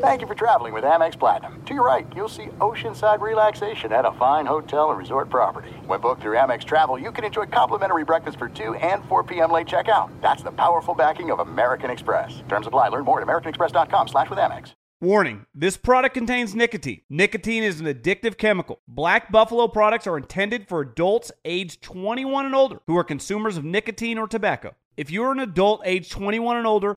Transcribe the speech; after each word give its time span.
Thank 0.00 0.20
you 0.20 0.26
for 0.26 0.34
traveling 0.34 0.72
with 0.72 0.84
Amex 0.84 1.18
Platinum. 1.18 1.62
To 1.64 1.74
your 1.74 1.84
right, 1.84 2.06
you'll 2.14 2.28
see 2.28 2.46
oceanside 2.60 3.20
relaxation 3.20 3.92
at 3.92 4.04
a 4.04 4.12
fine 4.12 4.46
hotel 4.46 4.90
and 4.90 4.98
resort 4.98 5.28
property. 5.30 5.70
When 5.86 6.00
booked 6.00 6.22
through 6.22 6.36
Amex 6.36 6.64
Travel, 6.64 6.98
you 6.98 7.10
can 7.10 7.24
enjoy 7.24 7.46
complimentary 7.46 8.04
breakfast 8.04 8.38
for 8.38 8.48
2 8.48 8.74
and 8.74 9.04
4 9.06 9.24
p.m. 9.24 9.50
late 9.50 9.66
checkout. 9.66 10.10
That's 10.20 10.42
the 10.42 10.52
powerful 10.52 10.94
backing 10.94 11.30
of 11.30 11.40
American 11.40 11.90
Express. 11.90 12.42
Terms 12.48 12.66
apply. 12.66 12.88
Learn 12.88 13.04
more 13.04 13.20
at 13.20 13.26
americanexpress.com 13.26 14.08
slash 14.08 14.30
with 14.30 14.38
Amex. 14.38 14.74
Warning, 15.00 15.44
this 15.54 15.76
product 15.76 16.14
contains 16.14 16.54
nicotine. 16.54 17.02
Nicotine 17.10 17.62
is 17.62 17.80
an 17.80 17.86
addictive 17.86 18.38
chemical. 18.38 18.80
Black 18.88 19.30
Buffalo 19.30 19.68
products 19.68 20.06
are 20.06 20.16
intended 20.16 20.68
for 20.68 20.80
adults 20.80 21.32
aged 21.44 21.82
21 21.82 22.46
and 22.46 22.54
older 22.54 22.80
who 22.86 22.96
are 22.96 23.04
consumers 23.04 23.56
of 23.56 23.64
nicotine 23.64 24.18
or 24.18 24.28
tobacco. 24.28 24.74
If 24.96 25.10
you're 25.10 25.32
an 25.32 25.40
adult 25.40 25.82
age 25.84 26.08
21 26.10 26.56
and 26.56 26.66
older 26.66 26.93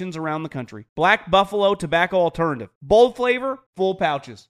around 0.00 0.42
the 0.42 0.48
country. 0.48 0.86
Black 0.94 1.30
Buffalo 1.30 1.74
Tobacco 1.74 2.18
Alternative. 2.18 2.68
Bold 2.82 3.16
flavor, 3.16 3.58
full 3.76 3.94
pouches. 3.94 4.49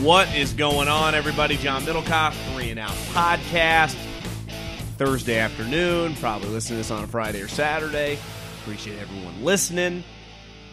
What 0.00 0.34
is 0.34 0.54
going 0.54 0.88
on, 0.88 1.14
everybody? 1.14 1.58
John 1.58 1.82
Middlekauff, 1.82 2.32
Three 2.54 2.70
and 2.70 2.80
Out 2.80 2.94
Podcast. 3.12 3.94
Thursday 4.96 5.38
afternoon. 5.38 6.14
Probably 6.14 6.48
listening 6.48 6.76
to 6.76 6.78
this 6.78 6.90
on 6.90 7.04
a 7.04 7.06
Friday 7.06 7.42
or 7.42 7.48
Saturday. 7.48 8.18
Appreciate 8.62 8.98
everyone 8.98 9.44
listening. 9.44 10.02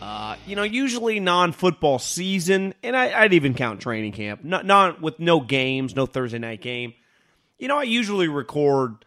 Uh, 0.01 0.37
you 0.45 0.55
know, 0.55 0.63
usually 0.63 1.19
non-football 1.19 1.99
season, 1.99 2.73
and 2.81 2.95
I, 2.95 3.23
would 3.23 3.33
even 3.33 3.53
count 3.53 3.81
training 3.81 4.13
camp, 4.13 4.45
not, 4.45 4.65
not 4.65 5.01
with 5.01 5.19
no 5.19 5.41
games, 5.41 5.93
no 5.93 6.05
Thursday 6.05 6.39
night 6.39 6.61
game. 6.61 6.93
You 7.59 7.67
know, 7.67 7.77
I 7.77 7.83
usually 7.83 8.29
record 8.29 9.03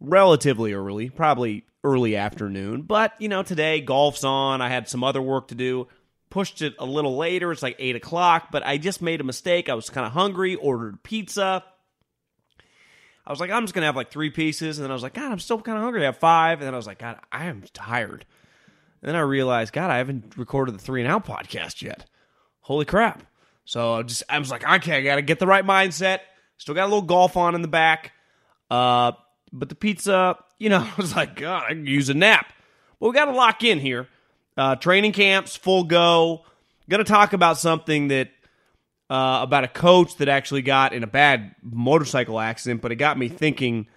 relatively 0.00 0.72
early, 0.72 1.10
probably 1.10 1.64
early 1.84 2.16
afternoon. 2.16 2.82
But 2.82 3.12
you 3.18 3.28
know, 3.28 3.42
today 3.42 3.80
golf's 3.80 4.24
on. 4.24 4.60
I 4.60 4.68
had 4.68 4.88
some 4.88 5.04
other 5.04 5.22
work 5.22 5.48
to 5.48 5.54
do 5.54 5.88
pushed 6.30 6.62
it 6.62 6.74
a 6.78 6.86
little 6.86 7.16
later. 7.16 7.52
It's 7.52 7.62
like 7.62 7.76
8 7.78 7.96
o'clock, 7.96 8.48
but 8.50 8.64
I 8.64 8.78
just 8.78 9.02
made 9.02 9.20
a 9.20 9.24
mistake. 9.24 9.68
I 9.68 9.74
was 9.74 9.90
kind 9.90 10.06
of 10.06 10.12
hungry, 10.12 10.54
ordered 10.54 11.02
pizza. 11.02 11.64
I 13.26 13.30
was 13.30 13.40
like, 13.40 13.50
I'm 13.50 13.64
just 13.64 13.74
going 13.74 13.82
to 13.82 13.86
have 13.86 13.96
like 13.96 14.10
three 14.10 14.30
pieces. 14.30 14.78
And 14.78 14.84
then 14.84 14.90
I 14.90 14.94
was 14.94 15.02
like, 15.02 15.14
God, 15.14 15.30
I'm 15.30 15.38
still 15.38 15.60
kind 15.60 15.76
of 15.76 15.84
hungry. 15.84 16.02
I 16.02 16.06
have 16.06 16.18
five. 16.18 16.60
And 16.60 16.66
then 16.66 16.74
I 16.74 16.76
was 16.76 16.86
like, 16.86 16.98
God, 16.98 17.18
I 17.30 17.46
am 17.46 17.64
tired. 17.72 18.24
And 19.02 19.08
then 19.08 19.16
I 19.16 19.20
realized, 19.20 19.72
God, 19.72 19.90
I 19.90 19.98
haven't 19.98 20.36
recorded 20.36 20.74
the 20.74 20.78
Three 20.78 21.02
and 21.02 21.10
Out 21.10 21.26
podcast 21.26 21.82
yet. 21.82 22.06
Holy 22.60 22.84
crap. 22.84 23.24
So 23.64 23.94
I 23.94 24.02
just 24.02 24.22
I 24.28 24.38
was 24.38 24.50
like, 24.50 24.68
okay, 24.68 24.98
I 24.98 25.02
got 25.02 25.16
to 25.16 25.22
get 25.22 25.38
the 25.38 25.46
right 25.46 25.64
mindset. 25.64 26.20
Still 26.56 26.74
got 26.74 26.84
a 26.84 26.92
little 26.92 27.02
golf 27.02 27.36
on 27.36 27.54
in 27.54 27.62
the 27.62 27.68
back. 27.68 28.12
Uh, 28.70 29.12
but 29.52 29.68
the 29.68 29.74
pizza, 29.74 30.36
you 30.58 30.68
know, 30.68 30.78
I 30.96 31.00
was 31.00 31.14
like, 31.14 31.36
God, 31.36 31.64
I 31.64 31.68
can 31.70 31.86
use 31.86 32.08
a 32.08 32.14
nap. 32.14 32.52
But 32.98 33.08
we 33.08 33.14
got 33.14 33.26
to 33.26 33.32
lock 33.32 33.64
in 33.64 33.78
here. 33.78 34.08
Uh, 34.56 34.76
training 34.76 35.12
camps, 35.12 35.56
full 35.56 35.84
go. 35.84 36.44
Going 36.88 37.04
to 37.04 37.10
talk 37.10 37.32
about 37.32 37.56
something 37.56 38.08
that 38.08 38.30
uh, 39.08 39.40
about 39.42 39.64
a 39.64 39.68
coach 39.68 40.16
that 40.16 40.28
actually 40.28 40.62
got 40.62 40.92
in 40.92 41.02
a 41.02 41.06
bad 41.06 41.54
motorcycle 41.62 42.38
accident, 42.38 42.80
but 42.80 42.92
it 42.92 42.96
got 42.96 43.18
me 43.18 43.28
thinking 43.28 43.88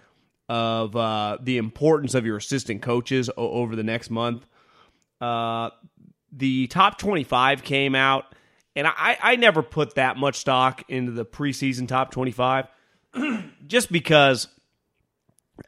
of 0.48 0.94
uh, 0.96 1.38
the 1.40 1.56
importance 1.58 2.14
of 2.14 2.26
your 2.26 2.36
assistant 2.36 2.82
coaches 2.82 3.30
o- 3.36 3.50
over 3.50 3.76
the 3.76 3.82
next 3.82 4.10
month. 4.10 4.46
Uh, 5.20 5.70
the 6.32 6.66
top 6.66 6.98
25 6.98 7.62
came 7.62 7.94
out, 7.94 8.34
and 8.74 8.86
I, 8.86 9.16
I 9.22 9.36
never 9.36 9.62
put 9.62 9.94
that 9.94 10.16
much 10.16 10.36
stock 10.36 10.82
into 10.88 11.12
the 11.12 11.24
preseason 11.24 11.86
top 11.86 12.10
25 12.10 12.66
just 13.66 13.92
because, 13.92 14.48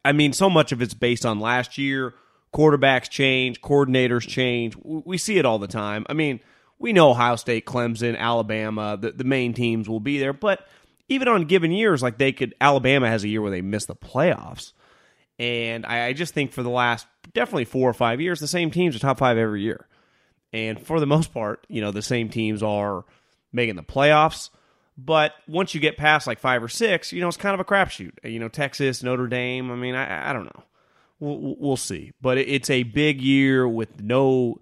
I 0.04 0.12
mean, 0.12 0.32
so 0.32 0.50
much 0.50 0.72
of 0.72 0.82
it's 0.82 0.94
based 0.94 1.24
on 1.24 1.40
last 1.40 1.78
year 1.78 2.14
quarterbacks 2.56 3.10
change, 3.10 3.60
coordinators 3.60 4.26
change. 4.26 4.74
We 4.82 5.18
see 5.18 5.36
it 5.36 5.44
all 5.44 5.58
the 5.58 5.66
time. 5.66 6.06
I 6.08 6.14
mean, 6.14 6.40
we 6.78 6.92
know 6.92 7.10
Ohio 7.10 7.36
State, 7.36 7.66
Clemson, 7.66 8.16
Alabama, 8.16 8.96
the, 8.98 9.12
the 9.12 9.24
main 9.24 9.52
teams 9.52 9.88
will 9.88 10.00
be 10.00 10.18
there, 10.18 10.32
but 10.32 10.66
even 11.08 11.28
on 11.28 11.44
given 11.44 11.70
years, 11.70 12.02
like 12.02 12.18
they 12.18 12.32
could, 12.32 12.54
Alabama 12.60 13.08
has 13.08 13.24
a 13.24 13.28
year 13.28 13.42
where 13.42 13.50
they 13.50 13.60
miss 13.60 13.84
the 13.84 13.94
playoffs. 13.94 14.72
And 15.38 15.84
I, 15.84 16.06
I 16.06 16.12
just 16.14 16.32
think 16.32 16.52
for 16.52 16.62
the 16.62 16.70
last 16.70 17.06
definitely 17.34 17.66
four 17.66 17.88
or 17.90 17.94
five 17.94 18.20
years, 18.20 18.40
the 18.40 18.48
same 18.48 18.70
teams 18.70 18.96
are 18.96 19.00
top 19.00 19.18
five 19.18 19.36
every 19.36 19.62
year. 19.62 19.86
And 20.52 20.80
for 20.80 20.98
the 20.98 21.06
most 21.06 21.34
part, 21.34 21.66
you 21.68 21.82
know, 21.82 21.90
the 21.90 22.02
same 22.02 22.30
teams 22.30 22.62
are 22.62 23.04
making 23.52 23.76
the 23.76 23.82
playoffs. 23.82 24.48
But 24.98 25.34
once 25.46 25.74
you 25.74 25.80
get 25.80 25.96
past 25.96 26.26
like 26.26 26.38
five 26.38 26.62
or 26.62 26.68
six, 26.68 27.12
you 27.12 27.20
know, 27.20 27.28
it's 27.28 27.36
kind 27.36 27.54
of 27.54 27.60
a 27.60 27.64
crapshoot. 27.64 28.12
You 28.24 28.38
know, 28.38 28.48
Texas, 28.48 29.02
Notre 29.02 29.26
Dame. 29.26 29.70
I 29.70 29.74
mean, 29.74 29.94
I, 29.94 30.30
I 30.30 30.32
don't 30.32 30.44
know 30.44 30.64
we'll, 31.20 31.56
we'll 31.58 31.76
see. 31.76 32.12
But 32.20 32.38
it's 32.38 32.70
a 32.70 32.82
big 32.82 33.20
year 33.20 33.66
with 33.68 34.02
no, 34.02 34.60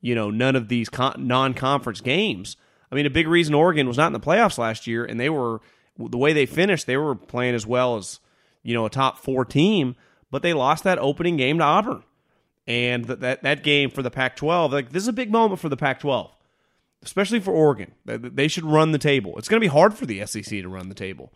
you 0.00 0.14
know, 0.14 0.30
none 0.30 0.56
of 0.56 0.68
these 0.68 0.88
con- 0.88 1.26
non-conference 1.26 2.00
games. 2.00 2.56
I 2.90 2.94
mean, 2.94 3.06
a 3.06 3.10
big 3.10 3.28
reason 3.28 3.54
Oregon 3.54 3.88
was 3.88 3.96
not 3.96 4.08
in 4.08 4.12
the 4.12 4.20
playoffs 4.20 4.58
last 4.58 4.86
year, 4.86 5.04
and 5.04 5.18
they 5.18 5.30
were 5.30 5.60
the 5.98 6.18
way 6.18 6.32
they 6.32 6.46
finished. 6.46 6.86
They 6.86 6.96
were 6.96 7.14
playing 7.14 7.54
as 7.54 7.66
well 7.66 7.96
as 7.96 8.20
you 8.62 8.74
know 8.74 8.86
a 8.86 8.90
top 8.90 9.18
four 9.18 9.44
team, 9.44 9.96
but 10.30 10.42
they 10.42 10.52
lost 10.52 10.84
that 10.84 10.98
opening 10.98 11.36
game 11.36 11.58
to 11.58 11.64
Auburn, 11.64 12.04
and 12.66 13.06
that 13.06 13.20
that, 13.20 13.42
that 13.42 13.64
game 13.64 13.90
for 13.90 14.02
the 14.02 14.10
Pac-12. 14.10 14.70
Like 14.70 14.90
this 14.90 15.02
is 15.02 15.08
a 15.08 15.12
big 15.12 15.32
moment 15.32 15.60
for 15.60 15.68
the 15.68 15.76
Pac-12, 15.76 16.30
especially 17.02 17.40
for 17.40 17.52
Oregon. 17.52 17.92
They 18.04 18.48
should 18.48 18.64
run 18.64 18.92
the 18.92 18.98
table. 18.98 19.36
It's 19.38 19.48
going 19.48 19.60
to 19.60 19.64
be 19.64 19.72
hard 19.72 19.94
for 19.94 20.06
the 20.06 20.24
SEC 20.26 20.44
to 20.44 20.68
run 20.68 20.88
the 20.88 20.94
table 20.94 21.32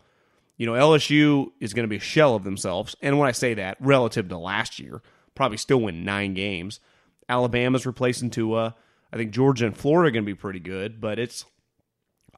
you 0.61 0.67
know, 0.67 0.73
LSU 0.73 1.47
is 1.59 1.73
going 1.73 1.85
to 1.85 1.89
be 1.89 1.95
a 1.95 1.99
shell 1.99 2.35
of 2.35 2.43
themselves. 2.43 2.95
And 3.01 3.17
when 3.17 3.27
I 3.27 3.31
say 3.31 3.55
that, 3.55 3.77
relative 3.79 4.29
to 4.29 4.37
last 4.37 4.77
year, 4.77 5.01
probably 5.33 5.57
still 5.57 5.81
win 5.81 6.05
nine 6.05 6.35
games. 6.35 6.79
Alabama's 7.27 7.87
replacing 7.87 8.29
Tua. 8.29 8.75
I 9.11 9.17
think 9.17 9.31
Georgia 9.31 9.65
and 9.65 9.75
Florida 9.75 10.09
are 10.09 10.11
going 10.11 10.23
to 10.23 10.31
be 10.31 10.35
pretty 10.35 10.59
good, 10.59 11.01
but 11.01 11.17
it's. 11.17 11.45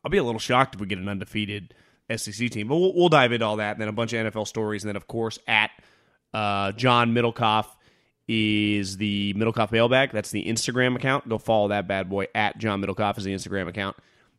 I'll 0.05 0.09
be 0.09 0.19
a 0.19 0.23
little 0.23 0.39
shocked 0.39 0.75
if 0.75 0.79
we 0.79 0.87
get 0.87 0.99
an 0.99 1.09
undefeated 1.09 1.73
SEC 2.15 2.49
team. 2.49 2.69
But 2.69 2.77
we'll, 2.77 2.95
we'll 2.95 3.09
dive 3.09 3.33
into 3.33 3.45
all 3.45 3.57
that, 3.57 3.73
and 3.73 3.81
then 3.81 3.89
a 3.89 3.91
bunch 3.91 4.13
of 4.13 4.25
NFL 4.25 4.47
stories, 4.47 4.85
and 4.85 4.87
then 4.87 4.95
of 4.95 5.05
course 5.05 5.37
at 5.45 5.71
uh, 6.33 6.71
John 6.71 7.13
Middlekauff 7.13 7.65
is 8.27 8.97
the 8.97 9.33
Middlekauff 9.33 9.71
Mailbag. 9.71 10.11
That's 10.11 10.31
the 10.31 10.45
Instagram 10.45 10.95
account. 10.95 11.27
Go 11.27 11.37
follow 11.37 11.69
that 11.69 11.87
bad 11.87 12.09
boy 12.09 12.27
at 12.33 12.57
John 12.57 12.81
Middlekauff 12.81 13.17
is 13.17 13.23
the 13.23 13.33
Instagram 13.33 13.67
account. 13.67 13.97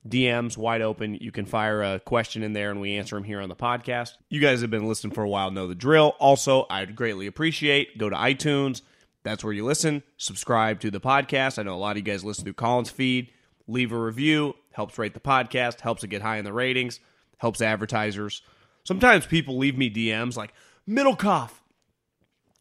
DMs 0.08 0.56
wide 0.56 0.82
open. 0.82 1.14
You 1.14 1.32
can 1.32 1.46
fire 1.46 1.82
a 1.82 2.00
question 2.00 2.42
in 2.42 2.52
there 2.52 2.70
and 2.70 2.81
we 2.81 2.96
answer 2.96 3.16
them 3.16 3.25
here 3.25 3.40
on 3.40 3.48
the 3.48 3.56
podcast. 3.56 4.12
You 4.28 4.40
guys 4.40 4.60
have 4.60 4.70
been 4.70 4.86
listening 4.86 5.14
for 5.14 5.22
a 5.22 5.28
while, 5.28 5.50
know 5.50 5.66
the 5.66 5.75
drill. 5.75 6.14
Also, 6.19 6.66
I'd 6.69 6.94
greatly 6.94 7.26
appreciate 7.26 7.96
go 7.96 8.10
to 8.10 8.16
iTunes. 8.16 8.82
That's 9.22 9.42
where 9.42 9.54
you 9.54 9.64
listen. 9.64 10.02
Subscribe 10.19 10.81
to 10.81 10.90
the 10.90 11.00
podcast. 11.00 11.58
I 11.58 11.62
know 11.62 11.75
a 11.75 11.76
lot 11.76 11.92
of 11.92 11.96
you 11.98 12.02
guys 12.02 12.25
listen 12.25 12.44
through 12.44 12.54
Colin's 12.54 12.90
feed. 12.90 13.31
Leave 13.66 13.92
a 13.92 13.98
review, 13.98 14.54
helps 14.72 14.98
rate 14.98 15.14
the 15.14 15.20
podcast, 15.20 15.81
helps 15.81 16.04
it 16.04 16.08
get 16.08 16.20
high 16.20 16.36
in 16.36 16.44
the 16.44 16.52
ratings, 16.52 17.00
helps 17.38 17.62
advertisers. 17.62 18.42
Sometimes 18.84 19.25
people 19.25 19.56
leave 19.56 19.78
me 19.78 19.90
DMs 19.90 20.36
like 20.36 20.52
Middlekauff. 20.86 21.50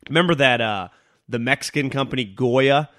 Remember 0.08 0.36
that 0.36 0.62
uh 0.62 0.88
the 1.34 1.40
Mexican 1.40 1.90
company 1.90 2.24
Goya 2.24 2.90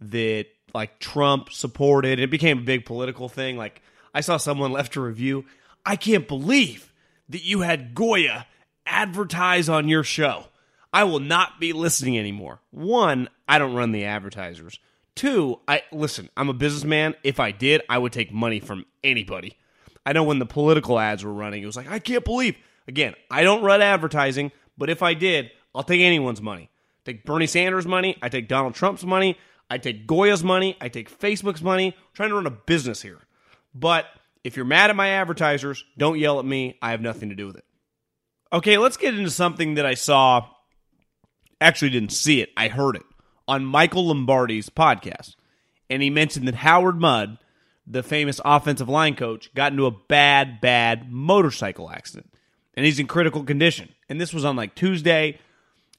that 0.00 0.46
like 0.72 1.00
Trump 1.00 1.52
supported. 1.52 2.20
It 2.20 2.30
became 2.30 2.58
a 2.58 2.62
big 2.62 2.86
political 2.86 3.28
thing. 3.28 3.56
Like 3.56 3.82
I 4.14 4.20
saw 4.20 4.36
someone 4.36 4.70
left 4.80 4.96
a 4.96 5.00
review. 5.00 5.44
I 5.84 5.96
can't 5.96 6.28
believe 6.28 6.92
that 7.28 7.42
you 7.42 7.60
had 7.60 7.94
Goya 7.94 8.46
advertise 8.86 9.68
on 9.68 9.88
your 9.88 10.04
show. 10.04 10.44
I 10.92 11.04
will 11.04 11.20
not 11.20 11.58
be 11.60 11.72
listening 11.72 12.16
anymore. 12.16 12.60
One, 12.70 13.28
I 13.48 13.58
don't 13.58 13.74
run 13.74 13.92
the 13.92 14.04
advertisers. 14.04 14.78
Two, 15.16 15.58
I 15.66 15.82
listen, 15.90 16.28
I'm 16.36 16.48
a 16.48 16.54
businessman. 16.54 17.16
If 17.24 17.40
I 17.40 17.50
did, 17.50 17.82
I 17.88 17.98
would 17.98 18.12
take 18.12 18.32
money 18.32 18.60
from 18.60 18.86
anybody. 19.02 19.58
I 20.06 20.12
know 20.12 20.22
when 20.22 20.38
the 20.38 20.46
political 20.46 20.98
ads 20.98 21.24
were 21.24 21.32
running, 21.32 21.62
it 21.62 21.66
was 21.66 21.76
like, 21.76 21.90
I 21.90 21.98
can't 21.98 22.24
believe. 22.24 22.56
Again, 22.86 23.14
I 23.30 23.42
don't 23.42 23.62
run 23.62 23.82
advertising, 23.82 24.52
but 24.78 24.90
if 24.90 25.02
I 25.02 25.14
did, 25.14 25.50
I'll 25.74 25.82
take 25.82 26.00
anyone's 26.00 26.40
money. 26.40 26.69
Take 27.04 27.24
Bernie 27.24 27.46
Sanders' 27.46 27.86
money, 27.86 28.16
I 28.22 28.28
take 28.28 28.48
Donald 28.48 28.74
Trump's 28.74 29.04
money, 29.04 29.38
I 29.70 29.78
take 29.78 30.06
Goya's 30.06 30.42
money, 30.42 30.76
I 30.80 30.88
take 30.88 31.16
Facebook's 31.16 31.62
money. 31.62 31.86
I'm 31.86 32.14
trying 32.14 32.30
to 32.30 32.34
run 32.34 32.46
a 32.46 32.50
business 32.50 33.00
here. 33.00 33.20
But 33.72 34.06
if 34.42 34.56
you're 34.56 34.64
mad 34.64 34.90
at 34.90 34.96
my 34.96 35.08
advertisers, 35.10 35.84
don't 35.96 36.18
yell 36.18 36.40
at 36.40 36.44
me. 36.44 36.76
I 36.82 36.90
have 36.90 37.00
nothing 37.00 37.28
to 37.28 37.36
do 37.36 37.46
with 37.46 37.56
it. 37.56 37.64
Okay, 38.52 38.78
let's 38.78 38.96
get 38.96 39.14
into 39.14 39.30
something 39.30 39.74
that 39.74 39.86
I 39.86 39.94
saw. 39.94 40.46
Actually, 41.60 41.90
didn't 41.90 42.12
see 42.12 42.40
it. 42.40 42.50
I 42.56 42.68
heard 42.68 42.96
it 42.96 43.04
on 43.46 43.64
Michael 43.64 44.08
Lombardi's 44.08 44.70
podcast. 44.70 45.36
And 45.88 46.02
he 46.02 46.10
mentioned 46.10 46.48
that 46.48 46.56
Howard 46.56 47.00
Mudd, 47.00 47.38
the 47.86 48.02
famous 48.02 48.40
offensive 48.44 48.88
line 48.88 49.14
coach, 49.14 49.54
got 49.54 49.72
into 49.72 49.86
a 49.86 49.90
bad, 49.90 50.60
bad 50.60 51.12
motorcycle 51.12 51.90
accident. 51.90 52.32
And 52.74 52.86
he's 52.86 52.98
in 52.98 53.06
critical 53.06 53.44
condition. 53.44 53.90
And 54.08 54.20
this 54.20 54.32
was 54.32 54.44
on 54.44 54.56
like 54.56 54.74
Tuesday. 54.74 55.38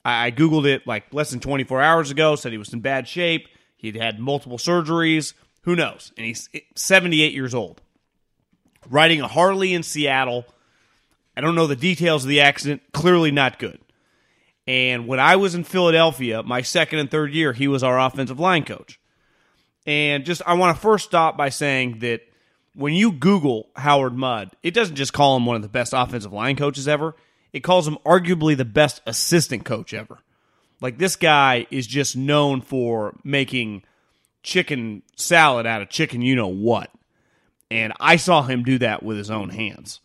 I 0.03 0.31
Googled 0.31 0.65
it 0.65 0.87
like 0.87 1.13
less 1.13 1.29
than 1.29 1.39
24 1.39 1.81
hours 1.81 2.11
ago, 2.11 2.35
said 2.35 2.51
he 2.51 2.57
was 2.57 2.73
in 2.73 2.79
bad 2.79 3.07
shape. 3.07 3.47
He'd 3.77 3.95
had 3.95 4.19
multiple 4.19 4.57
surgeries. 4.57 5.33
Who 5.63 5.75
knows? 5.75 6.11
And 6.17 6.25
he's 6.25 6.49
eh, 6.53 6.59
78 6.75 7.33
years 7.33 7.53
old. 7.53 7.81
Riding 8.89 9.21
a 9.21 9.27
Harley 9.27 9.73
in 9.73 9.83
Seattle. 9.83 10.45
I 11.37 11.41
don't 11.41 11.55
know 11.55 11.67
the 11.67 11.75
details 11.75 12.23
of 12.23 12.29
the 12.29 12.41
accident. 12.41 12.81
Clearly 12.93 13.31
not 13.31 13.59
good. 13.59 13.79
And 14.67 15.07
when 15.07 15.19
I 15.19 15.35
was 15.35 15.55
in 15.55 15.63
Philadelphia, 15.63 16.43
my 16.43 16.61
second 16.61 16.99
and 16.99 17.09
third 17.09 17.33
year, 17.33 17.53
he 17.53 17.67
was 17.67 17.83
our 17.83 17.99
offensive 17.99 18.39
line 18.39 18.63
coach. 18.63 18.99
And 19.85 20.25
just, 20.25 20.41
I 20.45 20.53
want 20.53 20.75
to 20.75 20.81
first 20.81 21.05
stop 21.05 21.37
by 21.37 21.49
saying 21.49 21.99
that 21.99 22.21
when 22.75 22.93
you 22.93 23.11
Google 23.11 23.69
Howard 23.75 24.15
Mudd, 24.15 24.51
it 24.63 24.73
doesn't 24.73 24.95
just 24.95 25.13
call 25.13 25.35
him 25.35 25.45
one 25.45 25.55
of 25.55 25.61
the 25.61 25.67
best 25.67 25.93
offensive 25.95 26.31
line 26.31 26.55
coaches 26.55 26.87
ever, 26.87 27.15
it 27.53 27.61
calls 27.61 27.87
him 27.87 27.97
arguably 28.05 28.55
the 28.55 28.65
best 28.65 29.01
assistant 29.05 29.65
coach 29.65 29.93
ever. 29.93 30.19
Like, 30.79 30.97
this 30.97 31.15
guy 31.15 31.67
is 31.69 31.85
just 31.85 32.17
known 32.17 32.61
for 32.61 33.15
making 33.23 33.83
chicken 34.43 35.03
salad 35.15 35.65
out 35.65 35.81
of 35.81 35.89
chicken, 35.89 36.21
you 36.21 36.35
know 36.35 36.47
what. 36.47 36.89
And 37.69 37.93
I 37.99 38.15
saw 38.15 38.41
him 38.43 38.63
do 38.63 38.79
that 38.79 39.03
with 39.03 39.17
his 39.17 39.29
own 39.29 39.49
hands. 39.49 39.99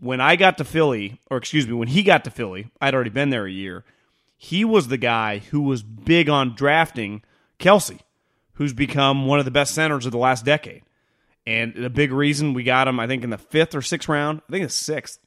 When 0.00 0.20
I 0.20 0.36
got 0.36 0.58
to 0.58 0.64
Philly, 0.64 1.20
or 1.30 1.38
excuse 1.38 1.66
me, 1.66 1.72
when 1.72 1.88
he 1.88 2.02
got 2.02 2.24
to 2.24 2.30
Philly, 2.30 2.70
I'd 2.80 2.94
already 2.94 3.10
been 3.10 3.30
there 3.30 3.46
a 3.46 3.50
year 3.50 3.84
he 4.36 4.64
was 4.64 4.88
the 4.88 4.98
guy 4.98 5.38
who 5.38 5.62
was 5.62 5.82
big 5.82 6.28
on 6.28 6.54
drafting 6.54 7.22
Kelce, 7.58 8.00
who's 8.54 8.72
become 8.72 9.26
one 9.26 9.38
of 9.38 9.44
the 9.44 9.50
best 9.50 9.74
centers 9.74 10.06
of 10.06 10.12
the 10.12 10.18
last 10.18 10.44
decade. 10.44 10.82
And 11.46 11.76
a 11.76 11.90
big 11.90 12.12
reason 12.12 12.54
we 12.54 12.62
got 12.62 12.88
him, 12.88 13.00
I 13.00 13.06
think, 13.06 13.24
in 13.24 13.30
the 13.30 13.38
fifth 13.38 13.74
or 13.74 13.82
sixth 13.82 14.08
round. 14.08 14.42
I 14.48 14.52
think 14.52 14.64
it's 14.64 14.74
sixth. 14.74 15.20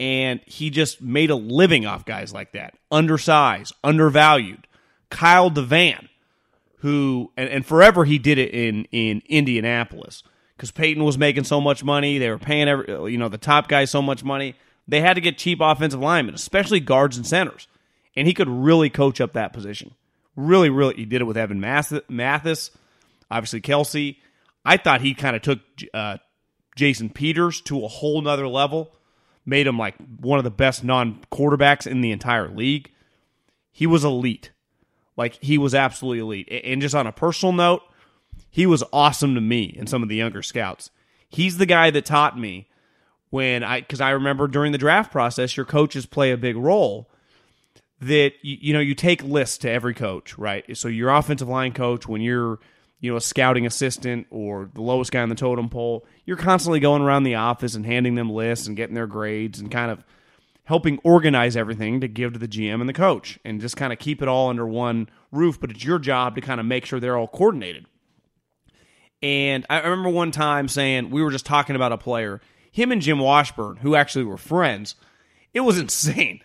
And 0.00 0.40
he 0.46 0.70
just 0.70 1.00
made 1.00 1.30
a 1.30 1.36
living 1.36 1.86
off 1.86 2.04
guys 2.04 2.32
like 2.32 2.52
that. 2.52 2.74
Undersized, 2.90 3.72
undervalued. 3.84 4.66
Kyle 5.10 5.50
DeVan, 5.50 6.08
who, 6.78 7.30
and, 7.36 7.48
and 7.48 7.66
forever 7.66 8.04
he 8.04 8.18
did 8.18 8.38
it 8.38 8.52
in, 8.52 8.86
in 8.90 9.22
Indianapolis 9.28 10.22
because 10.56 10.70
Peyton 10.70 11.04
was 11.04 11.18
making 11.18 11.44
so 11.44 11.60
much 11.60 11.84
money. 11.84 12.18
They 12.18 12.30
were 12.30 12.38
paying 12.38 12.66
every, 12.68 13.12
you 13.12 13.18
know, 13.18 13.28
the 13.28 13.38
top 13.38 13.68
guys 13.68 13.90
so 13.90 14.00
much 14.00 14.24
money. 14.24 14.56
They 14.88 15.00
had 15.00 15.14
to 15.14 15.20
get 15.20 15.36
cheap 15.36 15.58
offensive 15.60 16.00
linemen, 16.00 16.34
especially 16.34 16.80
guards 16.80 17.16
and 17.16 17.26
centers 17.26 17.68
and 18.16 18.26
he 18.26 18.34
could 18.34 18.48
really 18.48 18.90
coach 18.90 19.20
up 19.20 19.34
that 19.34 19.52
position. 19.52 19.94
Really, 20.36 20.70
really, 20.70 20.94
he 20.94 21.04
did 21.04 21.20
it 21.20 21.24
with 21.24 21.36
Evan 21.36 21.60
Mathis, 21.60 22.70
obviously 23.30 23.60
Kelce. 23.60 24.16
I 24.64 24.76
thought 24.76 25.00
he 25.00 25.14
kind 25.14 25.36
of 25.36 25.42
took 25.42 25.60
uh, 25.92 26.18
Jason 26.76 27.10
Peters 27.10 27.60
to 27.62 27.84
a 27.84 27.88
whole 27.88 28.20
nother 28.20 28.48
level, 28.48 28.92
made 29.50 29.66
him 29.66 29.76
like 29.76 29.96
one 30.20 30.38
of 30.38 30.44
the 30.44 30.50
best 30.50 30.82
non 30.82 31.18
quarterbacks 31.30 31.86
in 31.86 32.00
the 32.00 32.12
entire 32.12 32.48
league. 32.48 32.90
He 33.72 33.86
was 33.86 34.04
elite. 34.04 34.52
Like, 35.16 35.42
he 35.42 35.58
was 35.58 35.74
absolutely 35.74 36.20
elite. 36.20 36.62
And 36.64 36.80
just 36.80 36.94
on 36.94 37.06
a 37.06 37.12
personal 37.12 37.52
note, 37.52 37.82
he 38.48 38.64
was 38.64 38.82
awesome 38.92 39.34
to 39.34 39.40
me 39.40 39.74
and 39.78 39.88
some 39.88 40.02
of 40.02 40.08
the 40.08 40.16
younger 40.16 40.42
scouts. 40.42 40.90
He's 41.28 41.58
the 41.58 41.66
guy 41.66 41.90
that 41.90 42.06
taught 42.06 42.38
me 42.38 42.68
when 43.28 43.62
I, 43.62 43.80
because 43.80 44.00
I 44.00 44.10
remember 44.10 44.48
during 44.48 44.72
the 44.72 44.78
draft 44.78 45.12
process, 45.12 45.56
your 45.56 45.66
coaches 45.66 46.06
play 46.06 46.30
a 46.30 46.36
big 46.36 46.56
role 46.56 47.10
that 48.00 48.32
you, 48.42 48.56
you 48.60 48.72
know 48.72 48.80
you 48.80 48.94
take 48.94 49.22
lists 49.22 49.58
to 49.58 49.70
every 49.70 49.94
coach, 49.94 50.38
right? 50.38 50.76
So 50.76 50.88
your 50.88 51.10
offensive 51.10 51.48
line 51.48 51.72
coach, 51.72 52.08
when 52.08 52.22
you're 52.22 52.58
you 53.00 53.10
know 53.10 53.16
a 53.16 53.20
scouting 53.20 53.66
assistant 53.66 54.26
or 54.30 54.70
the 54.74 54.82
lowest 54.82 55.12
guy 55.12 55.20
on 55.20 55.28
the 55.28 55.34
totem 55.34 55.68
pole, 55.68 56.04
you're 56.24 56.36
constantly 56.36 56.80
going 56.80 57.02
around 57.02 57.24
the 57.24 57.34
office 57.34 57.74
and 57.74 57.86
handing 57.86 58.14
them 58.14 58.30
lists 58.30 58.66
and 58.66 58.76
getting 58.76 58.94
their 58.94 59.06
grades 59.06 59.58
and 59.58 59.70
kind 59.70 59.90
of 59.90 60.04
helping 60.64 60.98
organize 61.02 61.56
everything 61.56 62.00
to 62.00 62.08
give 62.08 62.32
to 62.32 62.38
the 62.38 62.46
GM 62.46 62.80
and 62.80 62.88
the 62.88 62.94
coach 62.94 63.38
and 63.44 63.60
just 63.60 63.76
kind 63.76 63.92
of 63.92 63.98
keep 63.98 64.22
it 64.22 64.28
all 64.28 64.50
under 64.50 64.66
one 64.66 65.08
roof. 65.32 65.60
But 65.60 65.70
it's 65.70 65.84
your 65.84 65.98
job 65.98 66.34
to 66.36 66.40
kind 66.40 66.60
of 66.60 66.66
make 66.66 66.86
sure 66.86 67.00
they're 67.00 67.16
all 67.16 67.26
coordinated. 67.26 67.86
And 69.22 69.66
I 69.68 69.80
remember 69.80 70.10
one 70.10 70.30
time 70.30 70.68
saying 70.68 71.10
we 71.10 71.22
were 71.22 71.30
just 71.30 71.44
talking 71.44 71.76
about 71.76 71.92
a 71.92 71.98
player, 71.98 72.40
him 72.70 72.92
and 72.92 73.02
Jim 73.02 73.18
Washburn, 73.18 73.76
who 73.76 73.94
actually 73.94 74.24
were 74.24 74.38
friends. 74.38 74.94
It 75.52 75.60
was 75.60 75.78
insane 75.80 76.40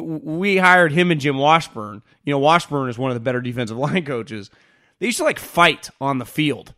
we 0.00 0.56
hired 0.56 0.92
him 0.92 1.10
and 1.10 1.20
Jim 1.20 1.38
Washburn. 1.38 2.02
You 2.24 2.32
know, 2.32 2.38
Washburn 2.38 2.88
is 2.88 2.98
one 2.98 3.10
of 3.10 3.14
the 3.14 3.20
better 3.20 3.40
defensive 3.40 3.76
line 3.78 4.04
coaches. 4.04 4.50
They 4.98 5.06
used 5.06 5.18
to 5.18 5.24
like 5.24 5.38
fight 5.38 5.90
on 6.00 6.18
the 6.18 6.24
field 6.24 6.74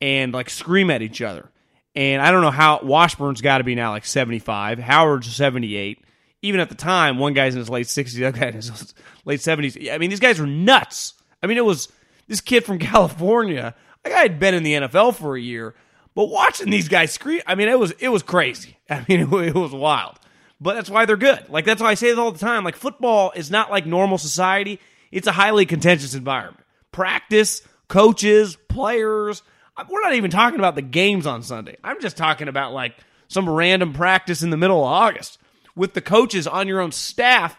and 0.00 0.32
like 0.32 0.50
scream 0.50 0.90
at 0.90 1.02
each 1.02 1.22
other. 1.22 1.50
And 1.94 2.22
I 2.22 2.30
don't 2.30 2.42
know 2.42 2.50
how 2.50 2.80
Washburn's 2.82 3.40
got 3.40 3.58
to 3.58 3.64
be 3.64 3.74
now 3.74 3.90
like 3.90 4.04
75, 4.04 4.78
Howard's 4.78 5.34
78. 5.34 6.04
Even 6.42 6.60
at 6.60 6.70
the 6.70 6.74
time, 6.74 7.18
one 7.18 7.34
guy's 7.34 7.54
in 7.54 7.58
his 7.58 7.68
late 7.68 7.86
60s, 7.86 8.14
the 8.14 8.24
other 8.24 8.38
guy 8.38 8.46
in 8.46 8.54
his 8.54 8.94
late 9.24 9.40
70s. 9.40 9.92
I 9.92 9.98
mean, 9.98 10.08
these 10.10 10.20
guys 10.20 10.40
were 10.40 10.46
nuts. 10.46 11.14
I 11.42 11.46
mean, 11.46 11.58
it 11.58 11.64
was 11.64 11.88
this 12.28 12.40
kid 12.40 12.64
from 12.64 12.78
California. 12.80 13.74
Like 14.04 14.14
I 14.14 14.20
had 14.20 14.38
been 14.38 14.54
in 14.54 14.62
the 14.62 14.74
NFL 14.74 15.16
for 15.16 15.36
a 15.36 15.40
year, 15.40 15.74
but 16.14 16.30
watching 16.30 16.70
these 16.70 16.88
guys 16.88 17.12
scream, 17.12 17.42
I 17.46 17.54
mean, 17.54 17.68
it 17.68 17.78
was 17.78 17.92
it 17.98 18.08
was 18.08 18.22
crazy. 18.22 18.78
I 18.90 19.04
mean, 19.08 19.20
it, 19.20 19.48
it 19.48 19.54
was 19.54 19.72
wild 19.72 20.18
but 20.60 20.74
that's 20.74 20.90
why 20.90 21.06
they're 21.06 21.16
good. 21.16 21.48
Like 21.48 21.64
that's 21.64 21.80
why 21.80 21.90
I 21.90 21.94
say 21.94 22.10
it 22.10 22.18
all 22.18 22.32
the 22.32 22.38
time. 22.38 22.64
Like 22.64 22.76
football 22.76 23.32
is 23.34 23.50
not 23.50 23.70
like 23.70 23.86
normal 23.86 24.18
society. 24.18 24.78
It's 25.10 25.26
a 25.26 25.32
highly 25.32 25.66
contentious 25.66 26.14
environment. 26.14 26.64
Practice, 26.92 27.62
coaches, 27.88 28.56
players. 28.68 29.42
We're 29.88 30.02
not 30.02 30.14
even 30.14 30.30
talking 30.30 30.58
about 30.58 30.74
the 30.74 30.82
games 30.82 31.26
on 31.26 31.42
Sunday. 31.42 31.76
I'm 31.82 32.00
just 32.00 32.16
talking 32.16 32.48
about 32.48 32.72
like 32.72 32.96
some 33.28 33.48
random 33.48 33.92
practice 33.92 34.42
in 34.42 34.50
the 34.50 34.56
middle 34.56 34.78
of 34.78 34.92
August 34.92 35.38
with 35.74 35.94
the 35.94 36.00
coaches 36.00 36.46
on 36.46 36.68
your 36.68 36.80
own 36.80 36.92
staff 36.92 37.56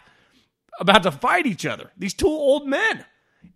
about 0.78 1.02
to 1.02 1.10
fight 1.10 1.46
each 1.46 1.66
other. 1.66 1.90
These 1.96 2.14
two 2.14 2.28
old 2.28 2.66
men. 2.66 3.04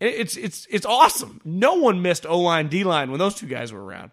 It's 0.01 0.37
it's 0.37 0.67
it's 0.69 0.85
awesome. 0.85 1.41
No 1.45 1.75
one 1.75 2.03
missed 2.03 2.27
O 2.27 2.41
line, 2.41 2.69
D 2.69 2.83
line 2.85 3.11
when 3.11 3.21
those 3.21 3.37
two 3.37 3.47
guys 3.47 3.73
were 3.73 3.85
around. 3.85 4.11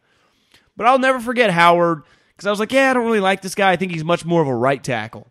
But 0.77 0.87
I'll 0.87 0.99
never 0.99 1.19
forget 1.19 1.49
Howard 1.49 2.03
because 2.29 2.47
I 2.47 2.51
was 2.51 2.59
like, 2.59 2.71
yeah, 2.71 2.91
I 2.91 2.93
don't 2.93 3.05
really 3.05 3.19
like 3.19 3.41
this 3.41 3.55
guy. 3.55 3.71
I 3.71 3.75
think 3.75 3.91
he's 3.91 4.03
much 4.03 4.25
more 4.25 4.41
of 4.41 4.47
a 4.47 4.55
right 4.55 4.83
tackle. 4.83 5.27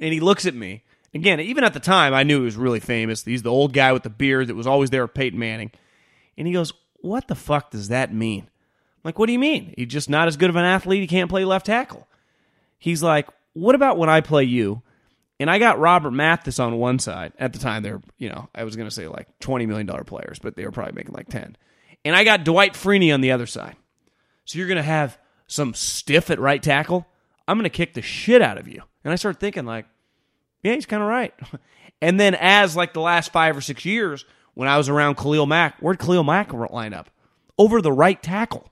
And 0.00 0.12
he 0.12 0.20
looks 0.20 0.46
at 0.46 0.54
me. 0.54 0.84
Again, 1.12 1.40
even 1.40 1.64
at 1.64 1.74
the 1.74 1.80
time, 1.80 2.14
I 2.14 2.22
knew 2.22 2.38
he 2.38 2.44
was 2.44 2.56
really 2.56 2.80
famous. 2.80 3.24
He's 3.24 3.42
the 3.42 3.50
old 3.50 3.72
guy 3.72 3.92
with 3.92 4.04
the 4.04 4.10
beard 4.10 4.46
that 4.46 4.54
was 4.54 4.66
always 4.66 4.90
there 4.90 5.02
with 5.02 5.14
Peyton 5.14 5.38
Manning. 5.38 5.72
And 6.38 6.46
he 6.46 6.52
goes, 6.52 6.72
What 7.00 7.28
the 7.28 7.34
fuck 7.34 7.70
does 7.70 7.88
that 7.88 8.14
mean? 8.14 8.42
I'm 8.42 9.00
like, 9.08 9.18
what 9.18 9.26
do 9.26 9.32
you 9.32 9.38
mean? 9.38 9.74
He's 9.76 9.88
just 9.88 10.10
not 10.10 10.28
as 10.28 10.36
good 10.36 10.50
of 10.50 10.56
an 10.56 10.64
athlete. 10.64 11.00
He 11.00 11.06
can't 11.06 11.30
play 11.30 11.44
left 11.44 11.66
tackle. 11.66 12.06
He's 12.78 13.02
like, 13.02 13.28
What 13.54 13.74
about 13.74 13.98
when 13.98 14.08
I 14.08 14.20
play 14.20 14.44
you? 14.44 14.82
And 15.40 15.50
I 15.50 15.58
got 15.58 15.80
Robert 15.80 16.10
Mathis 16.10 16.58
on 16.58 16.76
one 16.76 16.98
side. 16.98 17.32
At 17.38 17.54
the 17.54 17.58
time, 17.58 17.82
they're, 17.82 18.02
you 18.18 18.28
know, 18.28 18.48
I 18.54 18.62
was 18.64 18.76
going 18.76 18.88
to 18.88 18.94
say 18.94 19.08
like 19.08 19.26
$20 19.40 19.66
million 19.66 19.86
players, 20.04 20.38
but 20.38 20.54
they 20.54 20.66
were 20.66 20.70
probably 20.70 20.92
making 20.92 21.14
like 21.14 21.28
10. 21.28 21.56
And 22.04 22.14
I 22.14 22.24
got 22.24 22.44
Dwight 22.44 22.74
Freeney 22.74 23.12
on 23.12 23.22
the 23.22 23.32
other 23.32 23.46
side. 23.46 23.76
So 24.44 24.58
you're 24.58 24.68
going 24.68 24.76
to 24.76 24.82
have 24.82 25.18
some 25.46 25.72
stiff 25.72 26.30
at 26.30 26.38
right 26.38 26.62
tackle? 26.62 27.06
I'm 27.48 27.56
going 27.56 27.64
to 27.64 27.70
kick 27.70 27.94
the 27.94 28.02
shit 28.02 28.42
out 28.42 28.58
of 28.58 28.68
you. 28.68 28.82
And 29.02 29.12
I 29.12 29.16
started 29.16 29.40
thinking, 29.40 29.64
like, 29.64 29.86
yeah, 30.62 30.74
he's 30.74 30.86
kind 30.86 31.02
of 31.02 31.08
right. 31.08 31.34
And 32.02 32.18
then 32.18 32.34
as 32.34 32.74
like 32.74 32.94
the 32.94 33.00
last 33.02 33.30
five 33.30 33.54
or 33.54 33.60
six 33.60 33.84
years, 33.84 34.24
when 34.54 34.68
I 34.68 34.78
was 34.78 34.88
around 34.88 35.18
Khalil 35.18 35.44
Mack, 35.44 35.78
where'd 35.80 35.98
Khalil 35.98 36.24
Mack 36.24 36.50
line 36.50 36.94
up? 36.94 37.10
Over 37.58 37.82
the 37.82 37.92
right 37.92 38.22
tackle. 38.22 38.70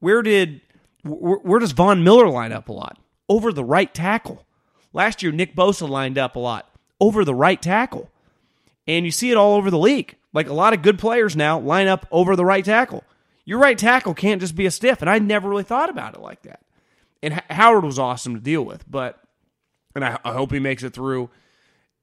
Where 0.00 0.20
did 0.20 0.60
where, 1.02 1.38
where 1.38 1.60
does 1.60 1.72
Von 1.72 2.04
Miller 2.04 2.28
line 2.28 2.52
up 2.52 2.68
a 2.68 2.72
lot? 2.74 2.98
Over 3.26 3.54
the 3.54 3.64
right 3.64 3.94
tackle. 3.94 4.44
Last 4.92 5.22
year, 5.22 5.32
Nick 5.32 5.56
Bosa 5.56 5.88
lined 5.88 6.18
up 6.18 6.36
a 6.36 6.40
lot 6.40 6.68
over 7.02 7.24
the 7.24 7.34
right 7.34 7.60
tackle. 7.60 8.08
And 8.86 9.04
you 9.04 9.10
see 9.10 9.32
it 9.32 9.36
all 9.36 9.56
over 9.56 9.70
the 9.70 9.78
league. 9.78 10.16
Like 10.32 10.48
a 10.48 10.54
lot 10.54 10.72
of 10.72 10.82
good 10.82 11.00
players 11.00 11.34
now 11.34 11.58
line 11.58 11.88
up 11.88 12.06
over 12.12 12.36
the 12.36 12.44
right 12.44 12.64
tackle. 12.64 13.02
Your 13.44 13.58
right 13.58 13.76
tackle 13.76 14.14
can't 14.14 14.40
just 14.40 14.54
be 14.54 14.66
a 14.66 14.70
stiff. 14.70 15.00
And 15.02 15.10
I 15.10 15.18
never 15.18 15.48
really 15.48 15.64
thought 15.64 15.90
about 15.90 16.14
it 16.14 16.20
like 16.20 16.42
that. 16.42 16.60
And 17.20 17.42
Howard 17.50 17.84
was 17.84 17.98
awesome 17.98 18.34
to 18.34 18.40
deal 18.40 18.64
with, 18.64 18.84
but, 18.90 19.21
and 19.94 20.04
I, 20.04 20.18
I 20.24 20.32
hope 20.32 20.52
he 20.52 20.58
makes 20.58 20.82
it 20.82 20.94
through. 20.94 21.30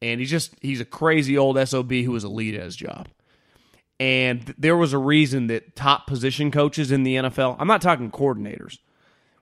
And 0.02 0.20
he's 0.20 0.30
just, 0.30 0.56
he's 0.62 0.80
a 0.80 0.86
crazy 0.86 1.38
old 1.38 1.58
SOB 1.68 1.92
who 1.92 2.12
was 2.12 2.24
elite 2.24 2.56
at 2.56 2.64
his 2.64 2.76
job. 2.76 3.10
And 4.00 4.54
there 4.58 4.78
was 4.78 4.94
a 4.94 4.98
reason 4.98 5.48
that 5.48 5.76
top 5.76 6.08
position 6.08 6.52
coaches 6.52 6.92
in 6.92 7.04
the 7.04 7.16
NFL, 7.16 7.58
I'm 7.60 7.68
not 7.68 7.82
talking 7.82 8.12
coordinators, 8.12 8.78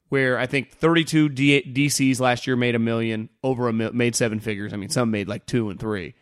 where 0.09 0.39
I 0.39 0.47
think 0.47 0.71
32 0.71 1.29
D- 1.29 1.73
DCs 1.73 2.19
last 2.19 2.47
year 2.47 2.55
made 2.55 2.73
a 2.73 2.79
million, 2.79 3.29
over 3.43 3.67
a 3.67 3.73
mil- 3.73 3.93
made 3.93 4.15
seven 4.15 4.39
figures. 4.39 4.73
I 4.73 4.77
mean, 4.77 4.89
some 4.89 5.11
made 5.11 5.27
like 5.27 5.45
two 5.45 5.69
and 5.69 5.79
three. 5.79 6.15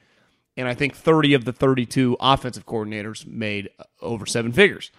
And 0.58 0.68
I 0.68 0.74
think 0.74 0.96
30 0.96 1.34
of 1.34 1.46
the 1.46 1.54
32 1.54 2.18
offensive 2.20 2.66
coordinators 2.66 3.26
made 3.26 3.70
uh, 3.80 3.84
over 4.02 4.26
seven 4.26 4.52
figures. 4.52 4.92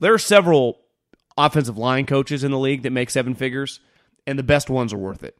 There 0.00 0.14
are 0.14 0.18
several 0.18 0.78
offensive 1.36 1.76
line 1.76 2.06
coaches 2.06 2.44
in 2.44 2.50
the 2.50 2.58
league 2.58 2.82
that 2.82 2.90
make 2.90 3.10
seven 3.10 3.34
figures, 3.34 3.80
and 4.26 4.38
the 4.38 4.42
best 4.42 4.70
ones 4.70 4.92
are 4.92 4.98
worth 4.98 5.22
it. 5.22 5.36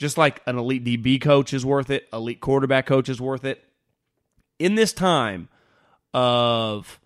Just 0.00 0.16
like 0.16 0.40
an 0.46 0.56
elite 0.56 0.82
DB 0.82 1.20
coach 1.20 1.52
is 1.52 1.64
worth 1.64 1.90
it, 1.90 2.08
elite 2.10 2.40
quarterback 2.40 2.86
coach 2.86 3.10
is 3.10 3.20
worth 3.20 3.44
it. 3.44 3.62
In 4.58 4.74
this 4.74 4.94
time, 4.94 5.50
of 6.14 6.98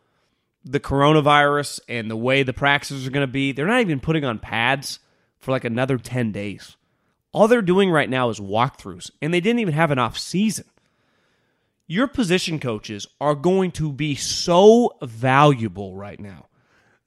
the 0.65 0.79
coronavirus 0.79 1.81
and 1.89 2.09
the 2.09 2.17
way 2.17 2.45
the 2.45 2.53
practices 2.53 3.05
are 3.05 3.11
going 3.11 3.27
to 3.27 3.33
be, 3.33 3.51
they're 3.51 3.67
not 3.67 3.81
even 3.81 3.99
putting 3.99 4.25
on 4.25 4.39
pads 4.39 5.01
for 5.39 5.51
like 5.51 5.65
another 5.65 5.99
10 5.99 6.31
days. 6.31 6.77
All 7.33 7.49
they're 7.49 7.63
doing 7.63 7.91
right 7.91 8.09
now 8.09 8.31
is 8.31 8.39
walkthroughs, 8.39 9.11
and 9.21 9.35
they 9.35 9.41
didn't 9.41 9.59
even 9.59 9.75
have 9.75 9.91
an 9.91 9.99
off 9.99 10.17
season. 10.17 10.67
Your 11.89 12.07
position 12.07 12.61
coaches 12.61 13.09
are 13.21 13.35
going 13.35 13.73
to 13.73 13.93
be 13.93 14.15
so 14.15 14.93
valuable 15.03 15.97
right 15.97 16.21
now. 16.21 16.47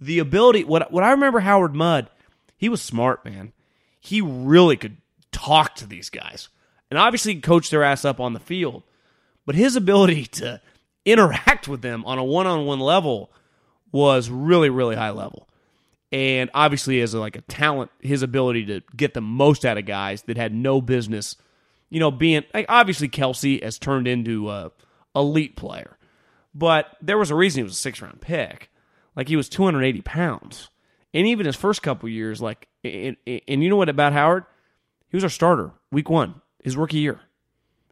The 0.02 0.20
ability, 0.20 0.66
what, 0.66 0.92
what 0.92 1.06
I 1.06 1.12
remember 1.12 1.40
Howard 1.40 1.74
Mudd, 1.74 2.10
he 2.58 2.68
was 2.68 2.82
smart, 2.82 3.24
man. 3.24 3.54
He 4.02 4.20
really 4.20 4.76
could 4.76 4.98
talk 5.38 5.76
to 5.76 5.88
these 5.88 6.10
guys. 6.10 6.50
And 6.90 6.98
obviously 6.98 7.36
coach 7.40 7.70
their 7.70 7.84
ass 7.84 8.06
up 8.06 8.20
on 8.20 8.34
the 8.34 8.40
field. 8.40 8.84
But 9.46 9.56
his 9.56 9.76
ability 9.76 10.26
to 10.34 10.62
interact 11.06 11.68
with 11.68 11.82
them 11.82 12.04
on 12.06 12.18
a 12.18 12.24
one-on-one 12.24 12.80
level 12.80 13.32
was 13.92 14.30
really 14.30 14.70
really 14.70 14.96
high 14.96 15.12
level. 15.12 15.48
And 16.12 16.50
obviously 16.54 17.02
as 17.02 17.14
a, 17.14 17.20
like 17.20 17.36
a 17.36 17.42
talent 17.42 17.92
his 18.02 18.24
ability 18.24 18.66
to 18.66 18.82
get 18.96 19.14
the 19.14 19.22
most 19.22 19.64
out 19.66 19.78
of 19.78 19.86
guys 19.86 20.24
that 20.24 20.38
had 20.38 20.54
no 20.54 20.82
business 20.82 21.36
you 21.90 22.00
know 22.00 22.12
being 22.12 22.44
like 22.54 22.66
obviously 22.68 23.08
Kelce 23.08 23.64
has 23.64 23.80
turned 23.80 24.08
into 24.08 24.50
a 24.50 24.72
elite 25.16 25.56
player. 25.56 25.98
But 26.54 26.98
there 27.02 27.18
was 27.18 27.32
a 27.32 27.36
reason 27.36 27.60
he 27.60 27.64
was 27.64 27.74
a 27.74 27.76
six 27.76 28.02
round 28.02 28.20
pick. 28.20 28.70
Like 29.16 29.28
he 29.30 29.36
was 29.36 29.48
280 29.48 30.02
pounds. 30.02 30.70
And 31.14 31.26
even 31.28 31.46
his 31.46 31.56
first 31.56 31.82
couple 31.82 32.10
years 32.10 32.42
like 32.42 32.68
and, 32.84 33.16
and 33.26 33.64
you 33.64 33.70
know 33.70 33.78
what 33.78 33.90
about 33.90 34.14
howard 34.14 34.44
he 35.10 35.18
was 35.18 35.24
our 35.24 35.30
starter 35.30 35.72
week 35.92 36.10
one 36.10 36.42
his 36.64 36.78
rookie 36.78 36.98
year 36.98 37.22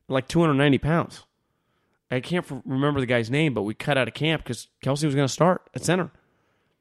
like 0.07 0.27
290 0.27 0.77
pounds 0.77 1.23
I 2.11 2.19
can't 2.19 2.45
remember 2.65 2.99
the 2.99 3.05
guy's 3.05 3.31
name, 3.31 3.53
but 3.53 3.63
we 3.63 3.73
cut 3.73 3.97
out 3.97 4.07
of 4.07 4.13
camp 4.13 4.43
because 4.43 4.67
Kelce 4.83 5.05
was 5.05 5.15
going 5.15 5.27
to 5.27 5.33
start 5.33 5.69
at 5.73 5.83
center. 5.83 6.11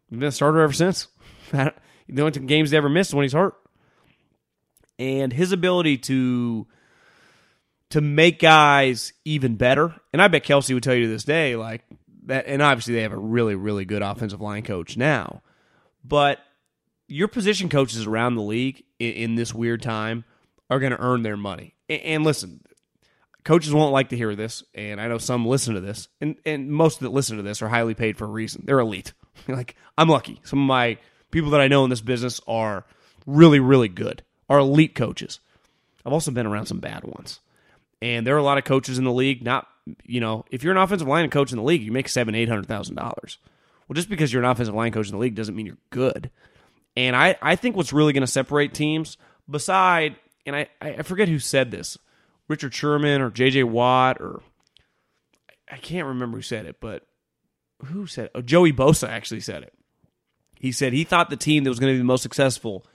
He's 0.08 0.18
been 0.18 0.28
a 0.28 0.32
starter 0.32 0.60
ever 0.60 0.72
since. 0.72 1.08
the 1.50 1.72
only 2.08 2.32
games 2.40 2.70
he 2.70 2.76
ever 2.76 2.88
missed 2.88 3.10
is 3.10 3.14
when 3.14 3.24
he's 3.24 3.32
hurt. 3.32 3.54
And 4.98 5.32
his 5.32 5.52
ability 5.52 5.98
to 5.98 6.66
to 7.90 8.00
make 8.00 8.38
guys 8.38 9.12
even 9.24 9.56
better, 9.56 9.94
and 10.12 10.20
I 10.20 10.28
bet 10.28 10.44
Kelce 10.44 10.72
would 10.74 10.82
tell 10.82 10.94
you 10.94 11.02
to 11.02 11.08
this 11.08 11.24
day, 11.24 11.56
like 11.56 11.82
that. 12.26 12.46
And 12.46 12.62
obviously, 12.62 12.94
they 12.94 13.02
have 13.02 13.12
a 13.12 13.18
really, 13.18 13.54
really 13.54 13.84
good 13.84 14.02
offensive 14.02 14.40
line 14.40 14.62
coach 14.62 14.96
now. 14.96 15.42
But 16.04 16.38
your 17.08 17.28
position 17.28 17.68
coaches 17.68 18.06
around 18.06 18.36
the 18.36 18.42
league 18.42 18.84
in, 19.08 19.12
in 19.12 19.34
this 19.34 19.54
weird 19.54 19.82
time 19.82 20.24
are 20.70 20.78
going 20.78 20.92
to 20.92 21.00
earn 21.00 21.22
their 21.22 21.36
money. 21.36 21.74
And, 21.88 22.00
and 22.02 22.24
listen, 22.24 22.60
coaches 23.44 23.72
won't 23.72 23.92
like 23.92 24.08
to 24.10 24.16
hear 24.16 24.34
this, 24.34 24.64
and 24.74 25.00
I 25.00 25.08
know 25.08 25.18
some 25.18 25.46
listen 25.46 25.74
to 25.74 25.80
this, 25.80 26.08
and, 26.20 26.36
and 26.44 26.70
most 26.70 27.00
that 27.00 27.10
listen 27.10 27.36
to 27.36 27.42
this 27.42 27.62
are 27.62 27.68
highly 27.68 27.94
paid 27.94 28.16
for 28.16 28.24
a 28.24 28.28
reason. 28.28 28.62
They're 28.66 28.80
elite. 28.80 29.12
like 29.48 29.76
I'm 29.96 30.08
lucky. 30.08 30.40
Some 30.44 30.60
of 30.60 30.66
my 30.66 30.98
people 31.30 31.50
that 31.50 31.60
I 31.60 31.68
know 31.68 31.84
in 31.84 31.90
this 31.90 32.00
business 32.00 32.40
are 32.46 32.84
really, 33.26 33.60
really 33.60 33.88
good, 33.88 34.22
are 34.48 34.58
elite 34.58 34.94
coaches. 34.94 35.40
I've 36.04 36.12
also 36.12 36.30
been 36.30 36.46
around 36.46 36.66
some 36.66 36.80
bad 36.80 37.04
ones. 37.04 37.40
And 38.02 38.26
there 38.26 38.34
are 38.34 38.38
a 38.38 38.42
lot 38.42 38.58
of 38.58 38.64
coaches 38.64 38.98
in 38.98 39.04
the 39.04 39.12
league. 39.12 39.42
Not, 39.42 39.66
you 40.04 40.20
know, 40.20 40.44
if 40.50 40.62
you're 40.62 40.74
an 40.74 40.78
offensive 40.78 41.08
line 41.08 41.28
coach 41.30 41.52
in 41.52 41.56
the 41.56 41.64
league, 41.64 41.82
you 41.82 41.92
make 41.92 42.08
seven, 42.08 42.34
eight 42.34 42.48
hundred 42.48 42.66
thousand 42.66 42.96
dollars. 42.96 43.38
Well, 43.88 43.94
just 43.94 44.08
because 44.08 44.32
you're 44.32 44.42
an 44.42 44.50
offensive 44.50 44.74
line 44.74 44.92
coach 44.92 45.06
in 45.06 45.12
the 45.12 45.18
league 45.18 45.34
doesn't 45.34 45.56
mean 45.56 45.66
you're 45.66 45.78
good. 45.90 46.30
And 46.96 47.16
I, 47.16 47.36
I 47.42 47.56
think 47.56 47.76
what's 47.76 47.92
really 47.92 48.12
going 48.12 48.22
to 48.22 48.26
separate 48.26 48.74
teams, 48.74 49.16
beside, 49.50 50.16
and 50.46 50.54
I, 50.54 50.68
I 50.80 51.02
forget 51.02 51.28
who 51.28 51.38
said 51.38 51.70
this, 51.70 51.98
Richard 52.48 52.74
Sherman 52.74 53.20
or 53.20 53.30
J.J. 53.30 53.64
Watt 53.64 54.20
or 54.20 54.42
I 55.70 55.76
can't 55.78 56.06
remember 56.06 56.38
who 56.38 56.42
said 56.42 56.66
it, 56.66 56.76
but 56.80 57.06
who 57.86 58.06
said 58.06 58.26
it? 58.26 58.32
Oh, 58.34 58.42
Joey 58.42 58.72
Bosa 58.72 59.08
actually 59.08 59.40
said 59.40 59.62
it. 59.62 59.72
He 60.58 60.72
said 60.72 60.92
he 60.92 61.04
thought 61.04 61.30
the 61.30 61.36
team 61.36 61.62
that 61.64 61.70
was 61.70 61.80
going 61.80 61.92
to 61.92 61.94
be 61.94 61.98
the 61.98 62.04
most 62.04 62.22
successful 62.22 62.86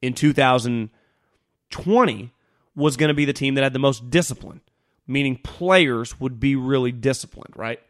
in 0.00 0.14
2020 0.14 2.32
was 2.76 2.96
going 2.96 3.08
to 3.08 3.14
be 3.14 3.24
the 3.24 3.32
team 3.32 3.54
that 3.54 3.64
had 3.64 3.72
the 3.72 3.78
most 3.78 4.10
discipline, 4.10 4.60
meaning 5.06 5.38
players 5.42 6.20
would 6.20 6.40
be 6.40 6.56
really 6.56 6.92
disciplined, 6.92 7.54
right? 7.56 7.80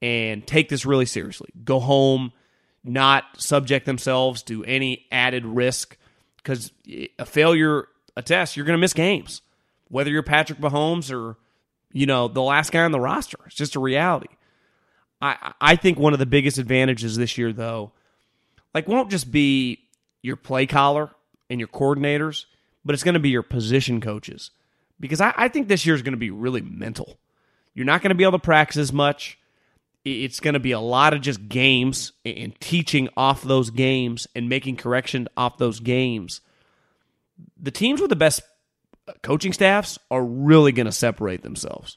And 0.00 0.46
take 0.46 0.68
this 0.68 0.86
really 0.86 1.06
seriously. 1.06 1.48
Go 1.64 1.80
home, 1.80 2.32
not 2.84 3.24
subject 3.36 3.86
themselves 3.86 4.42
to 4.44 4.64
any 4.64 5.06
added 5.10 5.44
risk 5.44 5.96
because 6.36 6.72
a 7.18 7.26
failure, 7.26 7.88
a 8.16 8.22
test, 8.22 8.56
you're 8.56 8.66
going 8.66 8.76
to 8.76 8.80
miss 8.80 8.94
games 8.94 9.42
whether 9.88 10.10
you're 10.10 10.22
Patrick 10.22 10.58
Mahomes 10.60 11.12
or 11.12 11.36
you 11.92 12.06
know 12.06 12.28
the 12.28 12.42
last 12.42 12.72
guy 12.72 12.82
on 12.82 12.92
the 12.92 13.00
roster. 13.00 13.38
It's 13.46 13.54
just 13.54 13.76
a 13.76 13.80
reality. 13.80 14.28
I 15.20 15.52
I 15.60 15.76
think 15.76 15.98
one 15.98 16.12
of 16.12 16.18
the 16.18 16.26
biggest 16.26 16.58
advantages 16.58 17.16
this 17.16 17.36
year 17.36 17.52
though, 17.52 17.92
like 18.74 18.86
won't 18.86 19.10
just 19.10 19.30
be 19.30 19.80
your 20.22 20.36
play 20.36 20.66
caller 20.66 21.10
and 21.50 21.58
your 21.58 21.68
coordinators, 21.68 22.44
but 22.84 22.94
it's 22.94 23.04
going 23.04 23.14
to 23.14 23.20
be 23.20 23.30
your 23.30 23.42
position 23.42 24.00
coaches 24.00 24.50
because 25.00 25.20
I, 25.20 25.32
I 25.36 25.48
think 25.48 25.68
this 25.68 25.86
year 25.86 25.94
is 25.94 26.02
going 26.02 26.12
to 26.12 26.18
be 26.18 26.30
really 26.30 26.60
mental. 26.60 27.18
You're 27.74 27.86
not 27.86 28.02
going 28.02 28.10
to 28.10 28.16
be 28.16 28.24
able 28.24 28.32
to 28.32 28.44
practice 28.44 28.76
as 28.76 28.92
much. 28.92 29.38
It's 30.24 30.40
going 30.40 30.54
to 30.54 30.60
be 30.60 30.72
a 30.72 30.80
lot 30.80 31.14
of 31.14 31.20
just 31.20 31.48
games 31.48 32.12
and 32.24 32.58
teaching 32.60 33.08
off 33.16 33.42
those 33.42 33.70
games 33.70 34.26
and 34.34 34.48
making 34.48 34.76
correction 34.76 35.28
off 35.36 35.58
those 35.58 35.80
games. 35.80 36.40
The 37.60 37.70
teams 37.70 38.00
with 38.00 38.10
the 38.10 38.16
best 38.16 38.42
uh, 39.06 39.12
coaching 39.22 39.52
staffs 39.52 39.98
are 40.10 40.24
really 40.24 40.72
going 40.72 40.86
to 40.86 40.92
separate 40.92 41.42
themselves. 41.42 41.96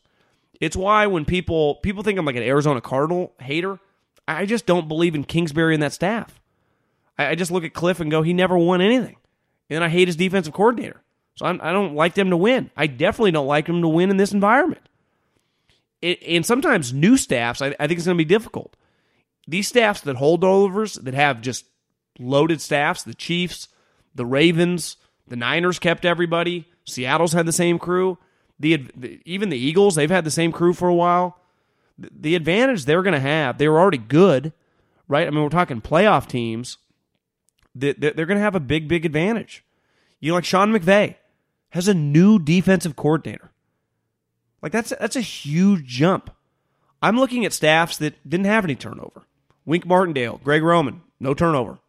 It's 0.59 0.75
why 0.75 1.07
when 1.07 1.25
people 1.25 1.75
people 1.75 2.03
think 2.03 2.19
I'm 2.19 2.25
like 2.25 2.35
an 2.35 2.43
Arizona 2.43 2.81
Cardinal 2.81 3.33
hater, 3.39 3.79
I 4.27 4.45
just 4.45 4.65
don't 4.65 4.87
believe 4.87 5.15
in 5.15 5.23
Kingsbury 5.23 5.73
and 5.73 5.81
that 5.81 5.93
staff. 5.93 6.39
I, 7.17 7.29
I 7.29 7.35
just 7.35 7.51
look 7.51 7.63
at 7.63 7.73
Cliff 7.73 7.99
and 7.99 8.11
go, 8.11 8.21
he 8.21 8.33
never 8.33 8.57
won 8.57 8.81
anything, 8.81 9.17
and 9.69 9.83
I 9.83 9.89
hate 9.89 10.07
his 10.07 10.15
defensive 10.15 10.53
coordinator. 10.53 11.01
So 11.35 11.45
I'm, 11.45 11.59
I 11.61 11.71
do 11.71 11.81
not 11.81 11.93
like 11.93 12.13
them 12.13 12.29
to 12.29 12.37
win. 12.37 12.69
I 12.77 12.87
definitely 12.87 13.31
don't 13.31 13.47
like 13.47 13.65
them 13.65 13.81
to 13.81 13.87
win 13.87 14.11
in 14.11 14.17
this 14.17 14.33
environment. 14.33 14.81
And 16.01 16.45
sometimes 16.45 16.93
new 16.93 17.15
staffs, 17.15 17.61
I, 17.61 17.75
I 17.79 17.87
think 17.87 17.99
it's 17.99 18.05
going 18.05 18.17
to 18.17 18.23
be 18.23 18.25
difficult. 18.25 18.75
These 19.47 19.67
staffs 19.67 20.01
that 20.01 20.15
hold 20.15 20.41
holdovers, 20.41 21.01
that 21.03 21.13
have 21.13 21.41
just 21.41 21.65
loaded 22.19 22.61
staffs, 22.61 23.03
the 23.03 23.13
Chiefs, 23.13 23.67
the 24.15 24.25
Ravens, 24.25 24.97
the 25.27 25.35
Niners 25.35 25.79
kept 25.79 26.05
everybody. 26.05 26.67
Seattle's 26.85 27.33
had 27.33 27.45
the 27.45 27.51
same 27.51 27.79
crew. 27.79 28.17
The, 28.59 28.87
the 28.95 29.21
even 29.25 29.49
the 29.49 29.57
Eagles, 29.57 29.95
they've 29.95 30.09
had 30.09 30.25
the 30.25 30.31
same 30.31 30.51
crew 30.51 30.73
for 30.73 30.89
a 30.89 30.95
while. 30.95 31.39
The, 31.97 32.09
the 32.13 32.35
advantage 32.35 32.85
they're 32.85 33.03
going 33.03 33.13
to 33.13 33.19
have, 33.19 33.57
they 33.57 33.67
were 33.67 33.79
already 33.79 33.97
good, 33.97 34.53
right? 35.07 35.27
I 35.27 35.29
mean, 35.29 35.43
we're 35.43 35.49
talking 35.49 35.81
playoff 35.81 36.27
teams. 36.27 36.77
They're 37.73 37.93
going 37.93 38.27
to 38.27 38.39
have 38.39 38.55
a 38.55 38.59
big, 38.59 38.87
big 38.87 39.05
advantage. 39.05 39.63
You 40.19 40.31
know, 40.31 40.35
like 40.35 40.45
Sean 40.45 40.71
McVay 40.71 41.15
has 41.69 41.87
a 41.87 41.93
new 41.93 42.37
defensive 42.37 42.95
coordinator. 42.95 43.50
Like 44.61 44.71
that's 44.71 44.93
that's 44.99 45.15
a 45.15 45.21
huge 45.21 45.85
jump. 45.85 46.29
I'm 47.01 47.17
looking 47.17 47.45
at 47.45 47.53
staffs 47.53 47.97
that 47.97 48.27
didn't 48.29 48.45
have 48.45 48.63
any 48.63 48.75
turnover. 48.75 49.23
Wink 49.65 49.85
Martindale, 49.85 50.39
Greg 50.43 50.63
Roman, 50.63 51.01
no 51.19 51.33
turnover. 51.33 51.79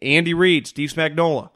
Andy 0.00 0.32
Reid, 0.32 0.66
Steve 0.66 0.90
Spagnuolo, 0.90 1.50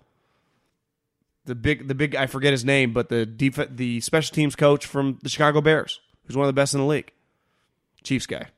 the 1.44 1.54
big 1.54 1.88
the 1.88 1.94
big 1.94 2.14
I 2.16 2.26
forget 2.26 2.52
his 2.52 2.64
name, 2.64 2.92
but 2.92 3.08
the 3.08 3.24
def- 3.24 3.76
the 3.76 4.00
special 4.00 4.34
teams 4.34 4.56
coach 4.56 4.84
from 4.84 5.18
the 5.22 5.28
Chicago 5.28 5.60
Bears, 5.60 6.00
who's 6.26 6.36
one 6.36 6.44
of 6.44 6.48
the 6.48 6.60
best 6.60 6.74
in 6.74 6.80
the 6.80 6.86
league, 6.86 7.12
Chiefs 8.02 8.26
guy. 8.26 8.48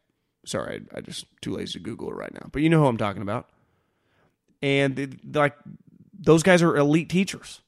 Sorry, 0.44 0.82
I, 0.94 0.98
I 0.98 1.00
just 1.02 1.26
too 1.42 1.54
lazy 1.54 1.74
to 1.74 1.80
Google 1.80 2.10
it 2.10 2.16
right 2.16 2.32
now, 2.32 2.48
but 2.50 2.62
you 2.62 2.70
know 2.70 2.80
who 2.80 2.86
I'm 2.86 2.96
talking 2.96 3.22
about. 3.22 3.48
And 4.62 5.20
like 5.34 5.54
those 6.18 6.42
guys 6.42 6.62
are 6.62 6.76
elite 6.76 7.10
teachers. 7.10 7.60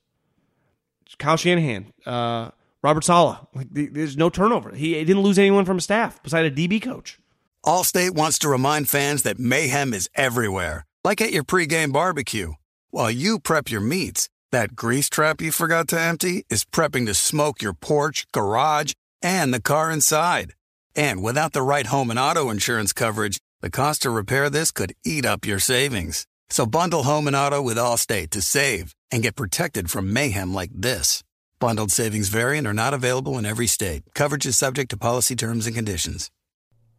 Kyle 1.18 1.36
Shanahan, 1.36 1.92
uh, 2.06 2.50
Robert 2.82 3.04
Saleh. 3.04 3.38
Like, 3.54 3.68
there's 3.70 4.16
no 4.16 4.30
turnover. 4.30 4.74
He, 4.74 4.94
he 4.94 5.04
didn't 5.04 5.22
lose 5.22 5.38
anyone 5.38 5.64
from 5.64 5.76
his 5.76 5.84
staff 5.84 6.22
beside 6.22 6.46
a 6.46 6.50
DB 6.50 6.80
coach. 6.80 7.18
Allstate 7.64 8.12
wants 8.12 8.38
to 8.38 8.48
remind 8.48 8.88
fans 8.88 9.22
that 9.22 9.38
mayhem 9.38 9.92
is 9.92 10.08
everywhere, 10.14 10.86
like 11.04 11.20
at 11.20 11.32
your 11.32 11.44
pregame 11.44 11.92
barbecue. 11.92 12.54
While 12.90 13.10
you 13.10 13.38
prep 13.38 13.70
your 13.70 13.82
meats, 13.82 14.28
that 14.50 14.74
grease 14.74 15.10
trap 15.10 15.42
you 15.42 15.52
forgot 15.52 15.86
to 15.88 16.00
empty 16.00 16.46
is 16.48 16.64
prepping 16.64 17.06
to 17.06 17.14
smoke 17.14 17.60
your 17.60 17.74
porch, 17.74 18.26
garage, 18.32 18.92
and 19.22 19.52
the 19.52 19.60
car 19.60 19.90
inside. 19.90 20.54
And 20.96 21.22
without 21.22 21.52
the 21.52 21.62
right 21.62 21.86
home 21.86 22.10
and 22.10 22.18
auto 22.18 22.50
insurance 22.50 22.92
coverage, 22.92 23.38
the 23.60 23.70
cost 23.70 24.02
to 24.02 24.10
repair 24.10 24.48
this 24.48 24.72
could 24.72 24.94
eat 25.04 25.26
up 25.26 25.46
your 25.46 25.58
savings. 25.58 26.26
So 26.48 26.66
bundle 26.66 27.04
home 27.04 27.26
and 27.26 27.36
auto 27.36 27.60
with 27.60 27.76
Allstate 27.76 28.30
to 28.30 28.42
save 28.42 28.96
and 29.12 29.22
get 29.22 29.36
protected 29.36 29.90
from 29.90 30.12
mayhem 30.12 30.52
like 30.54 30.70
this. 30.74 31.22
Bundled 31.60 31.92
savings 31.92 32.30
variant 32.30 32.66
are 32.66 32.72
not 32.72 32.94
available 32.94 33.36
in 33.36 33.44
every 33.44 33.66
state. 33.66 34.14
Coverage 34.14 34.46
is 34.46 34.56
subject 34.56 34.90
to 34.90 34.96
policy 34.96 35.36
terms 35.36 35.66
and 35.66 35.76
conditions. 35.76 36.30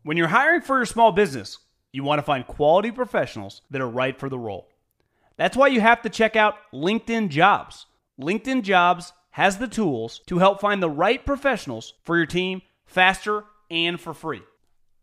When 0.04 0.18
you're 0.18 0.28
hiring 0.28 0.62
for 0.62 0.78
your 0.78 0.86
small 0.86 1.12
business, 1.12 1.58
you 1.92 2.04
want 2.04 2.20
to 2.20 2.24
find 2.24 2.46
quality 2.46 2.92
professionals 2.92 3.64
that 3.72 3.82
are 3.82 3.90
right 3.90 4.16
for 4.20 4.30
the 4.30 4.38
role. 4.38 4.70
That's 5.36 5.58
why 5.58 5.70
you 5.70 5.82
have 5.82 6.04
to 6.04 6.10
check 6.10 6.36
out 6.36 6.58
LinkedIn 6.72 7.30
Jobs. 7.30 7.88
LinkedIn 8.20 8.62
Jobs 8.62 9.14
has 9.32 9.58
the 9.58 9.68
tools 9.68 10.22
to 10.28 10.38
help 10.38 10.62
find 10.62 10.82
the 10.82 10.92
right 10.92 11.26
professionals 11.26 11.96
for 12.04 12.16
your 12.16 12.28
team 12.28 12.62
faster 12.86 13.46
and 13.72 14.00
for 14.00 14.14
free. 14.14 14.44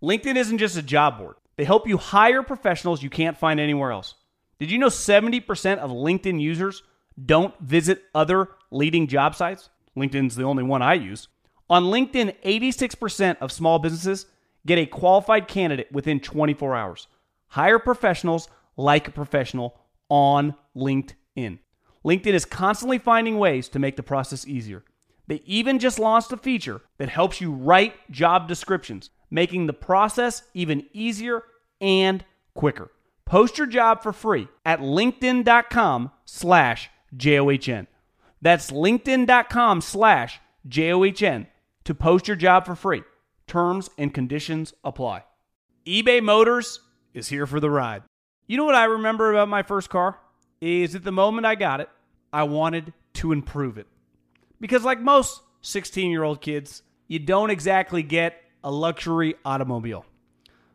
LinkedIn 0.01 0.37
isn't 0.37 0.59
just 0.59 0.77
a 0.77 0.83
job 0.83 1.19
board, 1.19 1.35
they 1.57 1.65
help 1.65 1.89
you 1.89 1.97
hire 1.97 2.45
professionals 2.45 3.03
you 3.03 3.11
can't 3.11 3.37
find 3.37 3.59
anywhere 3.59 3.91
else. 3.91 4.15
Did 4.61 4.71
you 4.71 4.79
know 4.79 4.87
70% 4.87 5.79
of 5.79 5.91
LinkedIn 5.91 6.41
users 6.41 6.85
don't 7.27 7.59
visit 7.61 8.05
other 8.15 8.49
leading 8.71 9.07
job 9.07 9.35
sites? 9.35 9.71
LinkedIn's 9.97 10.37
the 10.37 10.45
only 10.45 10.63
one 10.63 10.83
I 10.83 10.95
use. 10.95 11.29
On 11.71 11.85
LinkedIn, 11.85 12.35
86% 12.45 13.37
of 13.41 13.53
small 13.53 13.79
businesses 13.79 14.27
get 14.67 14.79
a 14.79 14.87
qualified 14.87 15.49
candidate 15.49 15.91
within 15.93 16.21
24 16.21 16.77
hours. 16.77 17.09
Hire 17.49 17.79
professionals 17.79 18.49
like 18.77 19.09
a 19.09 19.13
professional 19.13 19.79
on 20.09 20.55
LinkedIn. 20.77 21.59
LinkedIn 22.05 22.33
is 22.33 22.45
constantly 22.45 22.99
finding 22.99 23.39
ways 23.39 23.69
to 23.69 23.79
make 23.79 23.97
the 23.97 24.03
process 24.03 24.47
easier. 24.47 24.85
They 25.27 25.43
even 25.45 25.79
just 25.79 25.99
launched 25.99 26.33
a 26.33 26.37
feature 26.39 26.81
that 26.97 27.11
helps 27.11 27.41
you 27.41 27.53
write 27.53 28.11
job 28.11 28.49
descriptions, 28.49 29.11
making 29.31 29.67
the 29.67 29.75
process 29.75 30.43
even 30.55 30.87
easier 30.93 31.43
and 31.81 32.25
quicker. 32.55 32.91
Post 33.27 33.59
your 33.59 33.67
job 33.67 34.03
for 34.03 34.13
free 34.13 34.49
at 34.65 34.81
linkedin.com 34.81 36.13
slash 36.25 36.89
J-O-H-N. 37.17 37.87
That's 38.41 38.71
linkedin.com 38.71 39.81
slash 39.81 40.41
J-O-H-N 40.67 41.47
to 41.85 41.95
post 41.95 42.29
your 42.29 42.37
job 42.37 42.67
for 42.67 42.75
free. 42.75 43.03
Terms 43.47 43.89
and 43.97 44.13
conditions 44.13 44.75
apply. 44.85 45.25
eBay 45.87 46.23
Motors 46.23 46.81
is 47.15 47.29
here 47.29 47.47
for 47.47 47.61
the 47.61 47.71
ride. 47.71 48.03
You 48.47 48.57
know 48.57 48.65
what 48.65 48.75
I 48.75 48.85
remember 48.85 49.33
about 49.33 49.49
my 49.49 49.63
first 49.63 49.91
car? 49.91 50.19
Is 50.61 50.95
at 50.95 51.05
the 51.05 51.13
moment 51.13 51.47
I 51.47 51.55
got 51.55 51.81
it, 51.81 51.89
I 52.33 52.43
wanted 52.43 52.93
to 53.15 53.33
improve 53.33 53.79
it. 53.79 53.87
Because 54.61 54.85
like 54.85 55.01
most 55.01 55.41
16-year-old 55.63 56.41
kids, 56.41 56.83
you 57.07 57.19
don't 57.19 57.51
exactly 57.51 58.03
get 58.03 58.43
a 58.63 58.71
luxury 58.71 59.35
automobile. 59.45 60.05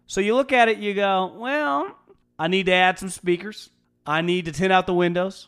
So 0.08 0.22
you 0.22 0.36
look 0.36 0.52
at 0.52 0.70
it, 0.70 0.78
you 0.78 0.94
go, 0.94 1.34
well, 1.38 1.96
I 2.38 2.48
need 2.48 2.66
to 2.68 2.74
add 2.74 3.00
some 3.00 3.10
speakers. 3.10 3.70
I 4.06 4.22
need 4.22 4.46
to 4.46 4.52
tint 4.52 4.74
out 4.74 4.88
the 4.88 4.94
windows. 4.94 5.48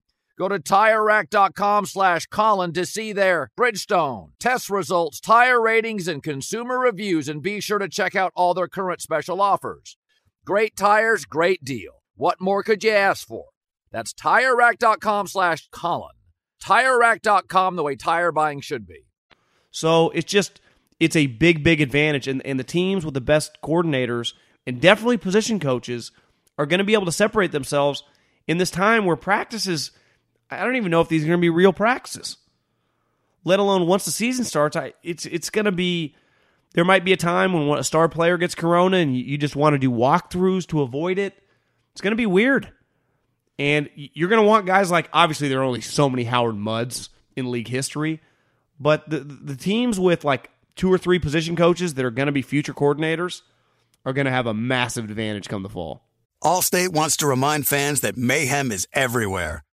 Go 0.41 0.47
to 0.47 0.57
TireRack.com 0.57 1.85
slash 1.85 2.25
Colin 2.25 2.73
to 2.73 2.83
see 2.83 3.13
their 3.13 3.51
Bridgestone, 3.55 4.29
test 4.39 4.71
results, 4.71 5.19
tire 5.19 5.61
ratings, 5.61 6.07
and 6.07 6.23
consumer 6.23 6.79
reviews, 6.79 7.29
and 7.29 7.43
be 7.43 7.61
sure 7.61 7.77
to 7.77 7.87
check 7.87 8.15
out 8.15 8.31
all 8.35 8.55
their 8.55 8.67
current 8.67 9.01
special 9.01 9.39
offers. 9.39 9.97
Great 10.43 10.75
tires, 10.75 11.25
great 11.25 11.63
deal. 11.63 12.01
What 12.15 12.41
more 12.41 12.63
could 12.63 12.83
you 12.83 12.89
ask 12.89 13.27
for? 13.27 13.49
That's 13.91 14.15
TireRack.com 14.15 15.27
slash 15.27 15.69
Colin. 15.71 16.15
TireRack.com, 16.59 17.75
the 17.75 17.83
way 17.83 17.95
tire 17.95 18.31
buying 18.31 18.61
should 18.61 18.87
be. 18.87 19.05
So 19.69 20.09
it's 20.09 20.31
just, 20.31 20.59
it's 20.99 21.15
a 21.15 21.27
big, 21.27 21.63
big 21.63 21.81
advantage. 21.81 22.27
And, 22.27 22.43
and 22.47 22.59
the 22.59 22.63
teams 22.63 23.05
with 23.05 23.13
the 23.13 23.21
best 23.21 23.59
coordinators 23.63 24.33
and 24.65 24.81
definitely 24.81 25.17
position 25.17 25.59
coaches 25.59 26.11
are 26.57 26.65
going 26.65 26.79
to 26.79 26.83
be 26.83 26.95
able 26.95 27.05
to 27.05 27.11
separate 27.11 27.51
themselves 27.51 28.03
in 28.47 28.57
this 28.57 28.71
time 28.71 29.05
where 29.05 29.15
practices– 29.15 29.91
I 30.51 30.63
don't 30.63 30.75
even 30.75 30.91
know 30.91 31.01
if 31.01 31.07
these 31.07 31.23
are 31.23 31.27
going 31.27 31.39
to 31.39 31.41
be 31.41 31.49
real 31.49 31.73
practices. 31.73 32.37
Let 33.43 33.59
alone 33.59 33.87
once 33.87 34.05
the 34.05 34.11
season 34.11 34.45
starts, 34.45 34.75
I, 34.75 34.93
it's 35.01 35.25
it's 35.25 35.49
going 35.49 35.65
to 35.65 35.71
be. 35.71 36.15
There 36.73 36.85
might 36.85 37.03
be 37.03 37.11
a 37.11 37.17
time 37.17 37.53
when 37.53 37.77
a 37.77 37.83
star 37.83 38.07
player 38.07 38.37
gets 38.37 38.55
corona 38.55 38.97
and 38.97 39.17
you, 39.17 39.37
just 39.37 39.57
want 39.57 39.73
to 39.73 39.77
do 39.77 39.91
walkthroughs 39.91 40.65
to 40.67 40.81
avoid 40.81 41.17
it. 41.17 41.37
It's 41.91 41.99
going 41.99 42.11
to 42.11 42.17
be 42.17 42.25
weird, 42.25 42.71
and 43.59 43.89
you're 43.95 44.29
going 44.29 44.41
to 44.41 44.47
want 44.47 44.65
guys 44.65 44.91
like 44.91 45.09
obviously 45.11 45.49
there 45.49 45.59
are 45.59 45.63
only 45.63 45.81
so 45.81 46.09
many 46.09 46.23
Howard 46.23 46.55
Mudds 46.55 47.09
in 47.35 47.49
league 47.49 47.67
history, 47.67 48.21
but 48.79 49.09
the 49.09 49.19
the 49.19 49.55
teams 49.55 49.99
with 49.99 50.23
like 50.23 50.51
two 50.75 50.91
or 50.91 50.97
three 50.97 51.19
position 51.19 51.55
coaches 51.55 51.95
that 51.95 52.05
are 52.05 52.11
going 52.11 52.27
to 52.27 52.31
be 52.31 52.41
future 52.41 52.73
coordinators 52.73 53.41
are 54.05 54.13
going 54.13 54.25
to 54.25 54.31
have 54.31 54.47
a 54.47 54.53
massive 54.53 55.05
advantage 55.05 55.47
come 55.49 55.63
the 55.63 55.69
fall. 55.69 56.03
Allstate 56.43 56.89
wants 56.89 57.17
to 57.17 57.27
remind 57.27 57.67
fans 57.67 58.01
that 58.01 58.17
mayhem 58.17 58.71
is 58.71 58.87
everywhere, 58.93 59.63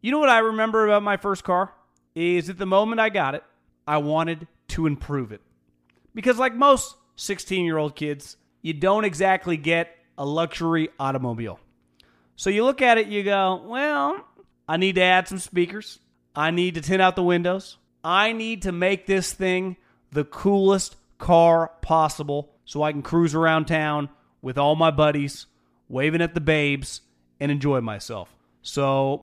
You 0.00 0.10
know 0.10 0.18
what 0.18 0.28
I 0.28 0.38
remember 0.38 0.86
about 0.86 1.02
my 1.02 1.16
first 1.16 1.44
car? 1.44 1.72
Is 2.14 2.48
at 2.48 2.58
the 2.58 2.66
moment 2.66 3.00
I 3.00 3.08
got 3.08 3.34
it, 3.34 3.44
I 3.86 3.98
wanted 3.98 4.48
to 4.68 4.86
improve 4.86 5.32
it. 5.32 5.40
Because, 6.14 6.38
like 6.38 6.54
most 6.54 6.96
16 7.16 7.64
year 7.64 7.78
old 7.78 7.94
kids, 7.94 8.36
you 8.62 8.72
don't 8.72 9.04
exactly 9.04 9.56
get 9.56 9.96
a 10.18 10.24
luxury 10.24 10.88
automobile. 10.98 11.60
So 12.36 12.50
you 12.50 12.64
look 12.64 12.82
at 12.82 12.98
it, 12.98 13.06
you 13.08 13.22
go, 13.22 13.62
well, 13.66 14.24
I 14.68 14.76
need 14.76 14.94
to 14.96 15.02
add 15.02 15.28
some 15.28 15.38
speakers. 15.38 15.98
I 16.34 16.50
need 16.50 16.74
to 16.74 16.80
tint 16.80 17.02
out 17.02 17.16
the 17.16 17.22
windows. 17.22 17.76
I 18.02 18.32
need 18.32 18.62
to 18.62 18.72
make 18.72 19.06
this 19.06 19.32
thing 19.32 19.76
the 20.10 20.24
coolest 20.24 20.96
car 21.18 21.70
possible 21.82 22.50
so 22.64 22.82
I 22.82 22.92
can 22.92 23.02
cruise 23.02 23.34
around 23.34 23.66
town 23.66 24.08
with 24.42 24.56
all 24.56 24.76
my 24.76 24.90
buddies, 24.90 25.46
waving 25.88 26.22
at 26.22 26.34
the 26.34 26.40
babes, 26.40 27.02
and 27.38 27.52
enjoy 27.52 27.80
myself. 27.80 28.34
So, 28.62 29.22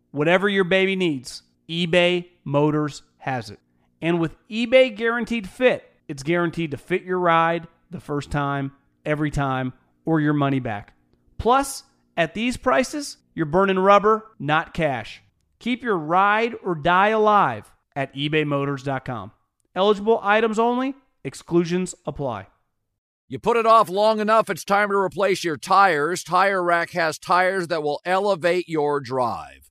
whatever 0.11 0.47
your 0.47 0.63
baby 0.63 0.95
needs, 0.95 1.43
eBay 1.69 2.27
Motors 2.43 3.03
has 3.17 3.49
it. 3.49 3.59
And 4.01 4.19
with 4.19 4.35
eBay 4.49 4.95
Guaranteed 4.95 5.47
Fit, 5.47 5.89
it's 6.07 6.23
guaranteed 6.23 6.71
to 6.71 6.77
fit 6.77 7.03
your 7.03 7.19
ride 7.19 7.67
the 7.89 7.99
first 7.99 8.31
time, 8.31 8.73
every 9.05 9.31
time, 9.31 9.73
or 10.05 10.19
your 10.19 10.33
money 10.33 10.59
back. 10.59 10.93
Plus, 11.37 11.83
at 12.17 12.33
these 12.33 12.57
prices, 12.57 13.17
you're 13.33 13.45
burning 13.45 13.79
rubber, 13.79 14.25
not 14.39 14.73
cash. 14.73 15.21
Keep 15.59 15.83
your 15.83 15.97
ride 15.97 16.55
or 16.63 16.75
die 16.75 17.09
alive 17.09 17.71
at 17.95 18.13
ebaymotors.com. 18.15 19.31
Eligible 19.75 20.19
items 20.21 20.59
only, 20.59 20.95
exclusions 21.23 21.95
apply. 22.05 22.47
You 23.27 23.39
put 23.39 23.55
it 23.55 23.65
off 23.65 23.87
long 23.87 24.19
enough, 24.19 24.49
it's 24.49 24.65
time 24.65 24.89
to 24.89 24.97
replace 24.97 25.43
your 25.43 25.55
tires. 25.55 26.23
Tire 26.23 26.61
Rack 26.61 26.89
has 26.91 27.17
tires 27.17 27.67
that 27.69 27.81
will 27.81 28.01
elevate 28.03 28.67
your 28.67 28.99
drive. 28.99 29.70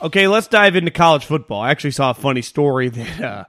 Okay, 0.00 0.28
let's 0.28 0.48
dive 0.48 0.76
into 0.76 0.90
college 0.90 1.24
football. 1.24 1.60
I 1.60 1.70
actually 1.70 1.92
saw 1.92 2.10
a 2.10 2.14
funny 2.14 2.42
story 2.42 2.88
that 2.90 3.20
uh, 3.20 3.44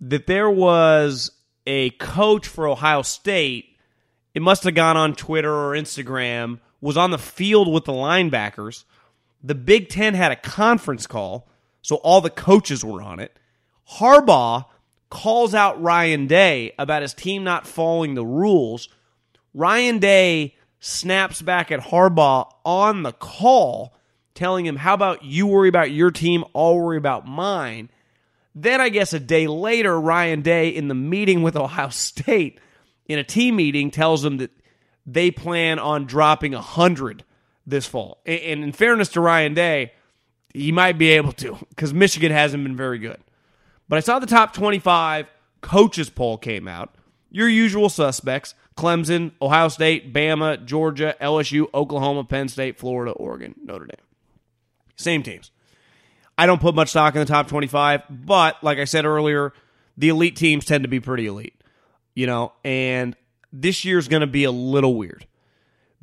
that 0.00 0.26
there 0.26 0.50
was 0.50 1.30
a 1.66 1.90
coach 1.90 2.46
for 2.46 2.68
Ohio 2.68 3.02
State. 3.02 3.76
It 4.34 4.42
must 4.42 4.64
have 4.64 4.74
gone 4.74 4.96
on 4.96 5.14
Twitter 5.14 5.52
or 5.52 5.72
Instagram. 5.72 6.60
Was 6.80 6.96
on 6.96 7.10
the 7.10 7.18
field 7.18 7.72
with 7.72 7.84
the 7.84 7.92
linebackers. 7.92 8.84
The 9.42 9.54
Big 9.54 9.88
Ten 9.88 10.14
had 10.14 10.32
a 10.32 10.36
conference 10.36 11.06
call, 11.06 11.48
so 11.82 11.96
all 11.96 12.20
the 12.20 12.30
coaches 12.30 12.84
were 12.84 13.02
on 13.02 13.20
it. 13.20 13.36
Harbaugh 13.98 14.66
calls 15.10 15.54
out 15.54 15.80
Ryan 15.82 16.26
Day 16.26 16.72
about 16.78 17.02
his 17.02 17.12
team 17.12 17.44
not 17.44 17.66
following 17.66 18.14
the 18.14 18.24
rules. 18.24 18.88
Ryan 19.52 19.98
Day 19.98 20.56
snaps 20.78 21.42
back 21.42 21.70
at 21.70 21.80
Harbaugh 21.80 22.50
on 22.64 23.02
the 23.02 23.12
call, 23.12 23.94
telling 24.34 24.66
him, 24.66 24.76
How 24.76 24.94
about 24.94 25.24
you 25.24 25.46
worry 25.46 25.68
about 25.68 25.90
your 25.90 26.10
team? 26.10 26.44
I'll 26.54 26.76
worry 26.76 26.96
about 26.96 27.26
mine. 27.26 27.90
Then, 28.54 28.80
I 28.80 28.88
guess 28.88 29.12
a 29.12 29.20
day 29.20 29.46
later, 29.46 29.98
Ryan 29.98 30.42
Day 30.42 30.68
in 30.68 30.88
the 30.88 30.94
meeting 30.94 31.42
with 31.42 31.56
Ohio 31.56 31.88
State 31.90 32.58
in 33.06 33.18
a 33.18 33.24
team 33.24 33.56
meeting 33.56 33.90
tells 33.90 34.22
them 34.22 34.38
that 34.38 34.50
they 35.06 35.30
plan 35.30 35.78
on 35.78 36.06
dropping 36.06 36.52
100 36.52 37.24
this 37.66 37.86
fall. 37.86 38.20
And 38.26 38.64
in 38.64 38.72
fairness 38.72 39.08
to 39.10 39.20
Ryan 39.20 39.54
Day, 39.54 39.92
he 40.52 40.72
might 40.72 40.98
be 40.98 41.10
able 41.10 41.32
to 41.32 41.56
because 41.70 41.94
Michigan 41.94 42.32
hasn't 42.32 42.62
been 42.62 42.76
very 42.76 42.98
good. 42.98 43.18
But 43.88 43.96
I 43.96 44.00
saw 44.00 44.18
the 44.18 44.26
top 44.26 44.52
25 44.52 45.26
coaches 45.60 46.10
poll 46.10 46.38
came 46.38 46.68
out. 46.68 46.94
Your 47.30 47.48
usual 47.48 47.88
suspects 47.88 48.54
Clemson, 48.76 49.32
Ohio 49.42 49.68
State, 49.68 50.12
Bama, 50.12 50.64
Georgia, 50.64 51.14
LSU, 51.20 51.66
Oklahoma, 51.74 52.24
Penn 52.24 52.48
State, 52.48 52.78
Florida, 52.78 53.12
Oregon, 53.12 53.54
Notre 53.62 53.86
Dame. 53.86 54.09
Same 55.00 55.22
teams. 55.22 55.50
I 56.36 56.46
don't 56.46 56.60
put 56.60 56.74
much 56.74 56.90
stock 56.90 57.14
in 57.14 57.20
the 57.20 57.26
top 57.26 57.48
25, 57.48 58.02
but 58.08 58.62
like 58.62 58.78
I 58.78 58.84
said 58.84 59.04
earlier, 59.04 59.52
the 59.96 60.08
elite 60.08 60.36
teams 60.36 60.64
tend 60.64 60.84
to 60.84 60.88
be 60.88 61.00
pretty 61.00 61.26
elite, 61.26 61.54
you 62.14 62.26
know, 62.26 62.52
and 62.64 63.14
this 63.52 63.84
year's 63.84 64.08
going 64.08 64.22
to 64.22 64.26
be 64.26 64.44
a 64.44 64.50
little 64.50 64.94
weird 64.94 65.26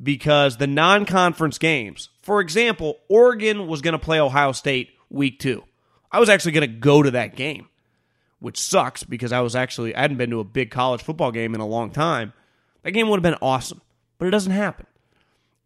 because 0.00 0.56
the 0.56 0.66
non 0.66 1.06
conference 1.06 1.58
games, 1.58 2.08
for 2.22 2.40
example, 2.40 2.98
Oregon 3.08 3.66
was 3.66 3.82
going 3.82 3.92
to 3.92 3.98
play 3.98 4.20
Ohio 4.20 4.52
State 4.52 4.90
week 5.10 5.38
two. 5.40 5.64
I 6.12 6.20
was 6.20 6.28
actually 6.28 6.52
going 6.52 6.70
to 6.70 6.76
go 6.78 7.02
to 7.02 7.10
that 7.12 7.36
game, 7.36 7.68
which 8.38 8.60
sucks 8.60 9.02
because 9.02 9.32
I 9.32 9.40
was 9.40 9.56
actually, 9.56 9.94
I 9.94 10.02
hadn't 10.02 10.18
been 10.18 10.30
to 10.30 10.40
a 10.40 10.44
big 10.44 10.70
college 10.70 11.02
football 11.02 11.32
game 11.32 11.54
in 11.54 11.60
a 11.60 11.66
long 11.66 11.90
time. 11.90 12.32
That 12.82 12.92
game 12.92 13.08
would 13.08 13.16
have 13.16 13.22
been 13.22 13.40
awesome, 13.42 13.80
but 14.18 14.28
it 14.28 14.30
doesn't 14.30 14.52
happen. 14.52 14.86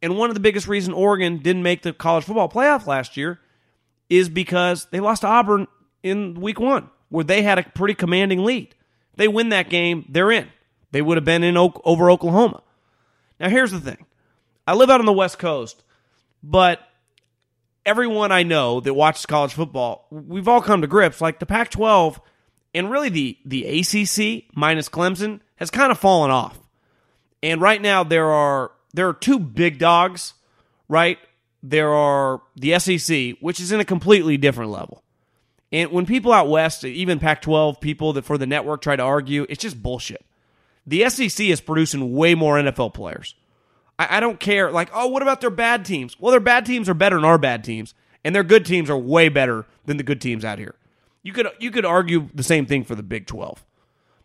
And 0.03 0.19
one 0.19 0.29
of 0.29 0.35
the 0.35 0.41
biggest 0.41 0.67
reasons 0.67 0.97
Oregon 0.97 1.39
didn't 1.39 1.63
make 1.63 1.83
the 1.83 1.93
college 1.93 2.25
football 2.25 2.49
playoff 2.49 2.87
last 2.87 3.17
year 3.17 3.41
is 4.11 4.29
because 4.29 4.87
they 4.91 5.01
lost 5.01 5.23
to 5.23 5.29
Auburn 5.29 5.69
in 6.03 6.35
week 6.35 6.59
one, 6.59 6.91
where 7.09 7.25
they 7.25 7.43
had 7.43 7.59
a 7.59 7.63
pretty 7.63 7.95
commanding 7.95 8.45
lead. 8.45 8.75
They 9.15 9.29
win 9.29 9.51
that 9.51 9.71
game, 9.71 10.05
they're 10.09 10.33
in. 10.33 10.49
They 10.91 11.01
would 11.01 11.17
have 11.17 11.25
been 11.25 11.45
in 11.45 11.57
over 11.57 12.11
Oklahoma. 12.11 12.63
Now, 13.41 13.49
here's 13.49 13.71
the 13.71 13.81
thing 13.81 14.05
I 14.67 14.75
live 14.75 14.91
out 14.91 15.01
on 15.01 15.07
the 15.07 15.13
West 15.13 15.39
Coast, 15.39 15.83
but 16.43 16.81
everyone 17.87 18.33
I 18.33 18.43
know 18.43 18.81
that 18.81 18.95
watches 18.95 19.27
college 19.27 19.53
football, 19.53 20.07
we've 20.11 20.49
all 20.49 20.61
come 20.61 20.83
to 20.83 20.87
grips 20.87 21.21
like 21.21 21.39
the 21.39 21.47
Pac 21.47 21.71
12 21.71 22.21
and 22.75 22.91
really 22.91 23.09
the, 23.09 23.39
the 23.45 23.81
ACC 23.81 24.45
minus 24.55 24.89
Clemson 24.89 25.41
has 25.57 25.71
kind 25.71 25.93
of 25.93 25.99
fallen 25.99 26.31
off. 26.31 26.59
And 27.43 27.61
right 27.61 27.81
now, 27.81 28.05
there 28.05 28.31
are 28.31 28.73
there 28.95 29.09
are 29.09 29.15
two 29.15 29.39
big 29.39 29.79
dogs, 29.79 30.35
right? 30.89 31.19
there 31.63 31.93
are 31.93 32.43
the 32.57 32.79
SEC, 32.79 33.37
which 33.41 33.61
is 33.61 33.71
in 33.71 33.81
a 33.81 33.85
completely 33.85 34.37
different 34.37 34.71
level. 34.71 35.03
And 35.71 35.91
when 35.91 36.07
people 36.07 36.33
out 36.33 36.49
west, 36.49 36.85
even 36.85 37.19
Pac 37.19 37.41
12 37.41 37.81
people 37.81 38.13
that 38.15 38.25
for 38.25 38.37
the 38.37 38.47
network 38.47 38.83
try 38.83 38.97
to 38.97 39.03
argue, 39.03 39.47
it's 39.49 39.63
just 39.63 39.83
bullshit. 39.83 40.25
The 40.87 41.09
SEC 41.09 41.47
is 41.47 41.61
producing 41.61 42.13
way 42.13 42.35
more 42.35 42.57
NFL 42.57 42.93
players. 42.93 43.37
I, 43.99 44.17
I 44.17 44.21
don't 44.21 44.41
care, 44.41 44.71
like, 44.71 44.91
oh, 44.93 45.07
what 45.07 45.23
about 45.23 45.41
their 45.41 45.51
bad 45.51 45.85
teams? 45.85 46.19
Well, 46.21 46.33
their 46.33 46.41
bad 46.41 46.67
teams 46.67 46.89
are 46.89 46.95
better 46.95 47.17
than 47.17 47.25
our 47.25 47.39
bad 47.39 47.63
teams, 47.63 47.95
and 48.25 48.35
their 48.35 48.43
good 48.43 48.67
teams 48.67 48.91
are 48.91 48.99
way 48.99 49.29
better 49.29 49.67
than 49.87 49.97
the 49.97 50.03
good 50.03 50.21
teams 50.21 50.45
out 50.45 50.59
here. 50.59 50.75
You 51.23 51.33
could 51.33 51.47
you 51.61 51.71
could 51.71 51.85
argue 51.85 52.29
the 52.35 52.43
same 52.43 52.67
thing 52.67 52.83
for 52.83 52.97
the 52.97 53.03
Big 53.03 53.27
12. 53.27 53.65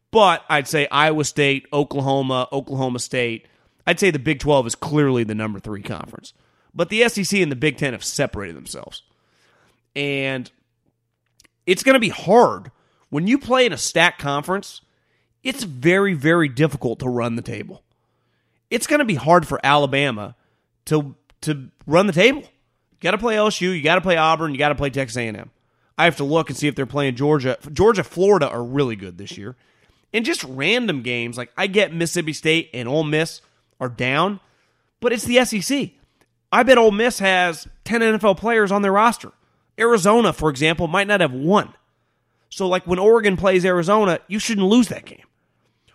But 0.10 0.43
I'd 0.49 0.67
say 0.67 0.88
Iowa 0.89 1.23
State, 1.25 1.67
Oklahoma, 1.71 2.47
Oklahoma 2.51 2.97
State, 2.97 3.45
I'd 3.88 4.00
say 4.00 4.12
the 4.12 4.19
Big 4.19 4.39
12 4.39 4.67
is 4.67 4.76
clearly 4.76 5.23
the 5.23 5.34
number 5.34 5.60
3 5.60 5.82
conference. 5.82 6.34
But 6.76 6.89
the 6.89 7.08
SEC 7.10 7.39
and 7.39 7.52
the 7.52 7.56
Big 7.56 7.78
Ten 7.78 7.93
have 7.93 8.04
separated 8.04 8.56
themselves. 8.56 9.02
And 9.95 10.52
it's 11.65 11.82
going 11.82 11.95
to 11.95 12.00
be 12.00 12.10
hard. 12.10 12.69
When 13.10 13.26
you 13.26 13.39
play 13.39 13.65
in 13.65 13.73
a 13.73 13.78
stacked 13.78 14.19
conference, 14.19 14.82
it's 15.41 15.63
very, 15.63 16.13
very 16.13 16.50
difficult 16.50 17.00
to 17.00 17.10
run 17.10 17.36
the 17.36 17.41
table. 17.41 17.82
It's 18.69 18.86
going 18.86 19.00
to 19.00 19.06
be 19.06 19.15
hard 19.15 19.47
for 19.47 19.60
Alabama 19.63 20.36
to 20.86 21.15
to 21.41 21.69
run 21.86 22.08
the 22.08 22.13
table. 22.13 22.41
You 22.41 22.97
got 23.02 23.12
to 23.12 23.17
play 23.17 23.36
LSU, 23.36 23.76
you 23.76 23.82
got 23.82 23.95
to 23.95 24.02
play 24.02 24.17
Auburn, 24.17 24.52
you 24.52 24.58
got 24.58 24.69
to 24.69 24.76
play 24.76 24.89
Texas 24.89 25.17
A&M. 25.17 25.52
I 25.97 26.06
have 26.06 26.17
to 26.17 26.23
look 26.23 26.50
and 26.50 26.58
see 26.58 26.67
if 26.67 26.76
they're 26.76 26.86
playing 26.86 27.15
Georgia. 27.15 27.58
Georgia, 27.71 28.04
Florida 28.04 28.50
are 28.50 28.63
really 28.63 28.95
good 28.95 29.17
this 29.17 29.38
year. 29.38 29.56
And 30.13 30.26
just 30.26 30.43
random 30.43 31.02
games, 31.02 31.38
like 31.38 31.52
I 31.58 31.67
get 31.67 31.93
Mississippi 31.93 32.34
State 32.34 32.69
and 32.73 32.88
Ole 32.88 33.04
Miss 33.04 33.41
are 33.80 33.90
down, 33.90 34.40
but 35.00 35.13
it's 35.13 35.26
the 35.26 35.44
SEC. 35.46 35.92
I 36.52 36.63
bet 36.63 36.78
Ole 36.78 36.92
Miss 36.92 37.20
has 37.20 37.68
10 37.84 38.02
NFL 38.02 38.38
players 38.38 38.72
on 38.72 38.82
their 38.82 38.92
roster. 38.92 39.32
Arizona, 39.80 40.34
for 40.34 40.50
example, 40.50 40.88
might 40.88 41.08
not 41.08 41.22
have 41.22 41.34
one. 41.34 41.74
So, 42.50 42.68
like 42.68 42.88
when 42.88 43.00
Oregon 43.00 43.38
plays 43.38 43.66
Arizona, 43.66 44.20
you 44.28 44.40
shouldn't 44.40 44.68
lose 44.68 44.88
that 44.88 45.06
game. 45.06 45.26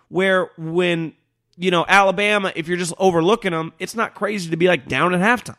Where 0.09 0.51
when, 0.59 1.15
you 1.57 1.71
know, 1.71 1.85
Alabama, 1.89 2.53
if 2.55 2.69
you're 2.69 2.77
just 2.77 2.95
overlooking 2.99 3.53
them, 3.53 3.73
it's 3.79 3.95
not 3.95 4.15
crazy 4.15 4.51
to 4.51 4.57
be 4.57 4.69
like 4.69 4.87
down 4.87 5.15
at 5.15 5.21
halftime. 5.21 5.57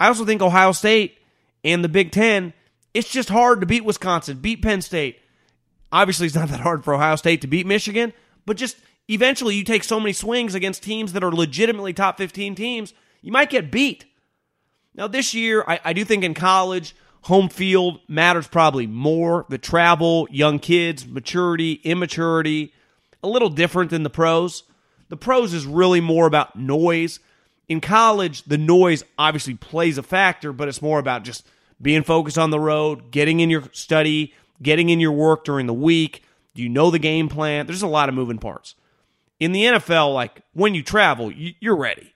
I 0.00 0.08
also 0.08 0.24
think 0.24 0.40
Ohio 0.40 0.72
State 0.72 1.18
and 1.62 1.84
the 1.84 1.88
Big 1.88 2.10
Ten, 2.10 2.54
it's 2.94 3.10
just 3.10 3.28
hard 3.28 3.60
to 3.60 3.66
beat 3.66 3.84
Wisconsin, 3.84 4.38
beat 4.38 4.62
Penn 4.62 4.80
State. 4.80 5.20
Obviously, 5.92 6.26
it's 6.26 6.34
not 6.34 6.48
that 6.48 6.60
hard 6.60 6.82
for 6.82 6.94
Ohio 6.94 7.16
State 7.16 7.42
to 7.42 7.46
beat 7.46 7.66
Michigan, 7.66 8.14
but 8.46 8.56
just 8.56 8.78
eventually 9.08 9.54
you 9.54 9.64
take 9.64 9.84
so 9.84 10.00
many 10.00 10.12
swings 10.12 10.54
against 10.54 10.82
teams 10.82 11.12
that 11.12 11.24
are 11.24 11.32
legitimately 11.32 11.92
top 11.92 12.18
15 12.18 12.54
teams 12.54 12.94
you 13.22 13.32
might 13.32 13.50
get 13.50 13.70
beat. 13.70 14.04
Now, 14.94 15.06
this 15.06 15.32
year, 15.32 15.64
I, 15.66 15.80
I 15.84 15.92
do 15.92 16.04
think 16.04 16.24
in 16.24 16.34
college, 16.34 16.94
home 17.22 17.48
field 17.48 18.00
matters 18.08 18.48
probably 18.48 18.86
more. 18.86 19.46
The 19.48 19.58
travel, 19.58 20.26
young 20.30 20.58
kids, 20.58 21.06
maturity, 21.06 21.74
immaturity, 21.84 22.74
a 23.22 23.28
little 23.28 23.48
different 23.48 23.90
than 23.90 24.02
the 24.02 24.10
pros. 24.10 24.64
The 25.08 25.16
pros 25.16 25.54
is 25.54 25.64
really 25.64 26.00
more 26.00 26.26
about 26.26 26.56
noise. 26.56 27.20
In 27.68 27.80
college, 27.80 28.42
the 28.42 28.58
noise 28.58 29.04
obviously 29.16 29.54
plays 29.54 29.96
a 29.96 30.02
factor, 30.02 30.52
but 30.52 30.68
it's 30.68 30.82
more 30.82 30.98
about 30.98 31.24
just 31.24 31.46
being 31.80 32.02
focused 32.02 32.38
on 32.38 32.50
the 32.50 32.60
road, 32.60 33.10
getting 33.10 33.40
in 33.40 33.48
your 33.50 33.64
study, 33.72 34.34
getting 34.60 34.90
in 34.90 35.00
your 35.00 35.12
work 35.12 35.44
during 35.44 35.66
the 35.66 35.72
week. 35.72 36.24
Do 36.54 36.62
you 36.62 36.68
know 36.68 36.90
the 36.90 36.98
game 36.98 37.28
plan? 37.28 37.66
There's 37.66 37.82
a 37.82 37.86
lot 37.86 38.08
of 38.08 38.14
moving 38.14 38.38
parts. 38.38 38.74
In 39.42 39.50
the 39.50 39.64
NFL, 39.64 40.14
like 40.14 40.42
when 40.52 40.72
you 40.72 40.84
travel, 40.84 41.32
you're 41.32 41.76
ready. 41.76 42.14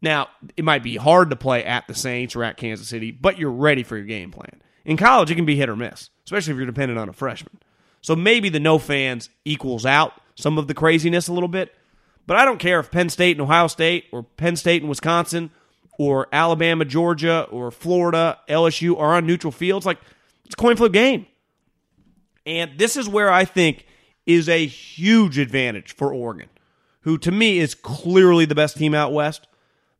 Now, 0.00 0.28
it 0.56 0.64
might 0.64 0.84
be 0.84 0.94
hard 0.94 1.30
to 1.30 1.34
play 1.34 1.64
at 1.64 1.88
the 1.88 1.94
Saints 1.94 2.36
or 2.36 2.44
at 2.44 2.56
Kansas 2.56 2.86
City, 2.86 3.10
but 3.10 3.36
you're 3.36 3.50
ready 3.50 3.82
for 3.82 3.96
your 3.96 4.06
game 4.06 4.30
plan. 4.30 4.62
In 4.84 4.96
college, 4.96 5.28
it 5.28 5.34
can 5.34 5.44
be 5.44 5.56
hit 5.56 5.68
or 5.68 5.74
miss, 5.74 6.10
especially 6.24 6.52
if 6.52 6.56
you're 6.56 6.66
dependent 6.66 7.00
on 7.00 7.08
a 7.08 7.12
freshman. 7.12 7.58
So 8.00 8.14
maybe 8.14 8.48
the 8.48 8.60
no 8.60 8.78
fans 8.78 9.28
equals 9.44 9.84
out 9.84 10.20
some 10.36 10.56
of 10.56 10.68
the 10.68 10.72
craziness 10.74 11.26
a 11.26 11.32
little 11.32 11.48
bit. 11.48 11.74
But 12.28 12.36
I 12.36 12.44
don't 12.44 12.60
care 12.60 12.78
if 12.78 12.92
Penn 12.92 13.08
State 13.08 13.32
and 13.32 13.42
Ohio 13.42 13.66
State 13.66 14.04
or 14.12 14.22
Penn 14.22 14.54
State 14.54 14.82
and 14.82 14.88
Wisconsin 14.88 15.50
or 15.98 16.28
Alabama, 16.32 16.84
Georgia 16.84 17.48
or 17.50 17.72
Florida, 17.72 18.38
LSU 18.48 18.96
are 18.96 19.16
on 19.16 19.26
neutral 19.26 19.50
fields. 19.50 19.84
Like, 19.84 19.98
it's 20.44 20.54
a 20.54 20.56
coin 20.56 20.76
flip 20.76 20.92
game. 20.92 21.26
And 22.46 22.78
this 22.78 22.96
is 22.96 23.08
where 23.08 23.32
I 23.32 23.44
think 23.44 23.84
is 24.26 24.48
a 24.48 24.64
huge 24.64 25.38
advantage 25.38 25.92
for 25.92 26.14
Oregon, 26.14 26.48
who 27.08 27.16
to 27.16 27.32
me 27.32 27.58
is 27.58 27.74
clearly 27.74 28.44
the 28.44 28.54
best 28.54 28.76
team 28.76 28.94
out 28.94 29.14
west 29.14 29.46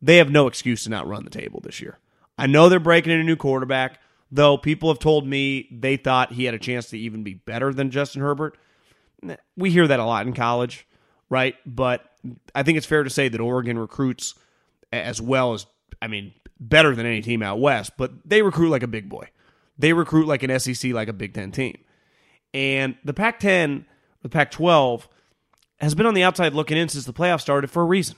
they 0.01 0.17
have 0.17 0.29
no 0.29 0.45
excuse 0.47 0.83
to 0.83 0.89
not 0.89 1.07
run 1.07 1.23
the 1.23 1.29
table 1.29 1.59
this 1.61 1.81
year. 1.81 1.97
I 2.37 2.47
know 2.47 2.69
they're 2.69 2.79
breaking 2.79 3.11
in 3.11 3.19
a 3.19 3.23
new 3.23 3.35
quarterback, 3.35 3.99
though 4.31 4.57
people 4.57 4.89
have 4.89 4.99
told 4.99 5.27
me 5.27 5.67
they 5.71 5.97
thought 5.97 6.31
he 6.31 6.45
had 6.45 6.53
a 6.53 6.59
chance 6.59 6.89
to 6.91 6.97
even 6.97 7.23
be 7.23 7.33
better 7.33 7.73
than 7.73 7.91
Justin 7.91 8.21
Herbert. 8.21 8.57
We 9.57 9.71
hear 9.71 9.87
that 9.87 9.99
a 9.99 10.05
lot 10.05 10.25
in 10.25 10.33
college, 10.33 10.87
right? 11.29 11.55
But 11.65 12.05
I 12.55 12.63
think 12.63 12.77
it's 12.77 12.87
fair 12.87 13.03
to 13.03 13.09
say 13.09 13.27
that 13.27 13.41
Oregon 13.41 13.77
recruits 13.77 14.35
as 14.93 15.21
well 15.21 15.53
as, 15.53 15.65
I 16.01 16.07
mean, 16.07 16.31
better 16.59 16.95
than 16.95 17.05
any 17.05 17.21
team 17.21 17.43
out 17.43 17.59
west, 17.59 17.93
but 17.97 18.11
they 18.23 18.41
recruit 18.41 18.69
like 18.69 18.83
a 18.83 18.87
big 18.87 19.09
boy. 19.09 19.29
They 19.77 19.93
recruit 19.93 20.27
like 20.27 20.43
an 20.43 20.57
SEC, 20.59 20.93
like 20.93 21.07
a 21.07 21.13
Big 21.13 21.33
Ten 21.33 21.51
team. 21.51 21.77
And 22.53 22.95
the 23.03 23.13
Pac 23.13 23.39
10, 23.39 23.85
the 24.21 24.29
Pac 24.29 24.51
12, 24.51 25.07
has 25.79 25.95
been 25.95 26.05
on 26.05 26.13
the 26.13 26.23
outside 26.23 26.53
looking 26.53 26.77
in 26.77 26.89
since 26.89 27.05
the 27.05 27.13
playoffs 27.13 27.41
started 27.41 27.69
for 27.69 27.81
a 27.81 27.85
reason. 27.85 28.15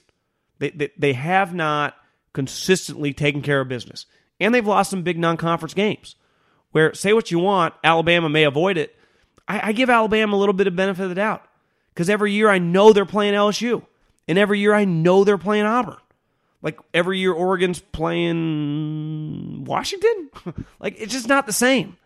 They, 0.59 0.69
they, 0.69 0.89
they 0.97 1.13
have 1.13 1.53
not 1.53 1.95
consistently 2.33 3.13
taken 3.13 3.41
care 3.41 3.61
of 3.61 3.67
business. 3.67 4.05
And 4.39 4.53
they've 4.53 4.65
lost 4.65 4.89
some 4.89 5.03
big 5.03 5.19
non 5.19 5.37
conference 5.37 5.73
games 5.73 6.15
where, 6.71 6.93
say 6.93 7.13
what 7.13 7.31
you 7.31 7.39
want, 7.39 7.73
Alabama 7.83 8.29
may 8.29 8.43
avoid 8.43 8.77
it. 8.77 8.95
I, 9.47 9.69
I 9.69 9.71
give 9.71 9.89
Alabama 9.89 10.35
a 10.35 10.39
little 10.39 10.53
bit 10.53 10.67
of 10.67 10.75
benefit 10.75 11.03
of 11.03 11.09
the 11.09 11.15
doubt 11.15 11.45
because 11.93 12.09
every 12.09 12.31
year 12.31 12.49
I 12.49 12.57
know 12.57 12.93
they're 12.93 13.05
playing 13.05 13.33
LSU. 13.33 13.85
And 14.27 14.37
every 14.37 14.59
year 14.59 14.73
I 14.73 14.85
know 14.85 15.23
they're 15.23 15.37
playing 15.37 15.65
Auburn. 15.65 15.97
Like 16.61 16.79
every 16.93 17.19
year 17.19 17.33
Oregon's 17.33 17.79
playing 17.79 19.65
Washington. 19.65 20.29
like 20.79 20.95
it's 20.99 21.11
just 21.11 21.27
not 21.27 21.45
the 21.45 21.53
same. 21.53 21.97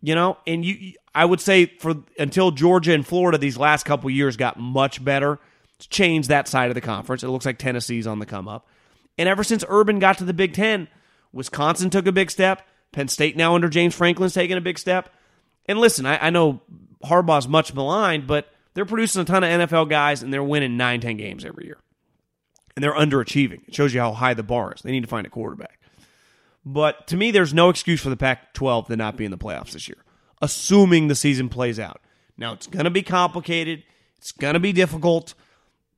You 0.00 0.14
know, 0.14 0.36
and 0.46 0.64
you 0.64 0.94
I 1.14 1.24
would 1.24 1.40
say 1.40 1.66
for 1.66 1.96
until 2.18 2.50
Georgia 2.50 2.92
and 2.92 3.06
Florida 3.06 3.38
these 3.38 3.56
last 3.56 3.84
couple 3.84 4.08
years 4.10 4.36
got 4.36 4.58
much 4.58 5.04
better 5.04 5.40
it's 5.78 5.86
changed 5.86 6.28
that 6.28 6.48
side 6.48 6.70
of 6.70 6.74
the 6.74 6.80
conference. 6.80 7.22
It 7.22 7.28
looks 7.28 7.46
like 7.46 7.58
Tennessee's 7.58 8.06
on 8.06 8.18
the 8.18 8.26
come 8.26 8.48
up. 8.48 8.66
And 9.16 9.28
ever 9.28 9.44
since 9.44 9.64
Urban 9.68 10.00
got 10.00 10.18
to 10.18 10.24
the 10.24 10.34
Big 10.34 10.52
Ten, 10.52 10.88
Wisconsin 11.32 11.88
took 11.88 12.06
a 12.06 12.12
big 12.12 12.30
step. 12.30 12.66
Penn 12.90 13.06
State 13.06 13.36
now 13.36 13.54
under 13.54 13.68
James 13.68 13.94
Franklin's 13.94 14.34
taking 14.34 14.56
a 14.56 14.60
big 14.60 14.78
step. 14.78 15.08
And 15.66 15.78
listen, 15.78 16.04
I, 16.04 16.26
I 16.26 16.30
know 16.30 16.62
Harbaugh's 17.04 17.46
much 17.46 17.74
maligned, 17.74 18.26
but 18.26 18.52
they're 18.74 18.84
producing 18.84 19.22
a 19.22 19.24
ton 19.24 19.44
of 19.44 19.50
NFL 19.50 19.88
guys 19.88 20.22
and 20.22 20.32
they're 20.32 20.42
winning 20.42 20.76
nine, 20.76 21.00
10 21.00 21.16
games 21.16 21.44
every 21.44 21.66
year. 21.66 21.78
And 22.74 22.82
they're 22.82 22.94
underachieving. 22.94 23.68
It 23.68 23.74
shows 23.74 23.94
you 23.94 24.00
how 24.00 24.12
high 24.12 24.34
the 24.34 24.42
bar 24.42 24.72
is. 24.74 24.82
They 24.82 24.90
need 24.90 25.02
to 25.02 25.08
find 25.08 25.26
a 25.26 25.30
quarterback. 25.30 25.77
But 26.64 27.06
to 27.08 27.16
me, 27.16 27.30
there's 27.30 27.54
no 27.54 27.68
excuse 27.68 28.00
for 28.00 28.10
the 28.10 28.16
Pac 28.16 28.52
12 28.54 28.88
to 28.88 28.96
not 28.96 29.16
be 29.16 29.24
in 29.24 29.30
the 29.30 29.38
playoffs 29.38 29.72
this 29.72 29.88
year, 29.88 29.98
assuming 30.42 31.08
the 31.08 31.14
season 31.14 31.48
plays 31.48 31.78
out. 31.78 32.00
Now, 32.36 32.52
it's 32.52 32.66
going 32.66 32.84
to 32.84 32.90
be 32.90 33.02
complicated, 33.02 33.82
it's 34.18 34.32
going 34.32 34.54
to 34.54 34.60
be 34.60 34.72
difficult, 34.72 35.34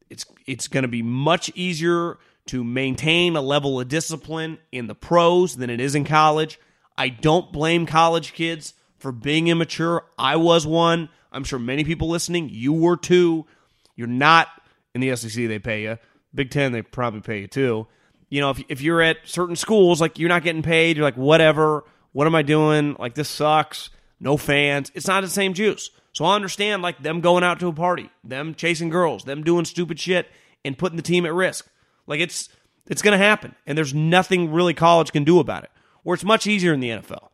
it's, 0.09 0.25
it's 0.47 0.69
going 0.69 0.83
to 0.83 0.89
be 0.89 1.03
much 1.03 1.51
easier 1.55 2.19
to 2.47 2.65
maintain 2.65 3.37
a 3.37 3.41
level 3.41 3.81
of 3.81 3.89
discipline 3.89 4.59
in 4.73 4.87
the 4.87 4.95
pros 4.95 5.57
than 5.57 5.71
it 5.71 5.81
is 5.81 5.95
in 5.95 6.05
college. 6.05 6.59
I 6.97 7.09
don't 7.09 7.53
blame 7.53 7.87
college 7.87 8.33
kids 8.33 8.75
for 8.99 9.13
being 9.13 9.49
immature. 9.49 10.05
I 10.19 10.37
was 10.37 10.67
one. 10.67 11.09
I'm 11.33 11.45
sure 11.45 11.59
many 11.59 11.85
people 11.85 12.09
listening, 12.09 12.49
you 12.51 12.73
were 12.73 12.97
too. 12.97 13.47
You're 13.95 14.09
not 14.09 14.49
in 14.95 15.01
the 15.01 15.15
SEC, 15.17 15.33
they 15.33 15.59
pay 15.59 15.83
you. 15.83 15.99
Big 16.35 16.51
Ten, 16.51 16.73
they 16.73 16.83
probably 16.83 17.21
pay 17.21 17.41
you 17.41 17.47
too. 17.47 17.87
You 18.31 18.41
know, 18.41 18.51
if, 18.51 18.63
if 18.69 18.81
you're 18.81 19.03
at 19.03 19.19
certain 19.25 19.57
schools, 19.57 20.01
like 20.01 20.19
you're 20.19 20.29
not 20.29 20.43
getting 20.43 20.63
paid, 20.63 20.97
you're 20.97 21.05
like, 21.05 21.17
whatever, 21.17 21.85
what 22.13 22.27
am 22.27 22.35
I 22.35 22.43
doing? 22.43 22.97
Like, 22.99 23.15
this 23.15 23.29
sucks. 23.29 23.91
No 24.19 24.37
fans. 24.37 24.91
It's 24.95 25.07
not 25.07 25.23
the 25.23 25.29
same 25.29 25.55
juice. 25.55 25.91
So 26.13 26.25
I 26.25 26.35
understand, 26.35 26.83
like, 26.83 27.03
them 27.03 27.21
going 27.21 27.45
out 27.45 27.61
to 27.61 27.69
a 27.69 27.73
party, 27.73 28.11
them 28.25 28.55
chasing 28.55 28.89
girls, 28.89 29.25
them 29.25 29.43
doing 29.43 29.65
stupid 29.65 29.99
shit 29.99 30.29
and 30.65 30.79
putting 30.79 30.97
the 30.97 31.03
team 31.03 31.27
at 31.27 31.35
risk. 31.35 31.69
Like, 32.07 32.21
it's 32.21 32.49
it's 32.87 33.03
going 33.03 33.19
to 33.19 33.25
happen. 33.25 33.55
And 33.67 33.79
there's 33.79 33.95
nothing 33.95 34.53
really 34.53 34.75
college 34.75 35.13
can 35.13 35.25
do 35.25 35.39
about 35.39 35.65
it. 35.65 35.71
Where 36.03 36.15
it's 36.15 36.25
much 36.25 36.47
easier 36.47 36.73
in 36.73 36.81
the 36.81 36.91
NFL. 36.91 37.29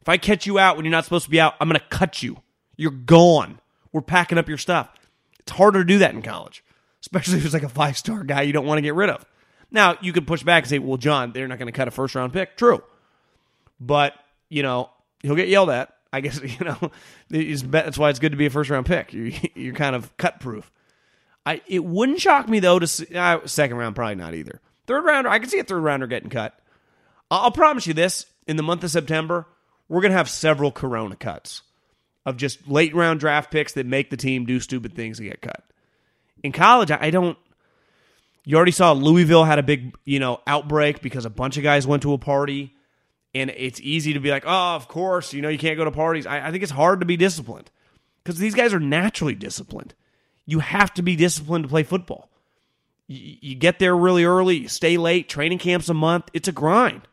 If 0.00 0.08
I 0.08 0.16
catch 0.16 0.46
you 0.46 0.58
out 0.58 0.76
when 0.76 0.84
you're 0.84 0.92
not 0.92 1.04
supposed 1.04 1.24
to 1.24 1.30
be 1.30 1.40
out, 1.40 1.54
I'm 1.60 1.68
going 1.68 1.80
to 1.80 1.86
cut 1.86 2.22
you. 2.22 2.38
You're 2.76 2.90
gone. 2.90 3.60
We're 3.92 4.02
packing 4.02 4.38
up 4.38 4.48
your 4.48 4.58
stuff. 4.58 4.88
It's 5.40 5.52
harder 5.52 5.80
to 5.80 5.84
do 5.84 5.98
that 5.98 6.14
in 6.14 6.22
college, 6.22 6.64
especially 7.00 7.38
if 7.38 7.44
it's 7.44 7.54
like 7.54 7.62
a 7.62 7.68
five 7.68 7.96
star 7.96 8.24
guy 8.24 8.42
you 8.42 8.52
don't 8.52 8.66
want 8.66 8.78
to 8.78 8.82
get 8.82 8.94
rid 8.94 9.10
of. 9.10 9.24
Now, 9.70 9.96
you 10.00 10.12
could 10.12 10.26
push 10.26 10.42
back 10.42 10.64
and 10.64 10.70
say, 10.70 10.78
well, 10.78 10.96
John, 10.96 11.32
they're 11.32 11.48
not 11.48 11.58
going 11.58 11.66
to 11.66 11.72
cut 11.72 11.88
a 11.88 11.90
first 11.90 12.14
round 12.14 12.32
pick. 12.32 12.56
True. 12.56 12.82
But, 13.80 14.14
you 14.48 14.62
know, 14.62 14.90
he'll 15.22 15.34
get 15.34 15.48
yelled 15.48 15.70
at. 15.70 15.94
I 16.12 16.20
guess, 16.22 16.40
you 16.40 16.64
know, 16.64 16.92
that's 17.28 17.98
why 17.98 18.10
it's 18.10 18.20
good 18.20 18.32
to 18.32 18.38
be 18.38 18.46
a 18.46 18.50
first 18.50 18.70
round 18.70 18.86
pick. 18.86 19.12
You're, 19.12 19.32
you're 19.54 19.74
kind 19.74 19.96
of 19.96 20.16
cut 20.16 20.40
proof. 20.40 20.70
I, 21.46 21.60
it 21.66 21.84
wouldn't 21.84 22.20
shock 22.20 22.48
me, 22.48 22.60
though, 22.60 22.78
to 22.78 22.86
see, 22.86 23.14
uh, 23.14 23.40
second 23.46 23.76
round, 23.76 23.96
probably 23.96 24.14
not 24.14 24.34
either. 24.34 24.60
Third 24.86 25.04
rounder, 25.04 25.28
I 25.28 25.38
can 25.38 25.48
see 25.48 25.58
a 25.58 25.64
third 25.64 25.80
rounder 25.80 26.06
getting 26.06 26.30
cut. 26.30 26.58
I'll 27.30 27.50
promise 27.50 27.86
you 27.86 27.94
this 27.94 28.26
in 28.46 28.56
the 28.56 28.62
month 28.62 28.84
of 28.84 28.90
September, 28.90 29.46
we're 29.88 30.00
going 30.00 30.12
to 30.12 30.16
have 30.18 30.28
several 30.28 30.70
Corona 30.70 31.16
cuts 31.16 31.62
of 32.26 32.36
just 32.36 32.68
late 32.68 32.94
round 32.94 33.20
draft 33.20 33.50
picks 33.50 33.72
that 33.72 33.86
make 33.86 34.10
the 34.10 34.16
team 34.16 34.46
do 34.46 34.60
stupid 34.60 34.94
things 34.94 35.18
and 35.18 35.28
get 35.28 35.42
cut. 35.42 35.64
In 36.42 36.52
college, 36.52 36.90
I 36.90 37.10
don't. 37.10 37.38
You 38.44 38.56
already 38.56 38.72
saw 38.72 38.92
Louisville 38.92 39.44
had 39.44 39.58
a 39.58 39.62
big, 39.62 39.96
you 40.04 40.18
know, 40.18 40.40
outbreak 40.46 41.00
because 41.00 41.24
a 41.24 41.30
bunch 41.30 41.56
of 41.56 41.62
guys 41.62 41.86
went 41.86 42.02
to 42.02 42.12
a 42.12 42.18
party, 42.18 42.74
and 43.34 43.50
it's 43.50 43.80
easy 43.80 44.12
to 44.12 44.20
be 44.20 44.30
like, 44.30 44.44
oh, 44.46 44.74
of 44.76 44.86
course, 44.86 45.32
you 45.32 45.40
know, 45.40 45.48
you 45.48 45.58
can't 45.58 45.78
go 45.78 45.84
to 45.84 45.90
parties. 45.90 46.26
I, 46.26 46.48
I 46.48 46.50
think 46.50 46.62
it's 46.62 46.72
hard 46.72 47.00
to 47.00 47.06
be 47.06 47.16
disciplined 47.16 47.70
because 48.22 48.38
these 48.38 48.54
guys 48.54 48.74
are 48.74 48.80
naturally 48.80 49.34
disciplined. 49.34 49.94
You 50.46 50.58
have 50.58 50.92
to 50.94 51.02
be 51.02 51.16
disciplined 51.16 51.64
to 51.64 51.68
play 51.68 51.84
football. 51.84 52.30
You, 53.06 53.36
you 53.40 53.54
get 53.54 53.78
there 53.78 53.96
really 53.96 54.24
early, 54.24 54.56
you 54.58 54.68
stay 54.68 54.98
late, 54.98 55.28
training 55.28 55.58
camps 55.58 55.88
a 55.88 55.94
month. 55.94 56.30
It's 56.34 56.48
a 56.48 56.52
grind. 56.52 57.08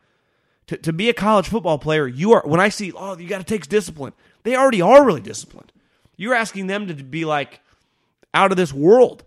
To, 0.68 0.76
to 0.76 0.92
be 0.92 1.08
a 1.08 1.14
college 1.14 1.48
football 1.48 1.78
player, 1.78 2.06
you 2.06 2.32
are. 2.32 2.42
When 2.46 2.60
I 2.60 2.68
see, 2.68 2.92
oh, 2.92 3.16
you 3.16 3.28
got 3.28 3.38
to 3.38 3.44
take 3.44 3.66
discipline. 3.68 4.12
They 4.42 4.54
already 4.54 4.82
are 4.82 5.04
really 5.04 5.20
disciplined. 5.20 5.72
You're 6.16 6.34
asking 6.34 6.66
them 6.66 6.88
to 6.88 6.94
be 6.94 7.24
like 7.24 7.60
out 8.34 8.50
of 8.50 8.56
this 8.56 8.72
world. 8.72 9.24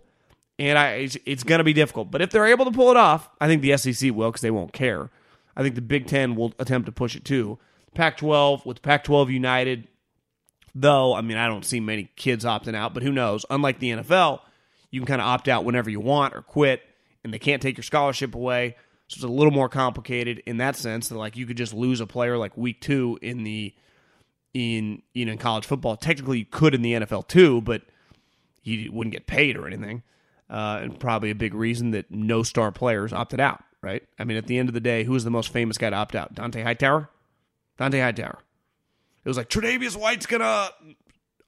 And 0.58 0.78
I, 0.78 0.92
it's, 0.92 1.16
it's 1.26 1.42
going 1.42 1.58
to 1.58 1.64
be 1.64 1.72
difficult. 1.72 2.10
But 2.10 2.22
if 2.22 2.30
they're 2.30 2.46
able 2.46 2.64
to 2.64 2.70
pull 2.70 2.90
it 2.90 2.96
off, 2.96 3.28
I 3.40 3.46
think 3.46 3.62
the 3.62 3.76
SEC 3.76 4.14
will 4.14 4.30
because 4.30 4.40
they 4.40 4.50
won't 4.50 4.72
care. 4.72 5.10
I 5.56 5.62
think 5.62 5.74
the 5.74 5.82
Big 5.82 6.06
Ten 6.06 6.34
will 6.34 6.54
attempt 6.58 6.86
to 6.86 6.92
push 6.92 7.16
it 7.16 7.24
too. 7.24 7.58
Pac 7.94 8.18
12, 8.18 8.66
with 8.66 8.82
Pac 8.82 9.04
12 9.04 9.30
United, 9.30 9.88
though, 10.74 11.14
I 11.14 11.22
mean, 11.22 11.38
I 11.38 11.48
don't 11.48 11.64
see 11.64 11.80
many 11.80 12.10
kids 12.16 12.44
opting 12.44 12.74
out, 12.74 12.94
but 12.94 13.02
who 13.02 13.12
knows? 13.12 13.44
Unlike 13.48 13.78
the 13.78 13.90
NFL, 13.90 14.40
you 14.90 15.00
can 15.00 15.06
kind 15.06 15.20
of 15.20 15.26
opt 15.26 15.48
out 15.48 15.64
whenever 15.64 15.90
you 15.90 16.00
want 16.00 16.34
or 16.34 16.42
quit, 16.42 16.82
and 17.24 17.32
they 17.32 17.38
can't 17.38 17.62
take 17.62 17.76
your 17.76 17.82
scholarship 17.82 18.34
away. 18.34 18.76
So 19.08 19.18
it's 19.18 19.24
a 19.24 19.28
little 19.28 19.52
more 19.52 19.68
complicated 19.68 20.42
in 20.46 20.58
that 20.58 20.76
sense 20.76 21.08
that 21.08 21.16
like 21.16 21.36
you 21.36 21.46
could 21.46 21.56
just 21.56 21.72
lose 21.72 22.00
a 22.00 22.06
player 22.06 22.36
like 22.36 22.56
week 22.56 22.80
two 22.80 23.18
in 23.22 23.44
the 23.44 23.72
in 24.52 25.02
you 25.12 25.24
know 25.24 25.32
in 25.32 25.38
college 25.38 25.64
football. 25.64 25.96
Technically, 25.96 26.38
you 26.40 26.44
could 26.44 26.74
in 26.74 26.82
the 26.82 26.94
NFL 26.94 27.28
too, 27.28 27.60
but 27.60 27.82
you 28.62 28.90
wouldn't 28.92 29.12
get 29.12 29.26
paid 29.26 29.56
or 29.56 29.66
anything. 29.66 30.02
Uh, 30.48 30.78
and 30.82 31.00
probably 31.00 31.30
a 31.30 31.34
big 31.34 31.54
reason 31.54 31.90
that 31.90 32.10
no 32.10 32.42
star 32.42 32.70
players 32.70 33.12
opted 33.12 33.40
out. 33.40 33.62
Right? 33.82 34.02
I 34.18 34.24
mean, 34.24 34.36
at 34.36 34.46
the 34.46 34.58
end 34.58 34.68
of 34.68 34.74
the 34.74 34.80
day, 34.80 35.04
who 35.04 35.12
was 35.12 35.24
the 35.24 35.30
most 35.30 35.52
famous 35.52 35.78
guy 35.78 35.90
to 35.90 35.96
opt 35.96 36.16
out? 36.16 36.34
Dont'a 36.34 36.62
Hightower. 36.62 37.08
Dont'a 37.78 38.02
Hightower. 38.02 38.38
It 39.24 39.28
was 39.28 39.36
like 39.36 39.48
Tre'Davious 39.48 39.96
White's 39.96 40.26
gonna 40.26 40.70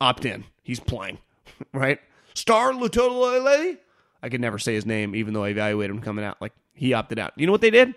opt 0.00 0.24
in. 0.24 0.44
He's 0.62 0.80
playing, 0.80 1.18
right? 1.72 2.00
Star 2.34 2.72
Lotulelei. 2.72 3.78
I 4.22 4.28
could 4.28 4.40
never 4.40 4.58
say 4.58 4.74
his 4.74 4.86
name, 4.86 5.14
even 5.14 5.32
though 5.32 5.44
I 5.44 5.50
evaluated 5.50 5.94
him 5.94 6.02
coming 6.02 6.24
out. 6.24 6.40
Like 6.40 6.52
he 6.74 6.92
opted 6.92 7.18
out. 7.18 7.32
You 7.36 7.46
know 7.46 7.52
what 7.52 7.60
they 7.60 7.70
did? 7.70 7.94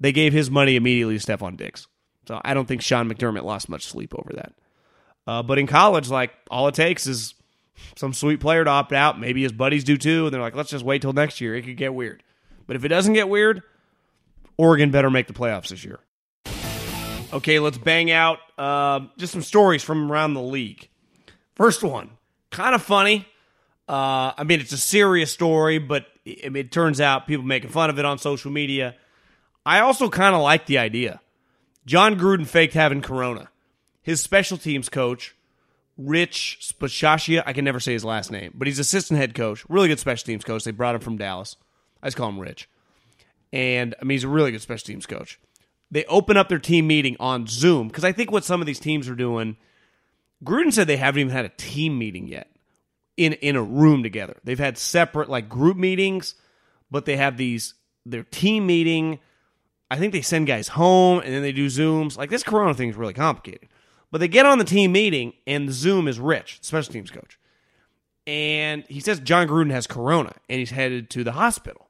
They 0.00 0.12
gave 0.12 0.32
his 0.32 0.50
money 0.50 0.76
immediately 0.76 1.18
to 1.18 1.24
Stefon 1.24 1.56
Diggs. 1.56 1.86
So 2.26 2.40
I 2.44 2.54
don't 2.54 2.66
think 2.66 2.82
Sean 2.82 3.08
McDermott 3.08 3.44
lost 3.44 3.68
much 3.68 3.86
sleep 3.86 4.14
over 4.14 4.32
that. 4.34 4.52
Uh, 5.26 5.42
but 5.42 5.58
in 5.58 5.66
college, 5.66 6.08
like 6.08 6.32
all 6.50 6.68
it 6.68 6.74
takes 6.74 7.06
is 7.06 7.34
some 7.96 8.12
sweet 8.12 8.40
player 8.40 8.64
to 8.64 8.70
opt 8.70 8.92
out. 8.92 9.18
Maybe 9.18 9.42
his 9.42 9.52
buddies 9.52 9.84
do 9.84 9.96
too, 9.96 10.26
and 10.26 10.34
they're 10.34 10.40
like, 10.40 10.54
let's 10.54 10.70
just 10.70 10.84
wait 10.84 11.02
till 11.02 11.12
next 11.12 11.40
year. 11.40 11.54
It 11.54 11.62
could 11.62 11.76
get 11.76 11.94
weird. 11.94 12.22
But 12.66 12.76
if 12.76 12.84
it 12.84 12.88
doesn't 12.88 13.14
get 13.14 13.28
weird, 13.28 13.62
Oregon 14.56 14.90
better 14.90 15.10
make 15.10 15.26
the 15.26 15.32
playoffs 15.32 15.68
this 15.68 15.84
year. 15.84 16.00
Okay, 17.32 17.58
let's 17.58 17.78
bang 17.78 18.10
out 18.10 18.38
uh, 18.58 19.00
just 19.16 19.32
some 19.32 19.42
stories 19.42 19.82
from 19.82 20.12
around 20.12 20.34
the 20.34 20.42
league. 20.42 20.88
First 21.54 21.82
one, 21.82 22.10
kind 22.50 22.74
of 22.74 22.82
funny. 22.82 23.26
Uh, 23.88 24.32
I 24.36 24.44
mean, 24.44 24.60
it's 24.60 24.72
a 24.72 24.78
serious 24.78 25.32
story, 25.32 25.78
but 25.78 26.06
it, 26.24 26.54
it 26.54 26.72
turns 26.72 27.00
out 27.00 27.26
people 27.26 27.44
making 27.44 27.70
fun 27.70 27.90
of 27.90 27.98
it 27.98 28.04
on 28.04 28.18
social 28.18 28.50
media. 28.50 28.96
I 29.64 29.80
also 29.80 30.08
kind 30.08 30.34
of 30.34 30.42
like 30.42 30.66
the 30.66 30.78
idea. 30.78 31.20
Jon 31.86 32.18
Gruden 32.18 32.46
faked 32.46 32.74
having 32.74 33.00
corona. 33.00 33.48
His 34.02 34.20
special 34.20 34.58
teams 34.58 34.88
coach, 34.88 35.34
Rich 35.96 36.58
Spachia, 36.62 37.42
I 37.44 37.52
can 37.52 37.64
never 37.64 37.80
say 37.80 37.92
his 37.92 38.04
last 38.04 38.30
name, 38.30 38.52
but 38.54 38.66
he's 38.66 38.78
assistant 38.78 39.20
head 39.20 39.34
coach, 39.34 39.64
really 39.68 39.88
good 39.88 39.98
special 39.98 40.24
teams 40.24 40.44
coach. 40.44 40.64
They 40.64 40.70
brought 40.70 40.94
him 40.94 41.00
from 41.00 41.18
Dallas. 41.18 41.56
I 42.02 42.06
just 42.06 42.16
call 42.16 42.28
him 42.28 42.40
Rich. 42.40 42.68
And 43.52 43.94
I 44.00 44.04
mean, 44.04 44.16
he's 44.16 44.24
a 44.24 44.28
really 44.28 44.50
good 44.50 44.62
special 44.62 44.86
teams 44.86 45.06
coach. 45.06 45.38
They 45.90 46.04
open 46.06 46.38
up 46.38 46.48
their 46.48 46.58
team 46.58 46.86
meeting 46.86 47.16
on 47.20 47.46
Zoom 47.46 47.88
because 47.88 48.04
I 48.04 48.12
think 48.12 48.32
what 48.32 48.44
some 48.44 48.60
of 48.62 48.66
these 48.66 48.80
teams 48.80 49.08
are 49.08 49.14
doing, 49.14 49.58
Gruden 50.42 50.72
said 50.72 50.86
they 50.86 50.96
haven't 50.96 51.20
even 51.20 51.32
had 51.32 51.44
a 51.44 51.50
team 51.50 51.98
meeting 51.98 52.26
yet 52.26 52.50
in 53.18 53.34
in 53.34 53.56
a 53.56 53.62
room 53.62 54.02
together. 54.02 54.38
They've 54.42 54.58
had 54.58 54.78
separate 54.78 55.28
like 55.28 55.50
group 55.50 55.76
meetings, 55.76 56.34
but 56.90 57.04
they 57.04 57.16
have 57.16 57.36
these 57.36 57.74
their 58.06 58.22
team 58.22 58.66
meeting. 58.66 59.20
I 59.90 59.98
think 59.98 60.14
they 60.14 60.22
send 60.22 60.46
guys 60.46 60.68
home 60.68 61.20
and 61.20 61.32
then 61.32 61.42
they 61.42 61.52
do 61.52 61.66
Zooms. 61.66 62.16
Like 62.16 62.30
this 62.30 62.42
Corona 62.42 62.72
thing 62.72 62.88
is 62.88 62.96
really 62.96 63.12
complicated. 63.12 63.68
But 64.12 64.20
they 64.20 64.28
get 64.28 64.46
on 64.46 64.58
the 64.58 64.64
team 64.64 64.92
meeting 64.92 65.32
and 65.46 65.72
Zoom 65.72 66.06
is 66.06 66.20
Rich, 66.20 66.58
special 66.60 66.92
teams 66.92 67.10
coach. 67.10 67.38
And 68.26 68.84
he 68.86 69.00
says 69.00 69.18
Jon 69.18 69.48
Gruden 69.48 69.72
has 69.72 69.88
Corona 69.88 70.34
and 70.48 70.60
he's 70.60 70.70
headed 70.70 71.10
to 71.10 71.24
the 71.24 71.32
hospital. 71.32 71.88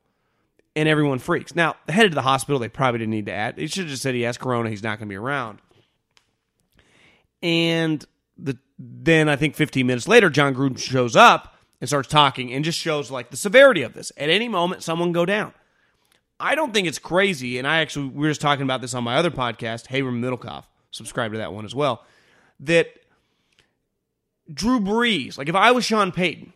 And 0.74 0.88
everyone 0.88 1.18
freaks. 1.18 1.54
Now, 1.54 1.74
headed 1.88 2.12
to 2.12 2.14
the 2.14 2.22
hospital, 2.22 2.58
they 2.58 2.70
probably 2.70 3.00
didn't 3.00 3.10
need 3.10 3.26
to 3.26 3.32
add. 3.32 3.56
They 3.56 3.66
should 3.66 3.82
have 3.82 3.90
just 3.90 4.02
said 4.02 4.14
he 4.14 4.22
has 4.22 4.38
Corona, 4.38 4.70
he's 4.70 4.82
not 4.82 4.98
going 4.98 5.08
to 5.08 5.12
be 5.12 5.16
around. 5.16 5.58
And 7.42 8.02
the 8.38 8.56
then 8.78 9.28
I 9.28 9.36
think 9.36 9.54
15 9.54 9.86
minutes 9.86 10.08
later, 10.08 10.30
Jon 10.30 10.54
Gruden 10.54 10.78
shows 10.78 11.14
up 11.14 11.56
and 11.80 11.88
starts 11.88 12.08
talking 12.08 12.52
and 12.52 12.64
just 12.64 12.78
shows 12.78 13.10
like 13.10 13.30
the 13.30 13.36
severity 13.36 13.82
of 13.82 13.92
this. 13.94 14.12
At 14.16 14.30
any 14.30 14.48
moment, 14.48 14.82
someone 14.82 15.12
go 15.12 15.26
down. 15.26 15.52
I 16.40 16.54
don't 16.54 16.72
think 16.72 16.88
it's 16.88 16.98
crazy, 16.98 17.58
and 17.58 17.66
I 17.66 17.80
actually 17.80 18.08
we 18.08 18.20
were 18.20 18.30
just 18.30 18.40
talking 18.40 18.62
about 18.62 18.80
this 18.80 18.94
on 18.94 19.04
my 19.04 19.16
other 19.16 19.30
podcast, 19.30 19.88
Hayram 19.88 20.20
Middlekauff. 20.20 20.64
Subscribe 20.92 21.32
to 21.32 21.38
that 21.38 21.52
one 21.52 21.64
as 21.64 21.74
well. 21.74 22.04
That 22.62 22.88
Drew 24.52 24.80
Brees, 24.80 25.36
like 25.36 25.48
if 25.48 25.54
I 25.54 25.72
was 25.72 25.84
Sean 25.84 26.12
Payton, 26.12 26.52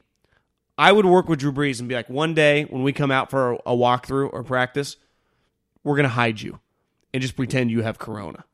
I 0.79 0.93
would 0.93 1.07
work 1.07 1.29
with 1.29 1.41
Drew 1.41 1.53
Brees 1.53 1.81
and 1.81 1.89
be 1.89 1.95
like, 1.95 2.09
one 2.09 2.35
day 2.35 2.65
when 2.65 2.83
we 2.83 2.93
come 2.93 3.11
out 3.11 3.31
for 3.31 3.55
a 3.55 3.75
walkthrough 3.75 4.33
or 4.33 4.43
practice, 4.43 4.97
we're 5.85 5.97
gonna 5.97 6.09
hide 6.09 6.41
you 6.41 6.61
and 7.13 7.23
just 7.23 7.37
pretend 7.37 7.71
you 7.71 7.83
have 7.83 7.99
corona. 7.99 8.45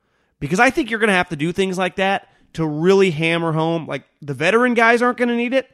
Because 0.41 0.61
I 0.61 0.71
think 0.71 0.91
you're 0.91 1.01
gonna 1.01 1.13
have 1.13 1.29
to 1.29 1.37
do 1.37 1.53
things 1.53 1.79
like 1.79 1.97
that 1.97 2.29
to 2.55 2.67
really 2.67 3.11
hammer 3.11 3.53
home. 3.53 3.87
Like 3.87 4.05
the 4.21 4.35
veteran 4.35 4.75
guys 4.75 5.03
aren't 5.03 5.19
going 5.19 5.29
to 5.29 5.37
need 5.37 5.53
it, 5.53 5.71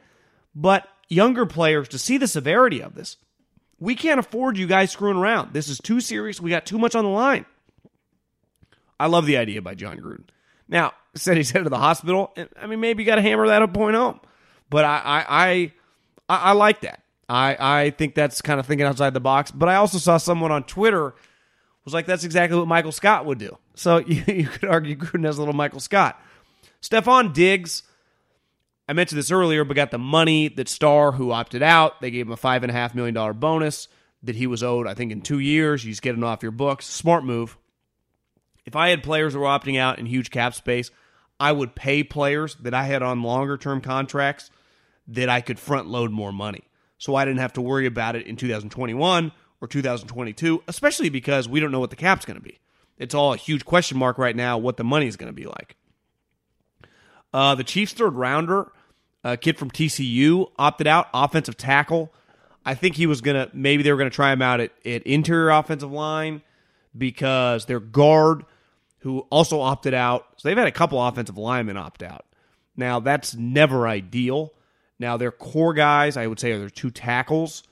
but 0.55 0.87
younger 1.07 1.45
players 1.45 1.87
to 1.89 1.99
see 1.99 2.17
the 2.17 2.27
severity 2.27 2.81
of 2.81 2.95
this. 2.95 3.17
We 3.79 3.95
can't 3.95 4.19
afford 4.19 4.57
you 4.57 4.67
guys 4.67 4.91
screwing 4.91 5.17
around. 5.17 5.53
This 5.53 5.69
is 5.69 5.79
too 5.79 6.01
serious. 6.01 6.41
We 6.41 6.49
got 6.49 6.65
too 6.65 6.77
much 6.77 6.95
on 6.95 7.05
the 7.05 7.09
line. 7.09 7.45
I 8.99 9.07
love 9.07 9.25
the 9.25 9.37
idea 9.37 9.61
by 9.61 9.75
Jon 9.75 9.99
Gruden. 9.99 10.25
Now, 10.69 10.93
said 11.15 11.35
he's 11.35 11.51
headed 11.51 11.65
to 11.65 11.69
the 11.69 11.77
hospital. 11.77 12.33
I 12.59 12.67
mean, 12.67 12.79
maybe 12.79 13.03
you 13.03 13.07
got 13.07 13.15
to 13.15 13.21
hammer 13.21 13.47
that 13.47 13.61
a 13.61 13.67
point 13.67 13.95
home. 13.95 14.21
But 14.69 14.85
I 14.85 15.25
I 15.27 15.73
I, 16.29 16.37
I 16.37 16.51
like 16.53 16.81
that. 16.81 17.01
I 17.27 17.57
I 17.59 17.89
think 17.89 18.15
that's 18.15 18.41
kind 18.41 18.59
of 18.59 18.65
thinking 18.65 18.85
outside 18.85 19.13
the 19.13 19.19
box. 19.19 19.51
But 19.51 19.67
I 19.67 19.75
also 19.75 19.97
saw 19.97 20.17
someone 20.17 20.51
on 20.51 20.63
Twitter 20.63 21.15
was 21.89 21.93
like, 21.93 22.05
that's 22.05 22.23
exactly 22.23 22.57
what 22.57 22.67
Michael 22.67 22.91
Scott 22.91 23.25
would 23.25 23.39
do. 23.39 23.57
So 23.75 23.97
you, 24.07 24.23
you 24.27 24.47
could 24.47 24.69
argue 24.69 24.95
Gruden 24.95 25.25
has 25.25 25.37
a 25.37 25.41
little 25.41 25.55
Michael 25.55 25.79
Scott. 25.79 26.21
Stefon 26.81 27.33
Diggs, 27.33 27.83
I 28.87 28.93
mentioned 28.93 29.19
this 29.19 29.31
earlier, 29.31 29.65
but 29.65 29.75
got 29.75 29.91
the 29.91 29.97
money 29.97 30.47
that 30.49 30.69
Star, 30.69 31.11
who 31.11 31.31
opted 31.31 31.61
out, 31.61 31.99
they 32.01 32.11
gave 32.11 32.27
him 32.27 32.31
a 32.31 32.37
five 32.37 32.63
and 32.63 32.69
a 32.69 32.73
half 32.73 32.95
million 32.95 33.13
dollar 33.13 33.33
bonus 33.33 33.87
that 34.23 34.35
he 34.35 34.47
was 34.47 34.63
owed, 34.63 34.87
I 34.87 34.93
think, 34.93 35.11
in 35.11 35.21
two 35.21 35.39
years. 35.39 35.83
You 35.83 35.91
just 35.91 36.01
get 36.01 36.17
it 36.17 36.23
off 36.23 36.43
your 36.43 36.51
books. 36.51 36.85
Smart 36.85 37.23
move. 37.23 37.57
If 38.69 38.75
I 38.75 38.89
had 38.89 39.01
players 39.01 39.33
that 39.33 39.39
were 39.39 39.47
opting 39.47 39.79
out 39.79 39.97
in 39.97 40.05
huge 40.05 40.29
cap 40.29 40.53
space, 40.53 40.91
I 41.39 41.51
would 41.51 41.73
pay 41.73 42.03
players 42.03 42.53
that 42.61 42.75
I 42.75 42.83
had 42.83 43.01
on 43.01 43.23
longer 43.23 43.57
term 43.57 43.81
contracts 43.81 44.51
that 45.07 45.27
I 45.27 45.41
could 45.41 45.57
front 45.57 45.87
load 45.87 46.11
more 46.11 46.31
money. 46.31 46.65
So 46.99 47.15
I 47.15 47.25
didn't 47.25 47.39
have 47.39 47.53
to 47.53 47.61
worry 47.61 47.87
about 47.87 48.15
it 48.15 48.27
in 48.27 48.35
2021 48.35 49.31
or 49.59 49.67
2022, 49.67 50.61
especially 50.67 51.09
because 51.09 51.49
we 51.49 51.59
don't 51.59 51.71
know 51.71 51.79
what 51.79 51.89
the 51.89 51.95
cap's 51.95 52.25
going 52.25 52.37
to 52.37 52.43
be. 52.43 52.59
It's 52.99 53.15
all 53.15 53.33
a 53.33 53.37
huge 53.37 53.65
question 53.65 53.97
mark 53.97 54.19
right 54.19 54.35
now 54.35 54.59
what 54.59 54.77
the 54.77 54.83
money 54.83 55.07
is 55.07 55.17
going 55.17 55.31
to 55.31 55.35
be 55.35 55.47
like. 55.47 55.75
Uh, 57.33 57.55
the 57.55 57.63
Chiefs' 57.63 57.93
third 57.93 58.13
rounder, 58.13 58.71
a 59.23 59.35
kid 59.35 59.57
from 59.57 59.71
TCU, 59.71 60.51
opted 60.59 60.85
out, 60.85 61.07
offensive 61.11 61.57
tackle. 61.57 62.13
I 62.63 62.75
think 62.75 62.97
he 62.97 63.07
was 63.07 63.21
going 63.21 63.35
to, 63.35 63.49
maybe 63.51 63.81
they 63.81 63.91
were 63.91 63.97
going 63.97 64.11
to 64.11 64.15
try 64.15 64.31
him 64.31 64.43
out 64.43 64.59
at, 64.59 64.73
at 64.85 65.01
interior 65.07 65.49
offensive 65.49 65.91
line 65.91 66.43
because 66.95 67.65
their 67.65 67.79
guard, 67.79 68.45
who 68.99 69.19
also 69.29 69.61
opted 69.61 69.93
out, 69.93 70.25
so 70.37 70.47
they've 70.47 70.57
had 70.57 70.67
a 70.67 70.71
couple 70.71 71.01
offensive 71.01 71.37
linemen 71.37 71.77
opt 71.77 72.03
out. 72.03 72.25
Now, 72.75 72.99
that's 72.99 73.35
never 73.35 73.87
ideal. 73.87 74.53
Now, 74.99 75.17
their 75.17 75.31
core 75.31 75.73
guys, 75.73 76.17
I 76.17 76.27
would 76.27 76.39
say, 76.39 76.51
are 76.51 76.59
their 76.59 76.69
two 76.69 76.91
tackles, 76.91 77.63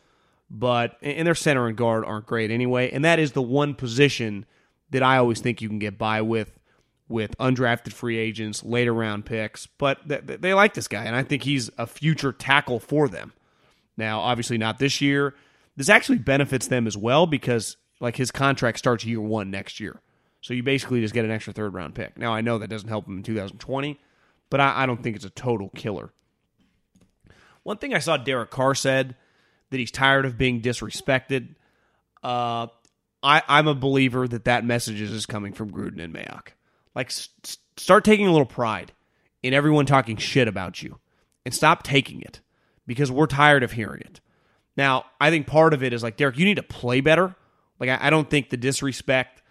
but, 0.49 0.97
and 1.01 1.27
their 1.27 1.35
center 1.35 1.67
and 1.67 1.77
guard 1.77 2.05
aren't 2.05 2.25
great 2.25 2.51
anyway. 2.51 2.91
And 2.91 3.03
that 3.03 3.19
is 3.19 3.33
the 3.33 3.41
one 3.41 3.73
position 3.75 4.45
that 4.89 5.03
I 5.03 5.17
always 5.17 5.41
think 5.41 5.61
you 5.61 5.67
can 5.67 5.79
get 5.79 5.97
by 5.97 6.21
with 6.21 6.57
with 7.09 7.37
undrafted 7.37 7.93
free 7.93 8.17
agents, 8.17 8.63
later 8.63 8.93
round 8.93 9.25
picks, 9.25 9.65
but 9.65 9.99
they 10.05 10.53
like 10.53 10.73
this 10.73 10.89
guy, 10.89 11.05
and 11.05 11.15
I 11.15 11.23
think 11.23 11.43
he's 11.43 11.69
a 11.77 11.87
future 11.87 12.33
tackle 12.33 12.81
for 12.81 13.07
them. 13.07 13.31
Now, 13.95 14.19
obviously, 14.19 14.57
not 14.57 14.77
this 14.77 14.99
year. 14.99 15.33
This 15.77 15.87
actually 15.87 16.17
benefits 16.17 16.67
them 16.67 16.85
as 16.85 16.97
well 16.97 17.25
because, 17.25 17.77
like, 18.01 18.17
his 18.17 18.29
contract 18.29 18.77
starts 18.77 19.05
year 19.05 19.21
one 19.21 19.51
next 19.51 19.79
year. 19.79 20.01
So 20.41 20.53
you 20.53 20.63
basically 20.63 21.01
just 21.01 21.13
get 21.13 21.25
an 21.25 21.31
extra 21.31 21.53
third 21.53 21.73
round 21.73 21.95
pick. 21.95 22.17
Now, 22.17 22.33
I 22.33 22.41
know 22.41 22.57
that 22.59 22.69
doesn't 22.69 22.89
help 22.89 23.07
him 23.07 23.17
in 23.17 23.23
2020, 23.23 23.99
but 24.49 24.59
I, 24.59 24.83
I 24.83 24.85
don't 24.85 25.01
think 25.01 25.15
it's 25.15 25.25
a 25.25 25.29
total 25.29 25.69
killer. 25.69 26.11
One 27.63 27.77
thing 27.77 27.93
I 27.93 27.99
saw 27.99 28.17
Derek 28.17 28.49
Carr 28.49 28.75
said 28.75 29.15
that 29.71 29.77
he's 29.77 29.91
tired 29.91 30.25
of 30.25 30.37
being 30.37 30.61
disrespected. 30.61 31.55
Uh, 32.23 32.67
I, 33.21 33.41
I'm 33.47 33.67
a 33.67 33.75
believer 33.75 34.27
that 34.27 34.45
that 34.45 34.63
message 34.63 35.01
is 35.01 35.25
coming 35.25 35.53
from 35.53 35.71
Gruden 35.71 36.01
and 36.01 36.13
Mayock. 36.13 36.49
Like, 36.95 37.11
st- 37.11 37.57
start 37.75 38.05
taking 38.05 38.27
a 38.27 38.31
little 38.31 38.45
pride 38.45 38.93
in 39.43 39.53
everyone 39.53 39.85
talking 39.85 40.17
shit 40.17 40.47
about 40.47 40.81
you 40.81 40.99
and 41.45 41.53
stop 41.53 41.83
taking 41.83 42.21
it 42.21 42.39
because 42.85 43.11
we're 43.11 43.27
tired 43.27 43.63
of 43.63 43.73
hearing 43.73 44.01
it. 44.01 44.21
Now, 44.77 45.05
I 45.19 45.29
think 45.29 45.47
part 45.47 45.73
of 45.73 45.83
it 45.83 45.91
is 45.91 46.03
like, 46.03 46.17
Derek, 46.17 46.37
you 46.37 46.45
need 46.45 46.55
to 46.55 46.63
play 46.63 47.01
better. 47.01 47.35
Like, 47.79 47.89
I, 47.89 48.07
I 48.07 48.09
don't 48.09 48.29
think 48.29 48.49
the 48.49 48.57
disrespect 48.57 49.41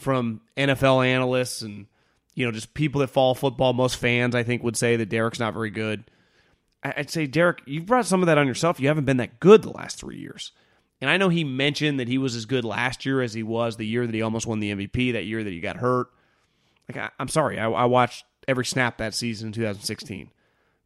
from 0.00 0.40
NFL 0.56 1.06
analysts 1.06 1.62
and, 1.62 1.86
you 2.34 2.44
know, 2.44 2.52
just 2.52 2.74
people 2.74 3.00
that 3.00 3.08
follow 3.08 3.34
football, 3.34 3.72
most 3.72 3.96
fans, 3.96 4.34
I 4.34 4.42
think, 4.42 4.62
would 4.62 4.76
say 4.76 4.96
that 4.96 5.08
Derek's 5.08 5.40
not 5.40 5.54
very 5.54 5.70
good. 5.70 6.04
I'd 6.82 7.10
say, 7.10 7.26
Derek, 7.26 7.60
you've 7.66 7.86
brought 7.86 8.06
some 8.06 8.22
of 8.22 8.26
that 8.26 8.38
on 8.38 8.46
yourself. 8.46 8.80
You 8.80 8.88
haven't 8.88 9.04
been 9.04 9.18
that 9.18 9.38
good 9.38 9.62
the 9.62 9.70
last 9.70 9.98
three 9.98 10.18
years. 10.18 10.52
And 11.00 11.10
I 11.10 11.16
know 11.16 11.28
he 11.28 11.44
mentioned 11.44 12.00
that 12.00 12.08
he 12.08 12.18
was 12.18 12.36
as 12.36 12.46
good 12.46 12.64
last 12.64 13.06
year 13.06 13.22
as 13.22 13.32
he 13.32 13.42
was 13.42 13.76
the 13.76 13.86
year 13.86 14.06
that 14.06 14.14
he 14.14 14.22
almost 14.22 14.46
won 14.46 14.60
the 14.60 14.72
MVP, 14.72 15.12
that 15.12 15.24
year 15.24 15.42
that 15.42 15.52
he 15.52 15.60
got 15.60 15.76
hurt. 15.76 16.08
Like 16.88 17.10
I, 17.18 17.22
am 17.22 17.28
sorry, 17.28 17.58
I, 17.58 17.70
I, 17.70 17.84
watched 17.84 18.24
every 18.48 18.64
snap 18.64 18.98
that 18.98 19.14
season 19.14 19.48
in 19.48 19.52
2016, 19.52 20.30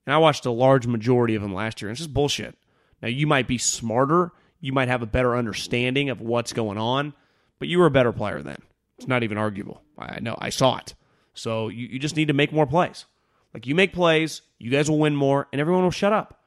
and 0.06 0.14
I 0.14 0.18
watched 0.18 0.44
a 0.44 0.50
large 0.50 0.86
majority 0.86 1.34
of 1.34 1.40
them 1.42 1.54
last 1.54 1.80
year. 1.80 1.88
And 1.88 1.94
it's 1.94 2.00
just 2.00 2.12
bullshit. 2.12 2.56
Now 3.00 3.08
you 3.08 3.26
might 3.26 3.48
be 3.48 3.58
smarter, 3.58 4.32
you 4.60 4.72
might 4.72 4.88
have 4.88 5.02
a 5.02 5.06
better 5.06 5.34
understanding 5.34 6.10
of 6.10 6.20
what's 6.20 6.52
going 6.52 6.78
on, 6.78 7.14
but 7.58 7.68
you 7.68 7.78
were 7.78 7.86
a 7.86 7.90
better 7.90 8.12
player 8.12 8.42
then. 8.42 8.58
It's 8.98 9.08
not 9.08 9.22
even 9.22 9.38
arguable. 9.38 9.82
I 9.98 10.20
know 10.20 10.36
I 10.38 10.50
saw 10.50 10.76
it. 10.78 10.94
So 11.34 11.68
you, 11.68 11.88
you 11.88 11.98
just 11.98 12.16
need 12.16 12.28
to 12.28 12.34
make 12.34 12.52
more 12.52 12.66
plays. 12.66 13.06
Like 13.52 13.66
you 13.66 13.74
make 13.74 13.92
plays, 13.92 14.42
you 14.58 14.70
guys 14.70 14.90
will 14.90 14.98
win 14.98 15.14
more, 15.16 15.48
and 15.52 15.60
everyone 15.60 15.84
will 15.84 15.90
shut 15.90 16.12
up. 16.12 16.40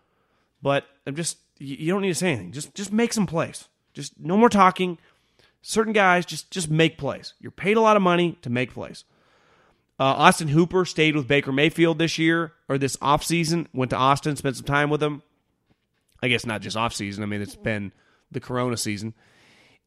But 0.62 0.86
I'm 1.06 1.16
just 1.16 1.38
you 1.60 1.92
don't 1.92 2.02
need 2.02 2.10
to 2.10 2.16
say 2.16 2.32
anything. 2.32 2.52
Just 2.52 2.74
just 2.76 2.92
make 2.92 3.14
some 3.14 3.26
plays. 3.26 3.68
Just 3.94 4.20
no 4.20 4.38
more 4.38 4.50
talking. 4.50 4.98
Certain 5.62 5.94
guys 5.94 6.26
just 6.26 6.52
just 6.52 6.70
make 6.70 6.98
plays. 6.98 7.34
You're 7.40 7.52
paid 7.52 7.78
a 7.78 7.82
lot 7.82 7.96
of 7.96 8.02
money 8.02 8.38
to 8.42 8.50
make 8.50 8.74
plays. 8.74 9.04
Uh, 10.00 10.04
Austin 10.04 10.50
Hooper 10.50 10.86
stayed 10.86 11.16
with 11.16 11.28
Baker 11.28 11.52
Mayfield 11.52 11.98
this 11.98 12.20
year 12.20 12.54
or 12.70 12.78
this 12.78 12.98
offseason, 12.98 13.66
went 13.74 13.90
to 13.90 13.98
Austin, 13.98 14.36
spent 14.36 14.56
some 14.56 14.66
time 14.66 14.92
with 14.92 15.02
him. 15.02 15.24
I 16.22 16.28
guess 16.28 16.46
not 16.46 16.62
just 16.62 16.78
offseason. 16.78 17.24
I 17.24 17.26
mean, 17.26 17.42
it's 17.42 17.56
been 17.56 17.92
the 18.32 18.40
Corona 18.40 18.78
season. 18.78 19.16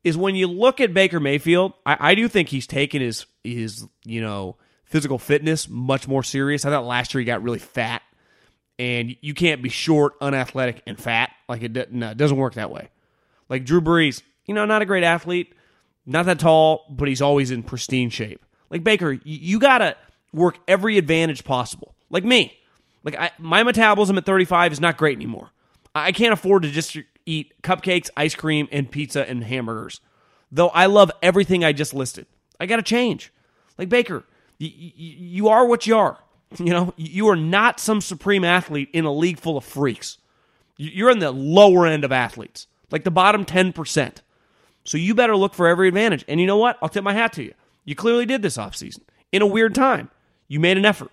Is 0.03 0.17
when 0.17 0.35
you 0.35 0.47
look 0.47 0.81
at 0.81 0.95
Baker 0.95 1.21
Mayfield, 1.21 1.75
I, 1.85 1.97
I 2.01 2.15
do 2.15 2.27
think 2.27 2.49
he's 2.49 2.67
taken 2.67 3.03
his 3.03 3.27
his 3.45 3.87
you 4.05 4.21
know 4.21 4.57
physical 4.85 5.19
fitness 5.19 5.69
much 5.69 6.09
more 6.09 6.23
serious. 6.23 6.65
I 6.65 6.71
thought 6.71 6.85
last 6.85 7.15
year 7.15 7.21
he 7.21 7.25
got 7.25 7.43
really 7.43 7.59
fat, 7.59 8.03
and 8.79 9.15
you 9.21 9.35
can't 9.35 9.63
be 9.63 9.69
short, 9.69 10.15
unathletic, 10.21 10.83
and 10.87 10.99
fat. 10.99 11.31
Like 11.49 11.63
it, 11.63 11.93
no, 11.93 12.11
it 12.11 12.17
doesn't 12.17 12.37
work 12.37 12.55
that 12.55 12.71
way. 12.71 12.89
Like 13.49 13.65
Drew 13.65 13.81
Brees, 13.81 14.23
you 14.47 14.55
know, 14.55 14.65
not 14.65 14.81
a 14.81 14.87
great 14.87 15.05
athlete, 15.05 15.55
not 16.07 16.27
that 16.27 16.39
tall, 16.39 16.87
but 16.91 17.09
he's 17.09 17.23
always 17.23 17.51
in 17.51 17.63
pristine 17.63 18.11
shape. 18.11 18.45
Like 18.71 18.85
Baker, 18.85 19.13
you 19.25 19.59
gotta 19.59 19.97
work 20.33 20.59
every 20.67 20.97
advantage 20.97 21.45
possible. 21.45 21.95
Like 22.09 22.25
me, 22.25 22.57
like 23.05 23.17
I, 23.17 23.31
my 23.39 23.63
metabolism 23.63 24.19
at 24.19 24.25
35 24.25 24.73
is 24.73 24.81
not 24.81 24.97
great 24.97 25.17
anymore. 25.17 25.51
I 25.95 26.13
can't 26.13 26.33
afford 26.33 26.63
to 26.63 26.71
just 26.71 26.97
eat 27.31 27.63
cupcakes, 27.63 28.11
ice 28.17 28.35
cream, 28.35 28.69
and 28.73 28.91
pizza 28.91 29.29
and 29.29 29.45
hamburgers. 29.45 30.01
Though 30.51 30.69
I 30.69 30.87
love 30.87 31.13
everything 31.23 31.65
I 31.65 31.73
just 31.73 31.95
listed, 31.95 32.27
I 32.59 32.67
got 32.67 32.77
to 32.77 32.83
change. 32.83 33.33
Like 33.79 33.89
Baker, 33.89 34.25
you, 34.59 34.71
you 34.75 35.49
are 35.49 35.67
what 35.67 35.87
you 35.87 35.97
are. 35.97 36.19
You 36.59 36.71
know, 36.71 36.95
you 36.97 37.29
are 37.29 37.37
not 37.37 37.79
some 37.79 38.01
supreme 38.01 38.43
athlete 38.43 38.89
in 38.93 39.05
a 39.05 39.13
league 39.13 39.39
full 39.39 39.57
of 39.57 39.65
freaks. 39.65 40.19
You're 40.77 41.13
in 41.13 41.21
the 41.21 41.31
lower 41.31 41.87
end 41.87 42.05
of 42.05 42.11
athletes, 42.11 42.67
like 42.91 43.05
the 43.05 43.11
bottom 43.13 43.45
10%. 43.45 44.17
So 44.83 44.99
you 44.99 45.15
better 45.15 45.37
look 45.37 45.55
for 45.55 45.69
every 45.69 45.87
advantage. 45.87 46.25
And 46.27 46.41
you 46.41 46.49
know 46.49 46.57
what? 46.57 46.77
I'll 46.83 46.89
tip 46.89 47.05
my 47.05 47.13
hat 47.13 47.35
to 47.35 47.45
you. 47.45 47.55
You 47.85 47.95
clearly 47.95 48.27
did 48.27 48.43
this 48.43 48.57
offseason 48.57 49.03
in 49.31 49.43
a 49.43 49.47
weird 49.47 49.77
time. 49.77 50.11
You 50.49 50.59
made 50.59 50.77
an 50.77 50.85
effort. 50.85 51.13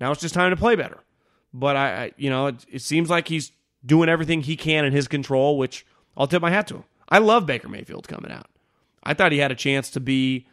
Now 0.00 0.10
it's 0.10 0.22
just 0.22 0.34
time 0.34 0.50
to 0.50 0.56
play 0.56 0.74
better. 0.74 1.00
But 1.52 1.76
I, 1.76 2.04
I 2.04 2.12
you 2.16 2.30
know, 2.30 2.46
it, 2.46 2.64
it, 2.70 2.82
seems 2.82 3.10
like 3.10 3.28
he's 3.28 3.52
doing 3.88 4.08
everything 4.08 4.42
he 4.42 4.56
can 4.56 4.84
in 4.84 4.92
his 4.92 5.08
control, 5.08 5.58
which 5.58 5.84
I'll 6.16 6.28
tip 6.28 6.42
my 6.42 6.50
hat 6.50 6.68
to 6.68 6.76
him. 6.76 6.84
I 7.08 7.18
love 7.18 7.46
Baker 7.46 7.68
Mayfield 7.68 8.06
coming 8.06 8.30
out. 8.30 8.46
I 9.02 9.14
thought 9.14 9.32
he 9.32 9.38
had 9.38 9.50
a 9.50 9.56
chance 9.56 9.90
to 9.90 10.00
be, 10.00 10.46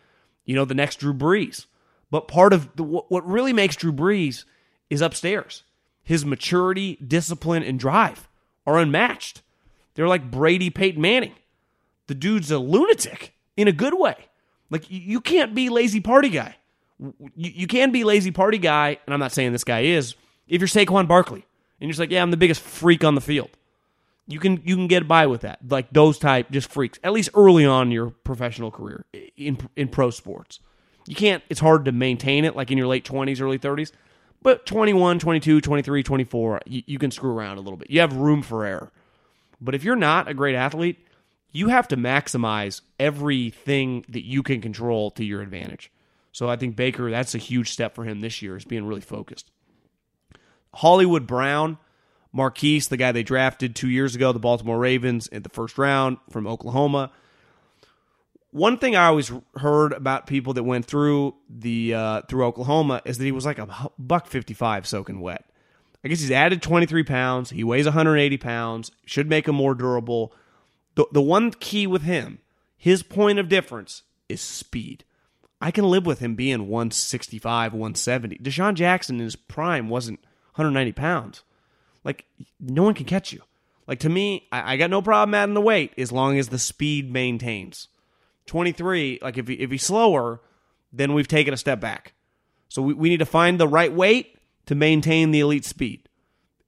you 0.46 0.56
know, 0.56 0.66
the 0.66 0.74
next 0.74 0.98
Drew 0.98 1.14
Brees. 1.14 1.66
But 2.10 2.28
part 2.28 2.54
of 2.54 2.76
the, 2.76 2.84
what 2.84 3.28
really 3.28 3.52
makes 3.52 3.76
Drew 3.76 3.92
Brees 3.92 4.46
is 4.90 5.02
upstairs. 5.02 5.64
His 6.02 6.26
maturity, 6.26 6.98
discipline, 7.06 7.64
and 7.64 7.80
drive 7.80 8.30
are 8.66 8.78
unmatched. 8.78 9.42
They're 9.96 10.08
like 10.08 10.32
Brady 10.32 10.70
Peyton 10.70 11.02
Manning. 11.02 11.34
The 12.08 12.16
dude's 12.16 12.52
a 12.52 12.60
lunatic 12.60 13.34
in 13.58 13.68
a 13.68 13.74
good 13.74 13.96
way. 13.96 14.16
Like 14.70 14.86
you 14.90 15.20
can't 15.20 15.54
be 15.54 15.70
lazy 15.70 16.00
party 16.00 16.30
guy. 16.30 16.56
You, 17.00 17.52
you 17.54 17.68
can 17.68 17.92
be 17.92 18.04
lazy 18.04 18.32
party 18.32 18.58
guy, 18.58 19.00
and 19.06 19.14
I'm 19.14 19.20
not 19.20 19.32
saying 19.32 19.52
this 19.52 19.64
guy 19.64 19.82
is. 19.82 20.16
If 20.48 20.62
you're 20.62 20.68
Saquon 20.68 21.08
Barkley 21.08 21.46
and 21.80 21.88
you're 21.88 21.92
just 21.92 22.00
like, 22.00 22.12
yeah, 22.12 22.22
I'm 22.22 22.32
the 22.32 22.38
biggest 22.38 22.62
freak 22.62 23.04
on 23.04 23.16
the 23.16 23.22
field, 23.22 23.50
you 24.28 24.40
can 24.40 24.62
you 24.66 24.76
can 24.76 24.88
get 24.88 25.08
by 25.08 25.28
with 25.28 25.42
that. 25.42 25.60
Like 25.68 25.92
those 25.92 26.18
type 26.18 26.50
just 26.52 26.72
freaks, 26.72 27.00
at 27.04 27.14
least 27.14 27.30
early 27.36 27.66
on 27.66 27.88
in 27.88 27.92
your 27.92 28.10
professional 28.10 28.72
career 28.72 29.06
in 29.38 29.58
in 29.76 29.88
pro 29.88 30.10
sports. 30.10 30.60
You 31.08 31.16
can't. 31.16 31.44
It's 31.50 31.60
hard 31.60 31.86
to 31.86 31.92
maintain 31.92 32.46
it 32.46 32.56
like 32.56 32.72
in 32.72 32.78
your 32.78 32.88
late 32.88 33.06
20s, 33.06 33.40
early 33.42 33.60
30s. 33.60 33.92
But 34.42 34.66
21, 34.68 35.18
22, 35.18 35.60
23, 35.60 36.04
24, 36.04 36.62
you, 36.68 36.84
you 36.86 37.00
can 37.00 37.10
screw 37.10 37.32
around 37.32 37.58
a 37.58 37.62
little 37.62 37.78
bit. 37.78 37.90
You 37.90 38.02
have 38.02 38.14
room 38.16 38.44
for 38.44 38.64
error. 38.64 38.92
But 39.60 39.74
if 39.74 39.84
you're 39.84 39.96
not 39.96 40.28
a 40.28 40.36
great 40.36 40.54
athlete, 40.54 41.00
you 41.52 41.70
have 41.70 41.88
to 41.88 41.98
maximize 41.98 42.82
everything 43.00 44.06
that 44.10 44.24
you 44.24 44.44
can 44.44 44.62
control 44.62 45.10
to 45.12 45.24
your 45.24 45.42
advantage. 45.42 45.92
So 46.32 46.50
I 46.50 46.58
think 46.58 46.76
Baker, 46.76 47.10
that's 47.10 47.34
a 47.34 47.40
huge 47.40 47.72
step 47.72 47.96
for 47.96 48.04
him 48.04 48.20
this 48.20 48.42
year, 48.42 48.58
is 48.58 48.66
being 48.66 48.86
really 48.86 49.02
focused. 49.02 49.50
Hollywood 50.76 51.26
Brown, 51.26 51.78
Marquise, 52.34 52.90
the 52.90 52.98
guy 52.98 53.12
they 53.12 53.24
drafted 53.24 53.76
two 53.76 53.90
years 53.90 54.14
ago, 54.14 54.32
the 54.32 54.40
Baltimore 54.40 54.78
Ravens 54.78 55.28
in 55.28 55.42
the 55.42 55.50
first 55.50 55.78
round 55.78 56.18
from 56.30 56.46
Oklahoma. 56.46 57.12
One 58.52 58.78
thing 58.78 58.96
I 58.96 59.08
always 59.08 59.32
heard 59.56 59.94
about 59.94 60.28
people 60.28 60.54
that 60.54 60.64
went 60.64 60.86
through 60.86 61.36
the 61.50 61.94
uh, 61.94 62.22
through 62.24 62.46
Oklahoma 62.46 63.02
is 63.06 63.18
that 63.18 63.26
he 63.26 63.32
was 63.32 63.46
like 63.46 63.60
a 63.60 63.90
buck 63.98 64.28
fifty 64.28 64.54
five 64.54 64.86
soaking 64.86 65.22
wet. 65.22 65.50
I 66.04 66.08
guess 66.08 66.20
he's 66.20 66.30
added 66.30 66.62
23 66.62 67.02
pounds. 67.02 67.50
He 67.50 67.64
weighs 67.64 67.86
180 67.86 68.38
pounds. 68.38 68.92
Should 69.06 69.28
make 69.28 69.48
him 69.48 69.56
more 69.56 69.74
durable. 69.74 70.32
The, 70.94 71.08
the 71.12 71.22
one 71.22 71.50
key 71.50 71.88
with 71.88 72.04
him, 72.04 72.38
his 72.78 73.02
point 73.02 73.40
of 73.40 73.50
difference 73.50 74.04
is 74.30 74.40
speed. 74.40 75.04
I 75.60 75.72
can 75.72 75.90
live 75.90 76.06
with 76.06 76.20
him 76.20 76.36
being 76.36 76.68
165, 76.68 77.74
170. 77.74 78.38
DeSean 78.38 78.76
Jackson 78.76 79.16
in 79.16 79.24
his 79.24 79.36
prime 79.36 79.90
wasn't 79.90 80.20
190 80.56 80.92
pounds. 80.94 81.44
Like, 82.04 82.26
no 82.60 82.84
one 82.84 82.94
can 82.94 83.06
catch 83.06 83.34
you. 83.34 83.42
Like, 83.88 84.00
to 84.00 84.10
me, 84.10 84.48
I, 84.52 84.74
I 84.74 84.78
got 84.78 84.90
no 84.90 85.02
problem 85.02 85.34
adding 85.34 85.54
the 85.54 85.62
weight 85.62 85.94
as 85.98 86.12
long 86.12 86.38
as 86.38 86.50
the 86.50 86.60
speed 86.60 87.12
maintains. 87.12 87.88
23, 88.48 89.20
like, 89.22 89.38
if, 89.38 89.48
he, 89.48 89.56
if 89.56 89.72
he's 89.72 89.84
slower, 89.84 90.40
then 90.94 91.14
we've 91.14 91.28
taken 91.28 91.54
a 91.54 91.58
step 91.58 91.80
back. 91.80 92.14
So 92.70 92.82
we, 92.82 92.94
we 92.94 93.10
need 93.10 93.20
to 93.20 93.26
find 93.26 93.60
the 93.60 93.68
right 93.68 93.92
weight 93.92 94.38
to 94.68 94.76
maintain 94.76 95.32
the 95.32 95.42
elite 95.42 95.66
speed. 95.66 96.08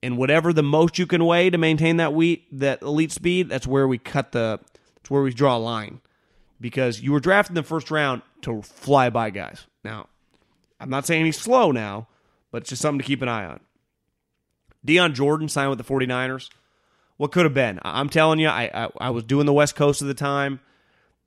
And 0.03 0.17
whatever 0.17 0.53
the 0.53 0.63
most 0.63 0.99
you 0.99 1.07
can 1.07 1.25
weigh 1.25 1.49
to 1.49 1.57
maintain 1.57 1.97
that 1.97 2.13
wheat, 2.13 2.45
that 2.59 2.81
elite 2.81 3.11
speed, 3.11 3.49
that's 3.49 3.65
where 3.65 3.87
we 3.87 3.97
cut 3.97 4.31
the, 4.31 4.59
that's 4.95 5.09
where 5.09 5.21
we 5.21 5.33
draw 5.33 5.57
a 5.57 5.59
line. 5.59 6.01
Because 6.59 7.01
you 7.01 7.11
were 7.11 7.19
drafted 7.19 7.51
in 7.51 7.55
the 7.55 7.63
first 7.63 7.89
round 7.89 8.21
to 8.41 8.61
fly 8.61 9.09
by 9.09 9.29
guys. 9.29 9.65
Now, 9.83 10.07
I'm 10.79 10.89
not 10.89 11.05
saying 11.05 11.25
he's 11.25 11.39
slow 11.39 11.71
now, 11.71 12.07
but 12.51 12.63
it's 12.63 12.69
just 12.69 12.81
something 12.81 12.99
to 12.99 13.05
keep 13.05 13.21
an 13.21 13.29
eye 13.29 13.45
on. 13.45 13.59
Dion 14.87 15.13
Jordan 15.13 15.49
signed 15.49 15.69
with 15.69 15.77
the 15.77 15.83
49ers. 15.83 16.49
What 17.17 17.31
could 17.31 17.45
have 17.45 17.53
been? 17.53 17.79
I'm 17.83 18.09
telling 18.09 18.39
you, 18.39 18.47
I, 18.47 18.71
I, 18.73 18.89
I 18.99 19.09
was 19.11 19.23
doing 19.23 19.45
the 19.45 19.53
West 19.53 19.75
Coast 19.75 20.01
at 20.01 20.07
the 20.07 20.13
time. 20.13 20.59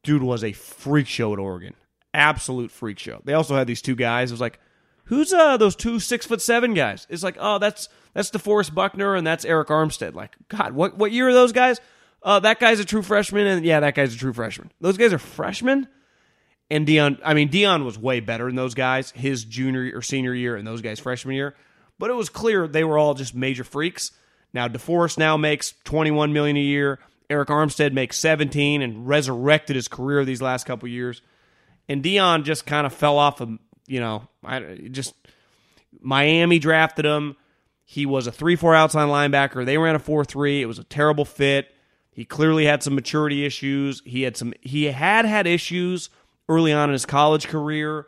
Dude 0.02 0.22
was 0.22 0.42
a 0.42 0.52
freak 0.52 1.06
show 1.06 1.32
at 1.32 1.38
Oregon. 1.38 1.74
Absolute 2.14 2.70
freak 2.70 2.98
show. 2.98 3.20
They 3.24 3.34
also 3.34 3.54
had 3.54 3.66
these 3.66 3.82
two 3.82 3.94
guys. 3.94 4.30
It 4.30 4.34
was 4.34 4.40
like, 4.40 4.58
who's 5.04 5.32
uh 5.32 5.56
those 5.56 5.76
two 5.76 6.00
six 6.00 6.26
foot 6.26 6.40
seven 6.40 6.74
guys? 6.74 7.06
It's 7.10 7.22
like, 7.22 7.36
oh, 7.38 7.58
that's 7.58 7.88
that's 8.14 8.30
DeForest 8.30 8.74
Buckner 8.74 9.14
and 9.14 9.26
that's 9.26 9.44
Arik 9.44 9.66
Armstead. 9.66 10.14
Like, 10.14 10.36
God, 10.48 10.72
what 10.72 10.96
what 10.96 11.12
year 11.12 11.28
are 11.28 11.32
those 11.32 11.52
guys? 11.52 11.80
Uh, 12.22 12.40
that 12.40 12.60
guy's 12.60 12.80
a 12.80 12.84
true 12.84 13.02
freshman, 13.02 13.46
and 13.46 13.64
yeah, 13.64 13.80
that 13.80 13.94
guy's 13.94 14.14
a 14.14 14.18
true 14.18 14.32
freshman. 14.32 14.70
Those 14.80 14.96
guys 14.96 15.12
are 15.12 15.18
freshmen. 15.18 15.88
And 16.70 16.86
Dion, 16.86 17.18
I 17.24 17.34
mean, 17.34 17.48
Dion 17.48 17.84
was 17.84 17.98
way 17.98 18.20
better 18.20 18.46
than 18.46 18.54
those 18.54 18.74
guys 18.74 19.10
his 19.10 19.44
junior 19.44 19.90
or 19.94 20.02
senior 20.02 20.34
year 20.34 20.56
and 20.56 20.66
those 20.66 20.82
guys 20.82 21.00
freshman 21.00 21.34
year. 21.34 21.56
But 22.00 22.08
it 22.08 22.14
was 22.14 22.30
clear 22.30 22.66
they 22.66 22.82
were 22.82 22.96
all 22.96 23.12
just 23.12 23.34
major 23.34 23.62
freaks. 23.62 24.12
Now 24.54 24.66
DeForest 24.68 25.18
now 25.18 25.36
makes 25.36 25.74
21 25.84 26.32
million 26.32 26.56
a 26.56 26.60
year. 26.60 26.98
Arik 27.28 27.46
Armstead 27.46 27.92
makes 27.92 28.18
17 28.18 28.80
and 28.80 29.06
resurrected 29.06 29.76
his 29.76 29.86
career 29.86 30.24
these 30.24 30.40
last 30.40 30.64
couple 30.64 30.88
years. 30.88 31.20
And 31.90 32.02
Dion 32.02 32.42
just 32.42 32.64
kind 32.64 32.86
of 32.86 32.94
fell 32.94 33.18
off 33.18 33.42
of, 33.42 33.50
you 33.86 34.00
know, 34.00 34.26
I 34.42 34.88
just 34.90 35.14
Miami 36.00 36.58
drafted 36.58 37.04
him. 37.04 37.36
He 37.84 38.06
was 38.06 38.26
a 38.26 38.32
3-4 38.32 38.74
outside 38.74 39.06
linebacker. 39.06 39.66
They 39.66 39.76
ran 39.76 39.94
a 39.94 40.00
4-3. 40.00 40.60
It 40.60 40.66
was 40.66 40.78
a 40.78 40.84
terrible 40.84 41.26
fit. 41.26 41.68
He 42.12 42.24
clearly 42.24 42.64
had 42.64 42.82
some 42.82 42.94
maturity 42.94 43.44
issues. 43.44 44.00
He 44.06 44.22
had 44.22 44.38
some 44.38 44.54
he 44.62 44.86
had 44.86 45.26
had 45.26 45.46
issues 45.46 46.08
early 46.48 46.72
on 46.72 46.88
in 46.88 46.94
his 46.94 47.04
college 47.04 47.46
career 47.46 48.06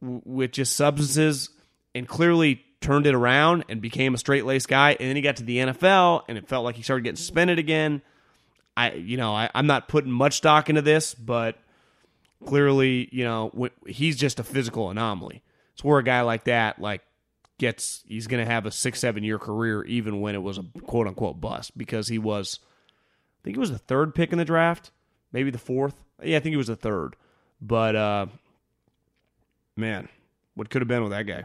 with 0.00 0.52
just 0.52 0.76
substances 0.76 1.50
and 1.96 2.06
clearly 2.06 2.64
turned 2.82 3.06
it 3.06 3.14
around 3.14 3.64
and 3.68 3.80
became 3.80 4.14
a 4.14 4.18
straight 4.18 4.44
laced 4.44 4.68
guy. 4.68 4.96
And 4.98 5.08
then 5.08 5.16
he 5.16 5.22
got 5.22 5.36
to 5.36 5.44
the 5.44 5.58
NFL 5.58 6.24
and 6.28 6.36
it 6.36 6.48
felt 6.48 6.64
like 6.64 6.76
he 6.76 6.82
started 6.82 7.04
getting 7.04 7.16
suspended 7.16 7.58
again. 7.58 8.02
I, 8.76 8.92
you 8.92 9.16
know, 9.16 9.34
I, 9.34 9.50
I'm 9.54 9.66
not 9.66 9.88
putting 9.88 10.10
much 10.10 10.34
stock 10.34 10.68
into 10.68 10.82
this, 10.82 11.14
but 11.14 11.56
clearly, 12.44 13.08
you 13.12 13.24
know, 13.24 13.70
he's 13.86 14.16
just 14.16 14.40
a 14.40 14.44
physical 14.44 14.90
anomaly. 14.90 15.42
It's 15.74 15.84
where 15.84 15.98
a 15.98 16.04
guy 16.04 16.22
like 16.22 16.44
that, 16.44 16.78
like, 16.78 17.02
gets, 17.58 18.02
he's 18.06 18.26
going 18.26 18.44
to 18.44 18.50
have 18.50 18.66
a 18.66 18.70
six, 18.70 19.00
seven 19.00 19.22
year 19.24 19.38
career, 19.38 19.84
even 19.84 20.20
when 20.20 20.34
it 20.34 20.42
was 20.42 20.58
a 20.58 20.64
quote 20.82 21.06
unquote 21.06 21.40
bust, 21.40 21.76
because 21.76 22.08
he 22.08 22.18
was, 22.18 22.60
I 22.62 23.44
think 23.44 23.56
he 23.56 23.60
was 23.60 23.70
the 23.70 23.78
third 23.78 24.14
pick 24.14 24.32
in 24.32 24.38
the 24.38 24.44
draft, 24.44 24.90
maybe 25.32 25.50
the 25.50 25.58
fourth. 25.58 26.04
Yeah, 26.22 26.38
I 26.38 26.40
think 26.40 26.52
he 26.52 26.56
was 26.58 26.66
the 26.66 26.76
third. 26.76 27.16
But 27.60 27.94
uh, 27.94 28.26
man, 29.76 30.08
what 30.54 30.70
could 30.70 30.82
have 30.82 30.88
been 30.88 31.02
with 31.02 31.12
that 31.12 31.26
guy? 31.26 31.44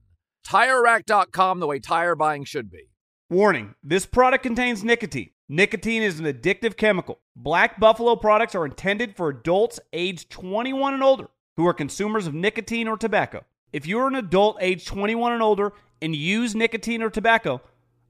TireRack.com, 0.45 1.59
the 1.59 1.67
way 1.67 1.79
tire 1.79 2.15
buying 2.15 2.43
should 2.43 2.69
be. 2.69 2.89
Warning 3.29 3.75
this 3.83 4.05
product 4.05 4.43
contains 4.43 4.83
nicotine. 4.83 5.31
Nicotine 5.47 6.01
is 6.01 6.19
an 6.19 6.25
addictive 6.25 6.77
chemical. 6.77 7.19
Black 7.35 7.79
Buffalo 7.79 8.15
products 8.15 8.55
are 8.55 8.65
intended 8.65 9.15
for 9.15 9.29
adults 9.29 9.79
age 9.93 10.29
21 10.29 10.93
and 10.93 11.03
older 11.03 11.27
who 11.57 11.67
are 11.67 11.73
consumers 11.73 12.27
of 12.27 12.33
nicotine 12.33 12.87
or 12.87 12.97
tobacco. 12.97 13.43
If 13.73 13.85
you're 13.85 14.07
an 14.07 14.15
adult 14.15 14.57
age 14.61 14.85
21 14.85 15.33
and 15.33 15.41
older 15.41 15.73
and 16.01 16.15
use 16.15 16.55
nicotine 16.55 17.01
or 17.01 17.09
tobacco, 17.09 17.61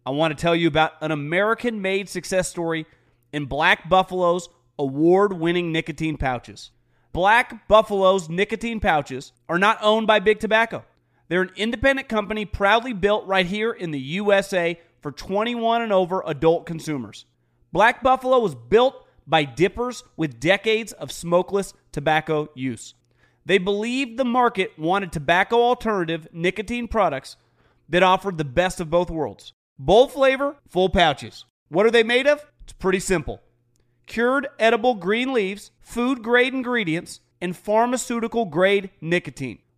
I 0.06 0.12
want 0.12 0.36
to 0.36 0.42
tell 0.42 0.56
you 0.56 0.68
about 0.68 0.94
an 1.02 1.12
American 1.12 1.82
made 1.82 2.10
success 2.10 2.50
story 2.50 2.86
in 3.32 3.46
Black 3.46 3.90
Buffalo's 3.90 4.50
award 4.80 5.34
winning 5.34 5.72
nicotine 5.72 6.18
pouches. 6.18 6.72
Black 7.14 7.68
Buffalo's 7.68 8.30
nicotine 8.30 8.80
pouches 8.80 9.34
are 9.50 9.60
not 9.60 9.78
owned 9.82 10.08
by 10.08 10.20
Big 10.20 10.40
Tobacco. 10.40 10.86
They're 11.32 11.44
an 11.44 11.52
independent 11.56 12.10
company 12.10 12.44
proudly 12.44 12.92
built 12.92 13.26
right 13.26 13.46
here 13.46 13.72
in 13.72 13.92
the 13.92 14.00
USA 14.02 14.78
for 15.00 15.14
21 15.14 15.82
and 15.82 15.94
over 15.94 16.22
adult 16.28 16.66
consumers. 16.66 17.26
Black 17.72 18.04
Buffalo 18.04 18.40
was 18.40 18.54
built 18.54 19.08
by 19.26 19.46
dippers 19.46 20.04
with 20.18 20.42
decades 20.42 20.92
of 20.92 21.10
smokeless 21.10 21.74
tobacco 21.94 22.50
use. 22.54 22.96
They 23.46 23.60
believed 23.60 24.18
the 24.18 24.26
market 24.26 24.78
wanted 24.78 25.14
tobacco 25.14 25.62
alternative 25.62 26.28
nicotine 26.34 26.90
products 26.90 27.38
that 27.88 28.04
offered 28.04 28.38
the 28.38 28.44
best 28.44 28.82
of 28.82 28.90
both 28.90 29.10
worlds. 29.10 29.54
Bold 29.80 30.12
flavor, 30.12 30.58
full 30.68 30.90
pouches. 30.90 31.46
What 31.70 31.86
are 31.86 31.92
they 31.92 32.04
made 32.04 32.28
of? 32.28 32.46
It's 32.64 32.74
pretty 32.74 33.00
simple 33.00 33.40
cured 34.06 34.50
edible 34.60 34.96
green 34.96 35.32
leaves, 35.32 35.72
food 35.80 36.24
grade 36.24 36.54
ingredients, 36.54 37.22
and 37.40 37.56
pharmaceutical 37.56 38.44
grade 38.44 38.90
nicotine. 39.00 39.60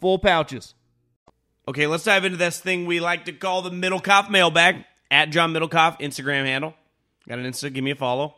full 0.00 0.18
pouches. 0.18 0.74
Okay, 1.66 1.86
let's 1.86 2.04
dive 2.04 2.24
into 2.24 2.38
this 2.38 2.60
thing 2.60 2.86
we 2.86 3.00
like 3.00 3.26
to 3.26 3.32
call 3.32 3.62
the 3.62 3.70
Middlekauff 3.70 4.30
mailbag. 4.30 4.84
At 5.10 5.30
John 5.30 5.54
Middlekauff, 5.54 6.00
Instagram 6.00 6.44
handle. 6.44 6.74
Got 7.28 7.38
an 7.38 7.46
Insta, 7.46 7.72
give 7.72 7.82
me 7.82 7.92
a 7.92 7.96
follow. 7.96 8.34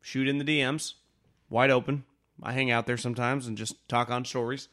Shoot 0.00 0.28
in 0.28 0.38
the 0.38 0.44
DMs. 0.44 0.94
Wide 1.48 1.70
open. 1.70 2.04
I 2.42 2.52
hang 2.52 2.70
out 2.70 2.86
there 2.86 2.96
sometimes 2.96 3.46
and 3.46 3.56
just 3.56 3.76
talk 3.88 4.10
on 4.10 4.24
stories. 4.24 4.68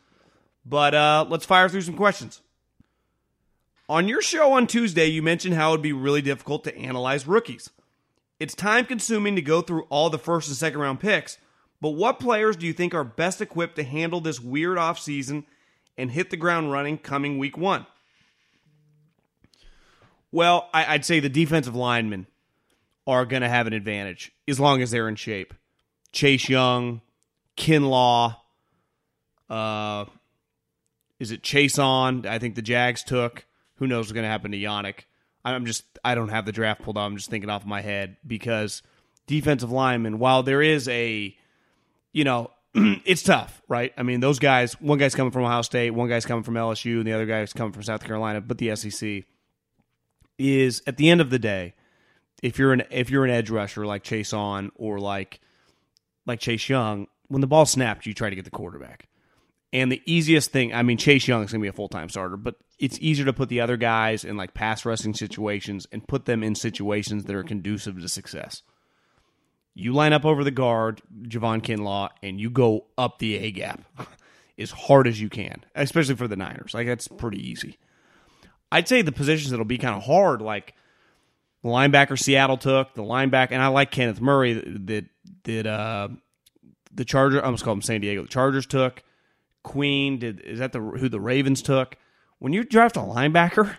But 0.65 0.93
uh, 0.93 1.25
let's 1.29 1.45
fire 1.45 1.69
through 1.69 1.81
some 1.81 1.95
questions. 1.95 2.41
On 3.89 4.07
your 4.07 4.21
show 4.21 4.51
on 4.51 4.67
Tuesday, 4.67 5.05
you 5.05 5.21
mentioned 5.21 5.55
how 5.55 5.69
it 5.69 5.71
would 5.73 5.81
be 5.81 5.93
really 5.93 6.21
difficult 6.21 6.63
to 6.65 6.77
analyze 6.77 7.25
rookies. 7.25 7.69
It's 8.39 8.53
time 8.53 8.85
consuming 8.85 9.35
to 9.35 9.41
go 9.41 9.61
through 9.61 9.83
all 9.83 10.09
the 10.09 10.19
first 10.19 10.49
and 10.49 10.57
second 10.57 10.79
round 10.79 10.99
picks, 10.99 11.37
but 11.81 11.91
what 11.91 12.19
players 12.19 12.57
do 12.57 12.67
you 12.67 12.73
think 12.73 12.93
are 12.93 13.03
best 13.03 13.41
equipped 13.41 13.77
to 13.77 13.83
handle 13.83 14.19
this 14.19 14.39
weird 14.39 14.77
offseason 14.77 15.45
and 15.97 16.11
hit 16.11 16.29
the 16.29 16.37
ground 16.37 16.71
running 16.71 16.97
coming 16.97 17.37
week 17.37 17.57
one? 17.57 17.85
Well, 20.31 20.69
I, 20.73 20.93
would 20.93 21.05
say 21.05 21.19
the 21.19 21.29
defensive 21.29 21.75
linemen 21.75 22.27
are 23.05 23.25
going 23.25 23.41
to 23.41 23.49
have 23.49 23.67
an 23.67 23.73
advantage 23.73 24.31
as 24.47 24.59
long 24.59 24.81
as 24.81 24.91
they're 24.91 25.07
in 25.07 25.15
shape. 25.15 25.53
Chase 26.11 26.49
Young, 26.49 27.01
Kinlaw, 27.55 28.35
uh, 29.49 30.05
is 31.19 31.31
it 31.31 31.41
Chaisson? 31.41 32.25
I 32.25 32.39
think 32.39 32.55
the 32.55 32.61
Jags 32.61 33.03
took. 33.03 33.45
Who 33.75 33.87
knows 33.87 34.05
what's 34.05 34.11
going 34.11 34.23
to 34.23 34.29
happen 34.29 34.51
to 34.51 34.57
Yannick? 34.57 35.01
I'm 35.45 35.65
just 35.65 35.85
I 36.03 36.15
don't 36.15 36.29
have 36.29 36.45
the 36.45 36.51
draft 36.51 36.81
pulled 36.81 36.97
out. 36.97 37.05
I'm 37.05 37.15
just 37.15 37.29
thinking 37.29 37.49
off 37.49 37.65
my 37.65 37.81
head 37.81 38.17
because 38.25 38.81
defensive 39.27 39.71
lineman, 39.71 40.19
while 40.19 40.43
there 40.43 40.61
is 40.61 40.87
a 40.89 41.35
you 42.11 42.23
know, 42.23 42.51
it's 43.05 43.23
tough, 43.23 43.61
right? 43.67 43.93
I 43.97 44.03
mean, 44.03 44.19
those 44.19 44.39
guys, 44.39 44.73
one 44.79 44.97
guy's 44.97 45.15
coming 45.15 45.31
from 45.31 45.43
Ohio 45.43 45.63
State, 45.63 45.91
one 45.91 46.09
guy's 46.09 46.25
coming 46.25 46.43
from 46.43 46.53
LSU, 46.53 46.97
and 46.97 47.07
the 47.07 47.13
other 47.13 47.25
guy's 47.25 47.53
coming 47.53 47.73
from 47.73 47.83
South 47.83 48.03
Carolina, 48.03 48.41
but 48.41 48.57
the 48.57 48.75
SEC 48.75 49.23
is 50.37 50.83
at 50.85 50.97
the 50.97 51.09
end 51.09 51.21
of 51.21 51.29
the 51.29 51.39
day, 51.39 51.73
if 52.43 52.59
you're 52.59 52.73
an 52.73 52.83
if 52.91 53.09
you're 53.09 53.25
an 53.25 53.31
edge 53.31 53.49
rusher 53.49 53.85
like 53.85 54.03
Chaisson 54.03 54.69
or 54.75 54.99
like 54.99 55.39
like 56.27 56.39
Chase 56.39 56.69
Young, 56.69 57.07
when 57.29 57.41
the 57.41 57.47
ball 57.47 57.65
snaps, 57.65 58.05
you 58.05 58.13
try 58.13 58.29
to 58.29 58.35
get 58.35 58.45
the 58.45 58.51
quarterback. 58.51 59.07
And 59.73 59.91
the 59.91 60.01
easiest 60.05 60.51
thing, 60.51 60.73
I 60.73 60.83
mean, 60.83 60.97
Chase 60.97 61.27
Young 61.27 61.43
is 61.43 61.51
going 61.51 61.61
to 61.61 61.65
be 61.65 61.69
a 61.69 61.73
full 61.73 61.89
time 61.89 62.09
starter, 62.09 62.37
but 62.37 62.55
it's 62.77 62.99
easier 62.99 63.25
to 63.25 63.33
put 63.33 63.49
the 63.49 63.61
other 63.61 63.75
guys 63.75 64.23
in 64.23 64.37
like 64.37 64.53
pass 64.53 64.85
rushing 64.85 65.15
situations 65.15 65.87
and 65.91 66.07
put 66.07 66.25
them 66.25 66.43
in 66.43 66.53
situations 66.53 67.23
that 67.23 67.35
are 67.35 67.43
conducive 67.43 67.99
to 67.99 68.07
success. 68.07 68.61
You 69.77 69.93
line 69.93 70.13
up 70.13 70.25
over 70.25 70.43
the 70.43 70.51
guard, 70.51 71.01
Javon 71.23 71.61
Kinlaw, 71.61 72.09
and 72.23 72.39
you 72.39 72.49
go 72.49 72.85
up 72.97 73.19
the 73.19 73.35
A 73.35 73.51
gap 73.51 73.81
as 74.57 74.71
hard 74.71 75.07
as 75.07 75.21
you 75.21 75.29
can, 75.29 75.63
especially 75.75 76.15
for 76.15 76.27
the 76.27 76.35
Niners. 76.35 76.73
Like, 76.73 76.87
that's 76.87 77.07
pretty 77.07 77.47
easy. 77.47 77.77
I'd 78.71 78.87
say 78.87 79.01
the 79.01 79.11
positions 79.11 79.51
that'll 79.51 79.65
be 79.65 79.77
kind 79.77 79.95
of 79.95 80.03
hard, 80.03 80.41
like 80.41 80.73
the 81.61 81.69
linebacker 81.69 82.17
Seattle 82.17 82.57
took, 82.57 82.95
the 82.95 83.03
linebacker, 83.03 83.51
and 83.51 83.61
I 83.61 83.67
like 83.67 83.91
Kenneth 83.91 84.19
Murray 84.19 84.53
that, 84.53 85.05
that, 85.43 85.67
uh, 85.67 86.07
the 86.91 87.05
Charger, 87.05 87.41
I 87.41 87.45
almost 87.45 87.63
called 87.63 87.77
him 87.77 87.81
San 87.83 88.01
Diego. 88.01 88.23
The 88.23 88.27
Chargers 88.27 88.65
took 88.65 89.03
Queen. 89.63 90.17
Did 90.19 90.41
is 90.41 90.59
that 90.59 90.71
the 90.71 90.79
who 90.79 91.07
the 91.07 91.19
Ravens 91.19 91.61
took? 91.61 91.95
When 92.39 92.53
you 92.53 92.63
draft 92.63 92.97
a 92.97 93.01
linebacker, 93.01 93.77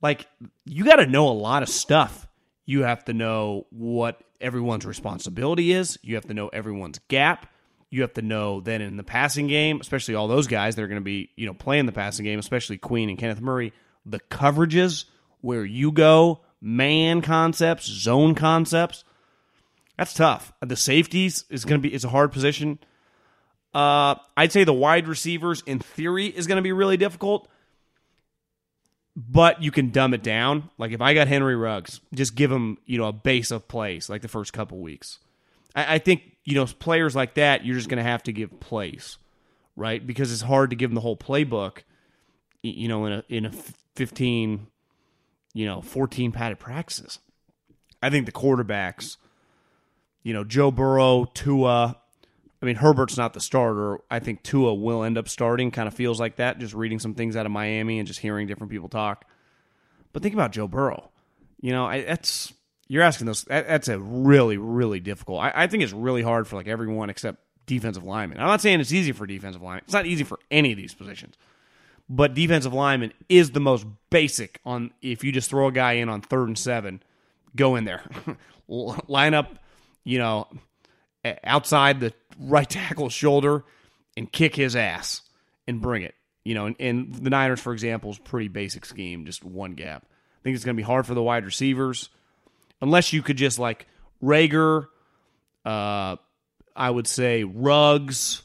like 0.00 0.26
you 0.64 0.84
got 0.84 0.96
to 0.96 1.06
know 1.06 1.28
a 1.28 1.34
lot 1.34 1.62
of 1.62 1.68
stuff. 1.68 2.28
You 2.64 2.84
have 2.84 3.04
to 3.06 3.12
know 3.12 3.66
what 3.70 4.22
everyone's 4.40 4.86
responsibility 4.86 5.72
is. 5.72 5.98
You 6.02 6.14
have 6.16 6.26
to 6.26 6.34
know 6.34 6.48
everyone's 6.48 7.00
gap. 7.08 7.48
You 7.90 8.02
have 8.02 8.14
to 8.14 8.22
know 8.22 8.60
then 8.60 8.82
in 8.82 8.96
the 8.96 9.04
passing 9.04 9.46
game, 9.46 9.80
especially 9.80 10.14
all 10.14 10.26
those 10.26 10.46
guys 10.46 10.74
that 10.74 10.82
are 10.82 10.88
going 10.88 11.00
to 11.00 11.04
be 11.04 11.30
you 11.36 11.46
know 11.46 11.54
playing 11.54 11.86
the 11.86 11.92
passing 11.92 12.24
game, 12.24 12.38
especially 12.38 12.78
Queen 12.78 13.08
and 13.08 13.18
Kenneth 13.18 13.40
Murray, 13.40 13.72
the 14.04 14.20
coverages 14.20 15.04
where 15.40 15.64
you 15.64 15.92
go, 15.92 16.40
man 16.60 17.20
concepts, 17.20 17.86
zone 17.86 18.34
concepts. 18.34 19.04
That's 19.96 20.14
tough. 20.14 20.52
The 20.60 20.76
safeties 20.76 21.44
is 21.50 21.64
going 21.64 21.80
to 21.80 21.88
be 21.88 21.94
it's 21.94 22.04
a 22.04 22.08
hard 22.08 22.32
position. 22.32 22.78
Uh, 23.72 24.14
I'd 24.36 24.52
say 24.52 24.64
the 24.64 24.72
wide 24.72 25.08
receivers, 25.08 25.62
in 25.66 25.80
theory, 25.80 26.26
is 26.26 26.46
going 26.46 26.56
to 26.56 26.62
be 26.62 26.72
really 26.72 26.96
difficult, 26.96 27.48
but 29.16 29.62
you 29.62 29.70
can 29.70 29.90
dumb 29.90 30.14
it 30.14 30.22
down. 30.22 30.70
Like 30.78 30.92
if 30.92 31.00
I 31.00 31.14
got 31.14 31.28
Henry 31.28 31.56
Ruggs, 31.56 32.00
just 32.12 32.34
give 32.34 32.50
him 32.50 32.78
you 32.86 32.98
know 32.98 33.06
a 33.06 33.12
base 33.12 33.50
of 33.50 33.68
plays 33.68 34.08
like 34.08 34.22
the 34.22 34.28
first 34.28 34.52
couple 34.52 34.78
weeks. 34.78 35.18
I, 35.74 35.94
I 35.94 35.98
think 35.98 36.36
you 36.44 36.54
know 36.54 36.66
players 36.66 37.14
like 37.14 37.34
that, 37.34 37.64
you're 37.64 37.76
just 37.76 37.88
going 37.88 38.02
to 38.02 38.10
have 38.10 38.22
to 38.24 38.32
give 38.32 38.60
plays, 38.60 39.18
right? 39.76 40.04
Because 40.04 40.32
it's 40.32 40.42
hard 40.42 40.70
to 40.70 40.76
give 40.76 40.90
them 40.90 40.94
the 40.94 41.00
whole 41.00 41.16
playbook, 41.16 41.78
you 42.62 42.88
know, 42.88 43.06
in 43.06 43.12
a 43.12 43.24
in 43.28 43.44
a 43.46 43.52
15, 43.96 44.66
you 45.52 45.66
know, 45.66 45.80
14 45.80 46.32
padded 46.32 46.58
practices. 46.58 47.20
I 48.02 48.10
think 48.10 48.26
the 48.26 48.32
quarterbacks, 48.32 49.16
you 50.22 50.34
know, 50.34 50.44
Joe 50.44 50.70
Burrow, 50.70 51.26
Tua, 51.32 51.98
I 52.64 52.66
mean, 52.66 52.76
Herbert's 52.76 53.18
not 53.18 53.34
the 53.34 53.42
starter. 53.42 53.98
I 54.10 54.20
think 54.20 54.42
Tua 54.42 54.72
will 54.72 55.04
end 55.04 55.18
up 55.18 55.28
starting. 55.28 55.70
Kind 55.70 55.86
of 55.86 55.92
feels 55.92 56.18
like 56.18 56.36
that, 56.36 56.58
just 56.58 56.72
reading 56.72 56.98
some 56.98 57.12
things 57.12 57.36
out 57.36 57.44
of 57.44 57.52
Miami 57.52 57.98
and 57.98 58.08
just 58.08 58.20
hearing 58.20 58.46
different 58.46 58.70
people 58.70 58.88
talk. 58.88 59.26
But 60.14 60.22
think 60.22 60.32
about 60.32 60.52
Joe 60.52 60.66
Burrow. 60.66 61.10
You 61.60 61.72
know, 61.72 61.84
I, 61.84 62.04
that's 62.04 62.54
you're 62.88 63.02
asking 63.02 63.26
those. 63.26 63.44
That, 63.44 63.68
that's 63.68 63.88
a 63.88 63.98
really, 63.98 64.56
really 64.56 64.98
difficult. 64.98 65.42
I, 65.42 65.52
I, 65.54 65.66
think 65.66 65.82
it's 65.82 65.92
really 65.92 66.22
hard 66.22 66.48
for 66.48 66.56
like 66.56 66.66
everyone 66.66 67.10
except 67.10 67.38
defensive 67.66 68.02
linemen. 68.02 68.40
I'm 68.40 68.46
not 68.46 68.62
saying 68.62 68.80
it's 68.80 68.94
easy 68.94 69.12
for 69.12 69.26
defensive 69.26 69.60
linemen. 69.60 69.82
It's 69.84 69.92
not 69.92 70.06
easy 70.06 70.24
for 70.24 70.38
any 70.50 70.72
of 70.72 70.78
these 70.78 70.94
positions. 70.94 71.34
But 72.08 72.32
defensive 72.32 72.72
lineman 72.72 73.12
is 73.28 73.50
the 73.50 73.60
most 73.60 73.84
basic 74.08 74.58
on. 74.64 74.90
If 75.02 75.22
you 75.22 75.32
just 75.32 75.50
throw 75.50 75.68
a 75.68 75.72
guy 75.72 75.92
in 75.94 76.08
on 76.08 76.22
third 76.22 76.48
and 76.48 76.56
seven, 76.56 77.02
go 77.54 77.76
in 77.76 77.84
there, 77.84 78.02
line 78.68 79.34
up. 79.34 79.58
You 80.06 80.18
know, 80.18 80.48
outside 81.44 82.00
the 82.00 82.12
right 82.38 82.68
tackle's 82.68 83.12
shoulder 83.12 83.64
and 84.16 84.30
kick 84.30 84.54
his 84.54 84.76
ass 84.76 85.22
and 85.66 85.80
bring 85.80 86.02
it. 86.02 86.14
You 86.44 86.54
know, 86.54 86.66
and, 86.66 86.76
and 86.78 87.14
the 87.14 87.30
Niners, 87.30 87.60
for 87.60 87.72
example, 87.72 88.10
is 88.10 88.18
pretty 88.18 88.48
basic 88.48 88.84
scheme, 88.84 89.24
just 89.24 89.44
one 89.44 89.72
gap. 89.72 90.04
I 90.04 90.42
think 90.42 90.56
it's 90.56 90.64
going 90.64 90.76
to 90.76 90.80
be 90.80 90.86
hard 90.86 91.06
for 91.06 91.14
the 91.14 91.22
wide 91.22 91.44
receivers 91.44 92.10
unless 92.82 93.12
you 93.12 93.22
could 93.22 93.38
just 93.38 93.58
like 93.58 93.86
Reagor, 94.22 94.86
uh, 95.64 96.16
I 96.76 96.90
would 96.90 97.06
say 97.06 97.44
Ruggs. 97.44 98.42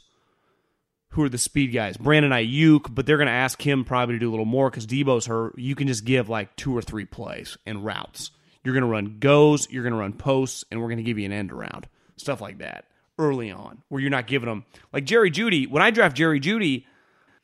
Who 1.14 1.24
are 1.24 1.28
the 1.28 1.38
speed 1.38 1.72
guys? 1.72 1.96
Brandon 1.96 2.30
Aiyuk, 2.30 2.94
but 2.94 3.04
they're 3.04 3.16
going 3.16 3.26
to 3.26 3.32
ask 3.32 3.60
him 3.60 3.84
probably 3.84 4.14
to 4.14 4.18
do 4.20 4.28
a 4.28 4.30
little 4.30 4.44
more 4.44 4.70
because 4.70 4.86
Deebo's 4.86 5.26
hurt. 5.26 5.58
You 5.58 5.74
can 5.74 5.88
just 5.88 6.04
give 6.04 6.28
like 6.28 6.54
two 6.54 6.74
or 6.76 6.82
three 6.82 7.04
plays 7.04 7.58
and 7.66 7.84
routes. 7.84 8.30
You're 8.62 8.74
going 8.74 8.84
to 8.84 8.88
run 8.88 9.18
goes, 9.18 9.68
you're 9.70 9.82
going 9.82 9.92
to 9.92 9.98
run 9.98 10.12
posts, 10.12 10.64
and 10.70 10.80
we're 10.80 10.86
going 10.86 10.98
to 10.98 11.02
give 11.02 11.18
you 11.18 11.24
an 11.24 11.32
end 11.32 11.50
around. 11.50 11.88
Stuff 12.16 12.40
like 12.40 12.58
that 12.58 12.84
early 13.20 13.50
on, 13.50 13.82
where 13.88 14.00
you're 14.00 14.10
not 14.10 14.26
giving 14.26 14.48
them. 14.48 14.64
Like 14.92 15.04
Jerry 15.04 15.30
Jeudy. 15.30 15.68
when 15.68 15.82
I 15.82 15.90
draft 15.90 16.16
Jerry 16.16 16.40
Jeudy, 16.40 16.86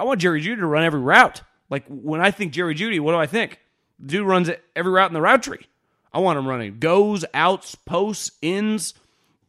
I 0.01 0.05
want 0.05 0.21
Jerry 0.21 0.43
Jeudy 0.43 0.57
to 0.57 0.67
run 0.67 0.85
every 0.85 1.01
route. 1.01 1.43
Like 1.69 1.85
when 1.89 2.21
I 2.21 2.31
think 2.31 2.53
Jerry 2.53 2.75
Jeudy, 2.75 2.99
what 2.99 3.13
do 3.13 3.19
I 3.19 3.27
think? 3.27 3.61
The 3.99 4.07
dude 4.07 4.27
runs 4.27 4.51
every 4.75 4.91
route 4.91 5.11
in 5.11 5.15
the 5.15 5.21
route 5.21 5.43
tree. 5.43 5.67
I 6.13 6.21
want 6.21 6.39
him 6.39 6.49
running 6.49 6.79
goes, 6.79 7.25
outs, 7.35 7.75
posts, 7.75 8.33
ins, 8.41 8.95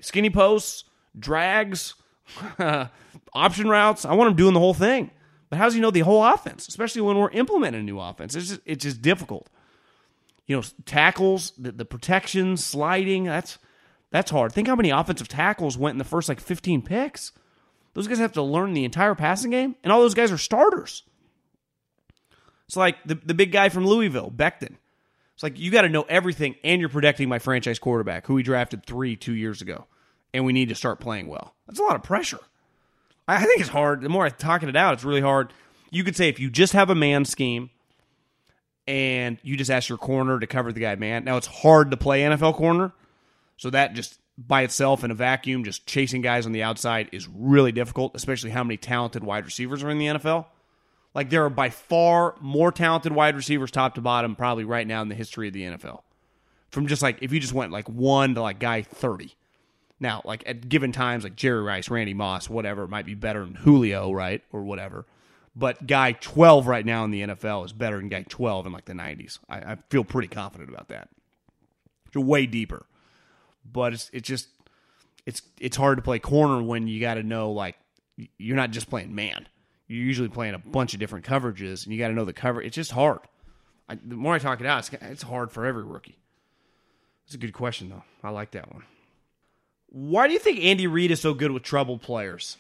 skinny 0.02 0.30
posts, 0.30 0.84
drags, 1.18 1.96
option 3.34 3.70
routes. 3.70 4.06
I 4.06 4.14
want 4.14 4.32
him 4.32 4.36
doing 4.36 4.54
the 4.54 4.60
whole 4.60 4.74
thing. 4.74 5.12
But 5.50 5.60
how 5.60 5.66
does 5.66 5.76
he 5.76 5.80
know 5.80 5.92
the 5.92 6.02
whole 6.02 6.26
offense, 6.26 6.68
especially 6.68 7.02
when 7.02 7.18
we're 7.18 7.32
implementing 7.32 7.82
a 7.82 7.84
new 7.84 8.00
offense? 8.00 8.36
It's 8.36 8.50
just, 8.50 8.62
it's 8.66 8.84
just 8.84 9.02
difficult. 9.02 9.48
You 10.46 10.58
know, 10.58 10.64
tackles, 10.86 11.54
the, 11.58 11.72
the 11.72 11.86
protection, 11.86 12.58
sliding, 12.58 13.26
that's 13.26 13.58
that's 14.12 14.32
hard. 14.32 14.54
Think 14.54 14.68
how 14.68 14.76
many 14.76 14.90
offensive 14.90 15.28
tackles 15.28 15.78
went 15.78 15.94
in 15.96 16.00
the 16.00 16.04
first 16.04 16.30
like 16.30 16.40
15 16.40 16.82
picks. 16.82 17.32
Those 17.94 18.08
guys 18.08 18.20
have 18.20 18.34
to 18.34 18.44
learn 18.44 18.74
the 18.74 18.86
entire 18.86 19.16
passing 19.16 19.52
game, 19.52 19.76
and 19.84 19.92
all 19.92 20.02
those 20.02 20.14
guys 20.14 20.32
are 20.32 20.38
starters. 20.38 21.04
It's 22.68 22.78
like 22.78 22.98
the, 23.06 23.16
the 23.16 23.34
big 23.34 23.52
guy 23.52 23.70
from 23.70 23.86
Louisville, 23.86 24.32
Becton. 24.32 24.76
It's 25.34 25.44
like 25.44 25.60
you 25.60 25.72
got 25.72 25.82
to 25.84 25.90
know 25.90 26.06
everything, 26.08 26.56
and 26.64 26.80
you're 26.80 26.90
protecting 26.90 27.30
my 27.30 27.40
franchise 27.40 27.80
quarterback, 27.80 28.28
who 28.28 28.36
we 28.36 28.44
drafted 28.44 28.86
three, 28.86 29.16
two 29.16 29.34
years 29.34 29.62
ago, 29.62 29.86
and 30.34 30.46
we 30.46 30.54
need 30.54 30.70
to 30.70 30.76
start 30.76 31.00
playing 31.00 31.28
well. 31.28 31.56
That's 31.66 31.80
a 31.80 31.84
lot 31.84 31.96
of 31.96 32.04
pressure. 32.04 32.40
I 33.28 33.44
think 33.44 33.60
it's 33.60 33.70
hard. 33.70 34.02
The 34.02 34.10
more 34.10 34.26
I 34.26 34.30
talking 34.30 34.70
it 34.70 34.76
out, 34.76 34.94
it's 34.94 35.04
really 35.04 35.22
hard. 35.22 35.52
You 35.92 36.04
could 36.04 36.16
say 36.16 36.30
if 36.30 36.40
you 36.40 36.50
just 36.50 36.74
have 36.74 36.90
a 36.90 36.96
man 36.96 37.26
scheme 37.26 37.70
and 38.88 39.38
you 39.44 39.58
just 39.58 39.70
ask 39.70 39.90
your 39.90 39.98
corner 39.98 40.40
to 40.40 40.48
cover 40.48 40.72
the 40.72 40.80
guy 40.80 40.96
man. 40.96 41.26
Now 41.26 41.38
it's 41.38 41.48
hard 41.48 41.92
to 41.92 41.98
play 41.98 42.22
NFL 42.22 42.56
corner, 42.56 42.94
so 43.58 43.70
that 43.72 43.94
just 43.94 44.20
by 44.38 44.62
itself 44.62 45.04
in 45.04 45.12
a 45.12 45.16
vacuum, 45.16 45.64
just 45.64 45.86
chasing 45.88 46.22
guys 46.22 46.46
on 46.46 46.52
the 46.52 46.64
outside 46.64 47.10
is 47.12 47.28
really 47.28 47.72
difficult, 47.72 48.16
especially 48.16 48.52
how 48.52 48.64
many 48.64 48.78
talented 48.78 49.24
wide 49.24 49.46
receivers 49.46 49.84
are 49.84 49.90
in 49.90 49.98
the 49.98 50.06
NFL. 50.06 50.46
Like 51.16 51.32
there 51.32 51.44
are 51.44 51.50
by 51.50 51.72
far 51.72 52.36
more 52.40 52.72
talented 52.72 53.12
wide 53.12 53.36
receivers 53.36 53.72
top 53.72 53.96
to 53.96 54.02
bottom 54.02 54.36
probably 54.36 54.64
right 54.64 54.86
now 54.86 55.02
in 55.02 55.10
the 55.10 55.16
history 55.16 55.48
of 55.48 55.54
the 55.54 55.64
NFL. 55.64 56.02
From 56.70 56.86
just 56.86 57.02
like 57.02 57.18
if 57.22 57.34
you 57.34 57.40
just 57.40 57.54
went 57.54 57.72
like 57.72 57.90
1 57.90 58.36
to 58.36 58.42
like 58.42 58.60
guy 58.60 58.84
30. 58.84 59.34
Now, 60.00 60.22
like 60.24 60.44
at 60.46 60.70
given 60.70 60.92
times 60.92 61.24
like 61.24 61.36
Jerry 61.36 61.64
Rice, 61.64 61.90
Randy 61.90 62.14
Moss, 62.14 62.48
whatever 62.48 62.88
might 62.88 63.08
be 63.08 63.16
better 63.16 63.44
than 63.44 63.56
Julio, 63.56 64.12
right? 64.12 64.44
Or 64.52 64.62
whatever. 64.62 65.08
But 65.56 65.88
guy 65.88 66.12
12 66.12 66.68
right 66.68 66.86
now 66.86 67.04
in 67.04 67.10
the 67.10 67.22
NFL 67.24 67.66
is 67.66 67.74
better 67.74 67.98
than 67.98 68.10
guy 68.10 68.24
12 68.30 68.68
in 68.68 68.72
like 68.72 68.86
the 68.86 68.94
90s. 68.94 69.40
I, 69.50 69.58
I 69.58 69.78
feel 69.90 70.04
pretty 70.04 70.28
confident 70.28 70.70
about 70.70 70.90
that. 70.90 71.10
It's 72.06 72.16
way 72.16 72.46
deeper. 72.46 72.86
But 73.72 73.94
it's 73.94 74.10
it's 74.14 74.28
just 74.28 74.48
it's 75.26 75.42
it's 75.60 75.78
hard 75.78 75.98
to 75.98 76.02
play 76.02 76.20
corner 76.20 76.62
when 76.62 76.88
you 76.88 77.00
got 77.00 77.16
to 77.16 77.24
know 77.24 77.52
like 77.52 77.78
you're 78.38 78.56
not 78.56 78.72
just 78.72 78.90
playing 78.90 79.14
man 79.14 79.48
you're 79.88 80.04
usually 80.04 80.28
playing 80.28 80.54
a 80.54 80.60
bunch 80.60 80.94
of 80.94 81.00
different 81.00 81.26
coverages, 81.26 81.86
and 81.86 81.94
you 81.94 82.00
got 82.00 82.10
to 82.10 82.14
know 82.14 82.26
the 82.26 82.34
cover. 82.34 82.62
It's 82.62 82.76
just 82.76 82.92
hard. 82.92 83.20
I, 83.88 83.96
the 83.96 84.16
more 84.16 84.34
I 84.34 84.40
talk 84.40 84.60
it 84.60 84.68
out, 84.68 84.80
it's, 84.80 84.90
it's 85.02 85.24
hard 85.24 85.52
for 85.52 85.66
every 85.66 85.84
rookie. 85.84 86.18
It's 87.26 87.36
a 87.36 87.38
good 87.38 87.54
question, 87.54 87.90
though. 87.90 88.04
I 88.24 88.30
like 88.30 88.52
that 88.52 88.74
one. 88.74 88.84
Why 89.88 90.28
do 90.28 90.34
you 90.34 90.40
think 90.40 90.60
Andy 90.60 90.88
Reid 90.88 91.12
is 91.12 91.22
so 91.22 91.34
good 91.34 91.52
with 91.52 91.64
troubled 91.64 92.02
players? 92.02 92.58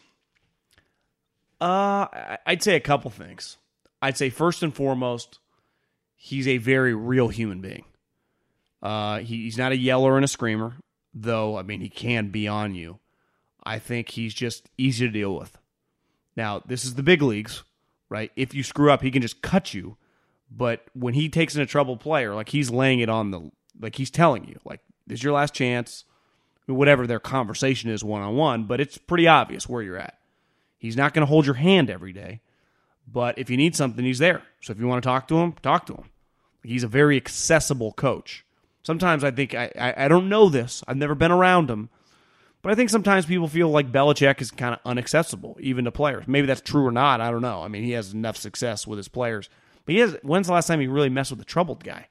Uh, 1.60 2.38
I'd 2.45 2.64
say 2.64 2.76
a 2.76 2.80
couple 2.80 3.12
things. 3.12 3.58
I'd 4.01 4.18
say 4.18 4.30
first 4.30 4.64
and 4.64 4.74
foremost, 4.74 5.39
he's 6.16 6.47
a 6.47 6.58
very 6.58 6.93
real 6.95 7.28
human 7.28 7.60
being. 7.60 7.84
Uh, 8.82 9.20
he, 9.20 9.43
he's 9.43 9.58
not 9.58 9.74
a 9.74 9.78
yeller 9.78 10.16
and 10.16 10.24
a 10.24 10.28
screamer, 10.28 10.76
though. 11.14 11.58
I 11.58 11.64
mean, 11.64 11.82
he 11.82 11.89
can 11.89 12.30
be 12.30 12.47
on 12.47 12.76
you. 12.76 12.99
I 13.64 13.80
think 13.80 14.10
he's 14.10 14.34
just 14.34 14.70
easy 14.78 15.05
to 15.05 15.12
deal 15.12 15.36
with. 15.36 15.58
Now, 16.36 16.62
this 16.66 16.86
is 16.86 16.95
the 16.95 17.03
big 17.03 17.22
leagues, 17.22 17.64
right? 18.10 18.32
If 18.36 18.53
you 18.53 18.64
screw 18.64 18.91
up, 18.91 19.01
he 19.01 19.12
can 19.12 19.22
just 19.22 19.41
cut 19.41 19.74
you. 19.74 19.97
But 20.49 20.86
when 20.93 21.14
he 21.14 21.28
takes 21.28 21.55
in 21.55 21.62
a 21.62 21.66
troubled 21.66 21.99
player, 21.99 22.34
like 22.34 22.49
he's 22.49 22.70
laying 22.70 22.99
it 22.99 23.10
on 23.10 23.32
the, 23.32 23.51
like 23.80 23.95
he's 23.95 24.12
telling 24.12 24.47
you, 24.47 24.60
like, 24.64 24.80
this 25.05 25.20
is 25.20 25.24
your 25.24 25.34
last 25.34 25.53
chance, 25.53 26.05
whatever 26.66 27.08
their 27.08 27.20
conversation 27.20 27.89
is 27.89 28.03
one 28.03 28.22
on 28.22 28.36
one, 28.36 28.64
but 28.66 28.80
it's 28.80 28.97
pretty 28.97 29.28
obvious 29.28 29.68
where 29.68 29.82
you're 29.82 29.97
at. 29.97 30.18
He's 30.78 30.97
not 30.97 31.14
going 31.14 31.22
to 31.22 31.30
hold 31.30 31.45
your 31.45 31.55
hand 31.55 31.89
every 31.89 32.14
day, 32.14 32.41
but 33.12 33.38
if 33.38 33.49
you 33.49 33.58
need 33.58 33.76
something, 33.76 34.05
he's 34.05 34.20
there. 34.20 34.43
So 34.62 34.72
if 34.72 34.80
you 34.80 34.88
want 34.88 35.03
to 35.03 35.08
talk 35.08 35.28
to 35.30 35.38
him, 35.39 35.53
talk 35.62 35.86
to 35.88 35.95
him. 35.95 36.10
He's 36.64 36.84
a 36.84 36.88
very 36.88 37.18
accessible 37.18 37.93
coach. 37.93 38.45
Sometimes 38.88 39.25
I 39.25 39.31
think, 39.31 39.53
I, 39.53 39.69
I, 39.77 40.05
I 40.05 40.07
don't 40.07 40.29
know 40.29 40.47
this, 40.47 40.81
I've 40.88 40.95
never 40.95 41.13
been 41.13 41.29
around 41.29 41.69
him, 41.69 41.89
but 42.61 42.71
I 42.71 42.75
think 42.75 42.89
sometimes 42.89 43.25
people 43.25 43.49
feel 43.49 43.67
like 43.67 43.91
Belichick 43.91 44.39
is 44.39 44.49
kind 44.49 44.75
of 44.75 44.89
inaccessible, 44.89 45.57
even 45.59 45.83
to 45.83 45.91
players. 45.91 46.23
Maybe 46.25 46.47
that's 46.47 46.61
true 46.61 46.85
or 46.85 46.91
not. 46.93 47.19
I 47.19 47.29
don't 47.29 47.41
know. 47.41 47.63
I 47.63 47.67
mean, 47.67 47.83
he 47.83 47.91
has 47.91 48.13
enough 48.13 48.38
success 48.38 48.88
with 48.88 48.95
his 48.95 49.09
players. 49.09 49.49
But 49.83 49.95
he 49.95 49.99
has. 49.99 50.15
When's 50.23 50.47
the 50.47 50.53
last 50.53 50.67
time 50.67 50.79
he 50.79 50.88
really 50.88 51.09
messed 51.09 51.31
with 51.31 51.41
a 51.41 51.43
troubled 51.43 51.83
guy? 51.83 52.07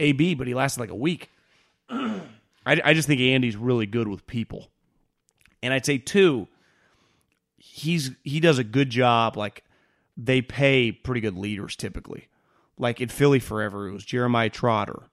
AB, 0.00 0.34
but 0.34 0.48
he 0.48 0.54
lasted 0.54 0.80
like 0.80 0.90
a 0.90 0.96
week. 0.96 1.30
I, 1.88 2.20
I 2.66 2.92
just 2.92 3.06
think 3.06 3.20
Andy's 3.20 3.56
really 3.56 3.86
good 3.86 4.08
with 4.08 4.26
people, 4.26 4.66
and 5.62 5.72
I'd 5.72 5.86
say 5.86 5.98
two. 5.98 6.48
He's 7.56 8.10
he 8.24 8.40
does 8.40 8.58
a 8.58 8.64
good 8.64 8.90
job. 8.90 9.36
Like 9.36 9.62
they 10.16 10.42
pay 10.42 10.90
pretty 10.90 11.20
good 11.20 11.38
leaders 11.38 11.76
typically. 11.76 12.26
Like 12.76 13.00
in 13.00 13.08
Philly 13.08 13.38
forever, 13.38 13.86
it 13.86 13.92
was 13.92 14.04
Jeremiah 14.04 14.50
Trotter, 14.50 15.04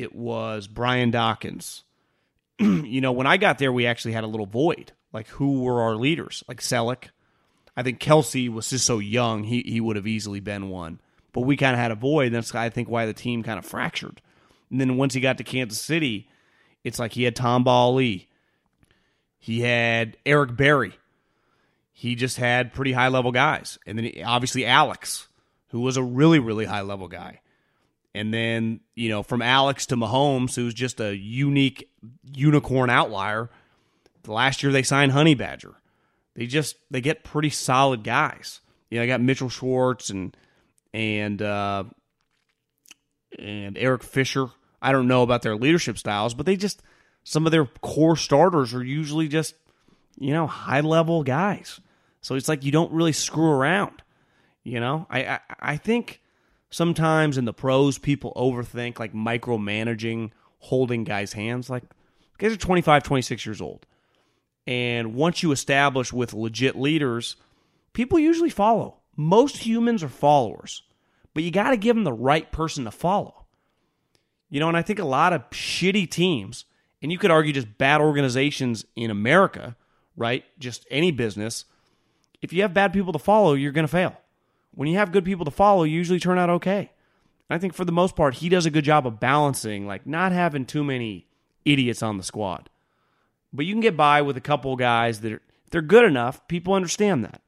it 0.00 0.14
was 0.14 0.66
Brian 0.66 1.10
Dawkins 1.10 1.84
you 2.60 3.00
know, 3.00 3.12
when 3.12 3.26
I 3.26 3.38
got 3.38 3.58
there, 3.58 3.72
we 3.72 3.86
actually 3.86 4.12
had 4.12 4.24
a 4.24 4.26
little 4.26 4.44
void. 4.44 4.92
Like, 5.14 5.28
who 5.28 5.62
were 5.62 5.80
our 5.80 5.96
leaders? 5.96 6.44
Like 6.46 6.60
Celek. 6.60 7.04
I 7.74 7.82
think 7.82 8.00
Kelce 8.00 8.52
was 8.52 8.68
just 8.68 8.84
so 8.84 8.98
young; 8.98 9.44
he 9.44 9.62
he 9.62 9.80
would 9.80 9.96
have 9.96 10.06
easily 10.06 10.40
been 10.40 10.68
one. 10.68 11.00
But 11.32 11.42
we 11.42 11.56
kind 11.56 11.72
of 11.72 11.78
had 11.78 11.90
a 11.90 11.94
void. 11.94 12.32
That's 12.32 12.54
I 12.54 12.68
think 12.68 12.90
why 12.90 13.06
the 13.06 13.14
team 13.14 13.42
kind 13.42 13.58
of 13.58 13.64
fractured. 13.64 14.20
And 14.70 14.78
then 14.80 14.98
once 14.98 15.14
he 15.14 15.20
got 15.20 15.38
to 15.38 15.44
Kansas 15.44 15.80
City, 15.80 16.28
it's 16.84 16.98
like 16.98 17.12
he 17.12 17.22
had 17.22 17.34
Tamba 17.34 17.70
Hali, 17.70 18.28
he 19.38 19.62
had 19.62 20.18
Eric 20.26 20.54
Berry. 20.56 20.92
He 21.92 22.14
just 22.14 22.36
had 22.36 22.74
pretty 22.74 22.92
high 22.92 23.08
level 23.08 23.32
guys, 23.32 23.78
and 23.86 23.98
then 23.98 24.12
obviously 24.24 24.66
Alex, 24.66 25.28
who 25.68 25.80
was 25.80 25.96
a 25.96 26.02
really 26.02 26.40
really 26.40 26.66
high 26.66 26.82
level 26.82 27.08
guy. 27.08 27.40
And 28.14 28.34
then, 28.34 28.80
you 28.94 29.08
know, 29.08 29.22
from 29.22 29.40
Alex 29.40 29.86
to 29.86 29.96
Mahomes, 29.96 30.56
who's 30.56 30.74
just 30.74 31.00
a 31.00 31.16
unique 31.16 31.88
unicorn 32.24 32.90
outlier. 32.90 33.50
The 34.22 34.32
last 34.32 34.62
year 34.62 34.72
they 34.72 34.82
signed 34.82 35.12
Honey 35.12 35.34
Badger. 35.34 35.74
They 36.34 36.46
just 36.46 36.76
they 36.90 37.00
get 37.00 37.24
pretty 37.24 37.50
solid 37.50 38.02
guys. 38.02 38.60
You 38.90 38.98
know, 38.98 39.04
I 39.04 39.06
got 39.06 39.20
Mitchell 39.20 39.48
Schwartz 39.48 40.10
and 40.10 40.36
and 40.92 41.40
uh, 41.40 41.84
and 43.38 43.78
Eric 43.78 44.02
Fisher. 44.02 44.48
I 44.82 44.92
don't 44.92 45.08
know 45.08 45.22
about 45.22 45.42
their 45.42 45.56
leadership 45.56 45.98
styles, 45.98 46.34
but 46.34 46.46
they 46.46 46.56
just 46.56 46.82
some 47.22 47.46
of 47.46 47.52
their 47.52 47.66
core 47.66 48.16
starters 48.16 48.74
are 48.74 48.82
usually 48.82 49.28
just 49.28 49.54
you 50.18 50.32
know 50.32 50.46
high 50.46 50.80
level 50.80 51.22
guys. 51.22 51.80
So 52.22 52.34
it's 52.34 52.48
like 52.48 52.64
you 52.64 52.72
don't 52.72 52.92
really 52.92 53.12
screw 53.12 53.50
around. 53.50 54.02
You 54.64 54.80
know, 54.80 55.06
I 55.10 55.24
I, 55.24 55.40
I 55.60 55.76
think 55.76 56.19
sometimes 56.70 57.36
in 57.36 57.44
the 57.44 57.52
pros 57.52 57.98
people 57.98 58.32
overthink 58.36 58.98
like 58.98 59.12
micromanaging 59.12 60.30
holding 60.58 61.04
guys' 61.04 61.32
hands. 61.32 61.68
Like 61.68 61.82
guys 62.38 62.52
are 62.52 62.56
25, 62.56 63.02
26 63.02 63.46
years 63.46 63.60
old. 63.60 63.86
And 64.66 65.14
once 65.14 65.42
you 65.42 65.52
establish 65.52 66.12
with 66.12 66.32
legit 66.32 66.76
leaders, 66.76 67.36
people 67.92 68.18
usually 68.18 68.50
follow. 68.50 68.98
Most 69.16 69.58
humans 69.58 70.02
are 70.02 70.08
followers, 70.08 70.82
but 71.34 71.42
you 71.42 71.50
got 71.50 71.70
to 71.70 71.76
give 71.76 71.96
them 71.96 72.04
the 72.04 72.12
right 72.12 72.50
person 72.52 72.84
to 72.84 72.90
follow. 72.90 73.46
You 74.48 74.60
know, 74.60 74.68
and 74.68 74.76
I 74.76 74.82
think 74.82 74.98
a 74.98 75.04
lot 75.04 75.32
of 75.32 75.48
shitty 75.50 76.10
teams, 76.10 76.64
and 77.02 77.10
you 77.10 77.18
could 77.18 77.30
argue 77.30 77.52
just 77.52 77.78
bad 77.78 78.00
organizations 78.00 78.84
in 78.96 79.10
America, 79.10 79.76
right? 80.16 80.44
Just 80.58 80.86
any 80.90 81.10
business, 81.10 81.64
if 82.42 82.52
you 82.52 82.62
have 82.62 82.74
bad 82.74 82.92
people 82.92 83.12
to 83.12 83.18
follow, 83.18 83.54
you're 83.54 83.72
going 83.72 83.86
to 83.86 83.88
fail 83.88 84.19
when 84.74 84.88
you 84.88 84.96
have 84.98 85.12
good 85.12 85.24
people 85.24 85.44
to 85.44 85.50
follow, 85.50 85.84
you 85.84 85.96
usually 85.96 86.20
turn 86.20 86.38
out 86.38 86.50
okay. 86.50 86.90
I 87.48 87.58
think 87.58 87.74
for 87.74 87.84
the 87.84 87.92
most 87.92 88.14
part, 88.14 88.34
he 88.34 88.48
does 88.48 88.66
a 88.66 88.70
good 88.70 88.84
job 88.84 89.06
of 89.06 89.18
balancing, 89.18 89.86
like 89.86 90.06
not 90.06 90.30
having 90.30 90.64
too 90.64 90.84
many 90.84 91.26
idiots 91.64 92.02
on 92.02 92.16
the 92.16 92.22
squad. 92.22 92.70
But 93.52 93.66
you 93.66 93.74
can 93.74 93.80
get 93.80 93.96
by 93.96 94.22
with 94.22 94.36
a 94.36 94.40
couple 94.40 94.76
guys 94.76 95.20
that 95.20 95.32
are, 95.32 95.42
they're 95.70 95.82
good 95.82 96.04
enough. 96.04 96.46
People 96.46 96.74
understand 96.74 97.24
that. 97.24 97.42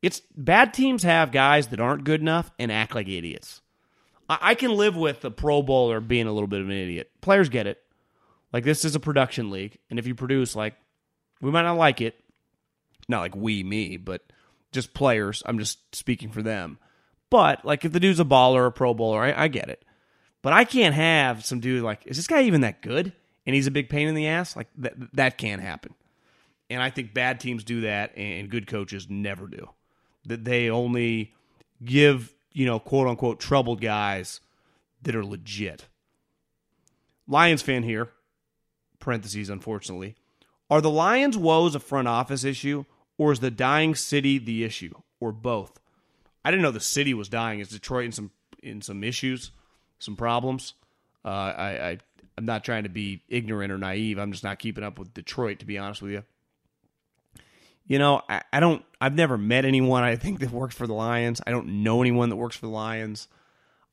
It's 0.00 0.22
bad 0.34 0.72
teams 0.72 1.02
have 1.02 1.32
guys 1.32 1.68
that 1.68 1.80
aren't 1.80 2.04
good 2.04 2.20
enough 2.20 2.50
and 2.58 2.72
act 2.72 2.94
like 2.94 3.08
idiots. 3.08 3.60
I, 4.28 4.38
I 4.40 4.54
can 4.54 4.74
live 4.74 4.96
with 4.96 5.24
a 5.24 5.30
Pro 5.30 5.62
Bowler 5.62 6.00
being 6.00 6.26
a 6.26 6.32
little 6.32 6.46
bit 6.46 6.62
of 6.62 6.68
an 6.68 6.76
idiot. 6.76 7.10
Players 7.20 7.50
get 7.50 7.66
it. 7.66 7.82
Like 8.52 8.64
this 8.64 8.84
is 8.84 8.94
a 8.94 9.00
production 9.00 9.50
league, 9.50 9.76
and 9.90 9.98
if 9.98 10.06
you 10.06 10.14
produce, 10.14 10.56
like 10.56 10.76
We 11.40 11.50
might 11.50 11.62
not 11.62 11.76
like 11.76 12.00
it. 12.00 12.18
Not 13.08 13.20
like 13.20 13.36
we, 13.36 13.62
me, 13.62 13.96
but 13.98 14.22
just 14.76 14.94
players. 14.94 15.42
I'm 15.44 15.58
just 15.58 15.78
speaking 15.94 16.30
for 16.30 16.42
them. 16.42 16.78
But 17.30 17.64
like 17.64 17.84
if 17.84 17.92
the 17.92 17.98
dude's 17.98 18.20
a 18.20 18.24
baller 18.24 18.58
or 18.58 18.66
a 18.66 18.72
pro 18.72 18.94
bowler, 18.94 19.20
I, 19.20 19.44
I 19.44 19.48
get 19.48 19.68
it. 19.68 19.84
But 20.42 20.52
I 20.52 20.64
can't 20.64 20.94
have 20.94 21.44
some 21.44 21.58
dude 21.58 21.82
like, 21.82 22.06
is 22.06 22.16
this 22.16 22.28
guy 22.28 22.42
even 22.42 22.60
that 22.60 22.82
good? 22.82 23.12
And 23.46 23.54
he's 23.54 23.66
a 23.66 23.72
big 23.72 23.88
pain 23.88 24.06
in 24.06 24.14
the 24.14 24.28
ass. 24.28 24.54
Like 24.54 24.68
that, 24.78 24.94
that 25.14 25.38
can't 25.38 25.60
happen. 25.60 25.94
And 26.70 26.80
I 26.80 26.90
think 26.90 27.14
bad 27.14 27.40
teams 27.40 27.64
do 27.64 27.82
that, 27.82 28.16
and 28.16 28.50
good 28.50 28.66
coaches 28.66 29.06
never 29.08 29.46
do. 29.46 29.68
That 30.26 30.44
they 30.44 30.68
only 30.68 31.32
give 31.84 32.32
you 32.52 32.66
know 32.66 32.78
quote 32.80 33.06
unquote 33.06 33.38
troubled 33.38 33.80
guys 33.80 34.40
that 35.02 35.14
are 35.14 35.24
legit. 35.24 35.86
Lions 37.28 37.62
fan 37.62 37.82
here. 37.82 38.10
Parentheses, 38.98 39.50
unfortunately. 39.50 40.16
Are 40.68 40.80
the 40.80 40.90
Lions' 40.90 41.36
woes 41.36 41.76
a 41.76 41.80
front 41.80 42.08
office 42.08 42.42
issue, 42.42 42.84
or 43.18 43.32
is 43.32 43.40
the 43.40 43.50
dying 43.50 43.94
city 43.94 44.38
the 44.38 44.64
issue, 44.64 44.94
or 45.20 45.32
both? 45.32 45.78
I 46.44 46.50
didn't 46.50 46.62
know 46.62 46.70
the 46.70 46.80
city 46.80 47.14
was 47.14 47.28
dying. 47.28 47.60
Is 47.60 47.68
Detroit 47.68 48.04
in 48.06 48.12
some 48.12 48.30
in 48.62 48.82
some 48.82 49.02
issues, 49.02 49.50
some 49.98 50.16
problems? 50.16 50.74
Uh, 51.24 51.28
I, 51.28 51.88
I 51.88 51.98
I'm 52.38 52.44
not 52.44 52.64
trying 52.64 52.82
to 52.82 52.88
be 52.88 53.22
ignorant 53.28 53.72
or 53.72 53.78
naive. 53.78 54.18
I'm 54.18 54.32
just 54.32 54.44
not 54.44 54.58
keeping 54.58 54.84
up 54.84 54.98
with 54.98 55.14
Detroit, 55.14 55.60
to 55.60 55.66
be 55.66 55.78
honest 55.78 56.02
with 56.02 56.12
you. 56.12 56.22
You 57.86 57.98
know, 57.98 58.20
I, 58.28 58.42
I 58.52 58.60
don't. 58.60 58.84
I've 59.00 59.14
never 59.14 59.38
met 59.38 59.64
anyone 59.64 60.02
I 60.02 60.16
think 60.16 60.40
that 60.40 60.50
works 60.50 60.74
for 60.74 60.86
the 60.86 60.94
Lions. 60.94 61.40
I 61.46 61.50
don't 61.50 61.82
know 61.82 62.00
anyone 62.00 62.28
that 62.28 62.36
works 62.36 62.56
for 62.56 62.66
the 62.66 62.72
Lions. 62.72 63.28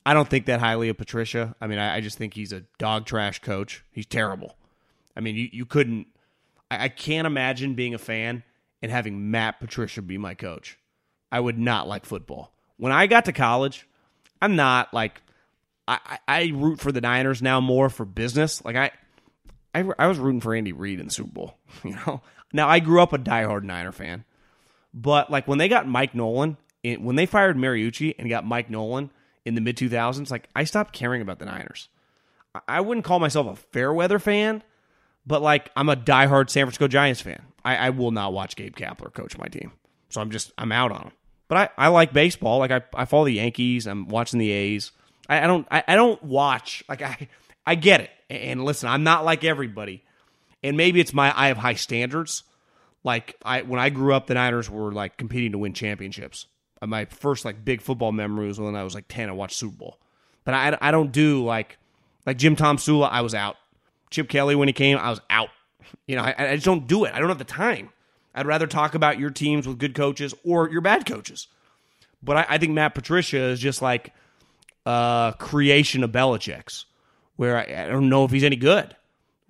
I 0.05 0.13
don't 0.13 0.28
think 0.28 0.47
that 0.47 0.59
highly 0.59 0.89
of 0.89 0.97
Patricia. 0.97 1.55
I 1.61 1.67
mean, 1.67 1.80
I, 1.80 1.95
I 1.97 2.01
just 2.01 2.17
think 2.17 2.34
he's 2.34 2.51
a 2.51 2.61
dog 2.78 3.05
trash 3.05 3.39
coach. 3.39 3.84
He's 3.91 4.05
terrible. 4.05 4.57
I 5.15 5.21
mean, 5.21 5.36
you, 5.36 5.49
you 5.51 5.65
couldn't. 5.65 6.07
I, 6.69 6.86
I 6.86 6.89
can't 6.89 7.28
imagine 7.28 7.76
being 7.76 7.93
a 7.93 7.99
fan 7.99 8.43
and 8.84 8.92
having 8.92 9.32
Matt 9.32 9.62
Patricia 9.62 10.02
be 10.02 10.18
my 10.18 10.36
coach. 10.36 10.78
I 11.32 11.40
would 11.40 11.58
not 11.58 11.88
like 11.88 12.06
football. 12.06 12.54
When 12.78 12.92
I 12.92 13.08
got 13.08 13.26
to 13.26 13.32
college, 13.32 13.88
I'm 14.42 14.58
not 14.58 14.94
like 14.94 15.22
I, 15.88 16.20
I 16.28 16.52
root 16.54 16.82
for 16.82 16.92
the 16.92 17.02
Niners 17.02 17.42
now 17.42 17.62
more 17.62 17.90
for 17.90 18.06
business. 18.06 18.64
Like 18.64 18.76
I, 18.76 18.92
I, 19.74 19.90
I 19.98 20.08
was 20.08 20.20
rooting 20.20 20.42
for 20.42 20.54
Andy 20.54 20.74
Reid 20.74 21.00
in 21.00 21.08
the 21.08 21.12
Super 21.14 21.32
Bowl. 21.32 21.58
You 21.84 21.96
know, 22.06 22.22
now 22.52 22.68
I 22.70 22.80
grew 22.80 23.02
up 23.02 23.14
a 23.14 23.18
diehard 23.18 23.64
Niner 23.64 23.92
fan, 23.92 24.26
but 24.94 25.32
like 25.32 25.48
when 25.48 25.58
they 25.58 25.70
got 25.70 25.88
Mike 25.88 26.14
Nolan, 26.14 26.58
when 26.84 27.16
they 27.16 27.26
fired 27.26 27.58
Mariucci 27.58 28.14
and 28.20 28.30
got 28.30 28.46
Mike 28.46 28.70
Nolan 28.70 29.10
in 29.44 29.56
the 29.56 29.62
mid 29.62 29.78
2000s, 29.78 30.30
like 30.30 30.50
I 30.56 30.66
stopped 30.66 30.94
caring 30.94 31.22
about 31.22 31.40
the 31.40 31.46
Niners. 31.46 31.88
I 32.68 32.82
wouldn't 32.82 33.06
call 33.06 33.20
myself 33.20 33.48
a 33.48 33.56
fair 33.56 33.92
weather 33.92 34.20
fan, 34.20 34.62
but 35.26 35.41
like 35.41 35.69
I'm 35.76 35.89
a 35.89 35.95
diehard 35.95 36.49
San 36.49 36.65
Francisco 36.65 36.88
Giants 36.88 37.21
fan. 37.21 37.41
I, 37.65 37.76
I 37.78 37.89
will 37.91 38.11
not 38.11 38.34
watch 38.34 38.55
Gabe 38.55 38.76
Kapler 38.76 39.13
coach 39.13 39.38
my 39.38 39.47
team, 39.47 39.71
so 40.09 40.21
I'm 40.21 40.32
just 40.32 40.51
I'm 40.57 40.71
out 40.71 40.91
on 40.91 41.03
him. 41.03 41.11
But 41.47 41.71
I, 41.78 41.86
I 41.86 41.88
like 41.89 42.13
baseball. 42.13 42.59
Like 42.59 42.71
I, 42.71 42.82
I 42.93 43.05
follow 43.05 43.26
the 43.26 43.34
Yankees. 43.34 43.86
I'm 43.88 44.07
watching 44.07 44.39
the 44.39 44.51
A's. 44.51 44.91
I, 45.30 45.43
I 45.43 45.47
don't 45.47 45.67
I, 45.71 45.84
I 45.88 45.95
don't 45.95 46.21
watch 46.24 46.84
like 46.89 47.01
I 47.01 47.28
I 47.65 47.76
get 47.76 48.01
it. 48.01 48.09
And 48.30 48.63
listen, 48.63 48.89
I'm 48.89 49.03
not 49.03 49.26
like 49.26 49.43
everybody. 49.43 50.03
And 50.63 50.78
maybe 50.78 50.99
it's 50.99 51.13
my 51.13 51.34
I 51.36 51.47
have 51.47 51.57
high 51.57 51.76
standards. 51.76 52.43
Like 53.03 53.36
I 53.43 53.61
when 53.61 53.80
I 53.80 53.89
grew 53.89 54.13
up, 54.13 54.28
the 54.28 54.34
Niners 54.34 54.69
were 54.69 54.91
like 54.91 55.17
competing 55.17 55.51
to 55.53 55.57
win 55.57 55.74
championships. 55.74 56.47
Uh, 56.82 56.88
my 56.88 57.05
first 57.05 57.45
like 57.45 57.63
big 57.63 57.82
football 57.82 58.11
memory 58.11 58.47
was 58.47 58.59
when 58.59 58.76
I 58.76 58.84
was 58.84 58.95
like 58.95 59.07
ten. 59.07 59.30
I 59.30 59.34
watched 59.34 59.57
Super 59.57 59.78
Bowl, 59.78 59.99
but 60.45 60.53
I 60.53 60.78
I 60.82 60.91
don't 60.91 61.11
do 61.11 61.43
like 61.43 61.78
like 62.26 62.38
Jim 62.38 62.55
Tomsula. 62.55 63.09
I 63.09 63.21
was 63.21 63.36
out. 63.36 63.57
Chip 64.14 64.30
Kelly 64.30 64.55
when 64.55 64.70
he 64.70 64.74
came, 64.74 64.97
I 64.97 65.09
was 65.09 65.20
out. 65.30 65.49
You 66.07 66.16
know, 66.16 66.24
I, 66.24 66.36
I 66.38 66.55
just 66.55 66.66
don't 66.66 66.88
do 66.88 67.03
it. 67.05 67.14
I 67.14 67.20
don't 67.20 67.30
have 67.30 67.38
the 67.38 67.43
time. 67.43 67.89
I'd 68.36 68.47
rather 68.47 68.68
talk 68.68 68.95
about 68.95 69.20
your 69.20 69.30
teams 69.30 69.68
with 69.68 69.78
good 69.78 69.95
coaches 69.95 70.34
or 70.43 70.70
your 70.70 70.82
bad 70.82 71.05
coaches. 71.05 71.47
But 72.22 72.38
I, 72.38 72.45
I 72.49 72.57
think 72.57 72.72
Matt 72.72 72.95
Patricia 72.95 73.38
is 73.38 73.59
just 73.59 73.82
like 73.82 74.14
uh, 74.86 75.34
creation 75.34 76.03
of 76.03 76.11
Belichick's, 76.11 76.86
where 77.36 77.57
I, 77.57 77.84
I, 77.84 77.88
don't 77.88 78.09
know 78.09 78.24
if 78.24 78.32
he's 78.32 78.43
any 78.43 78.55
good. 78.55 78.95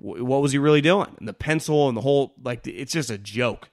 W- 0.02 0.26
what 0.26 0.42
was 0.42 0.52
he 0.52 0.58
really 0.58 0.82
doing? 0.82 1.16
And 1.20 1.28
the 1.28 1.34
pencil 1.34 1.88
and 1.88 1.96
the 1.96 2.02
whole 2.02 2.34
like 2.44 2.66
it's 2.68 2.94
just 2.94 3.10
a 3.10 3.18
joke. 3.18 3.70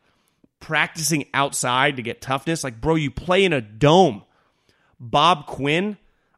Practicing 0.61 1.25
outside 1.33 1.97
to 1.97 2.03
get 2.03 2.21
toughness, 2.21 2.63
like 2.63 2.81
bro, 2.81 2.95
you 2.95 3.11
play 3.11 3.45
in 3.45 3.53
a 3.53 3.61
dome. 3.61 4.25
Bob 4.99 5.47
Quinn, 5.47 5.97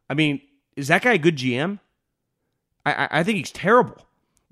I 0.09 0.13
mean, 0.13 0.41
is 0.77 0.87
that 0.87 1.01
guy 1.01 1.13
a 1.13 1.17
good 1.17 1.35
GM? 1.35 1.79
I, 2.85 3.07
I 3.11 3.23
think 3.23 3.37
he's 3.37 3.51
terrible. 3.51 3.97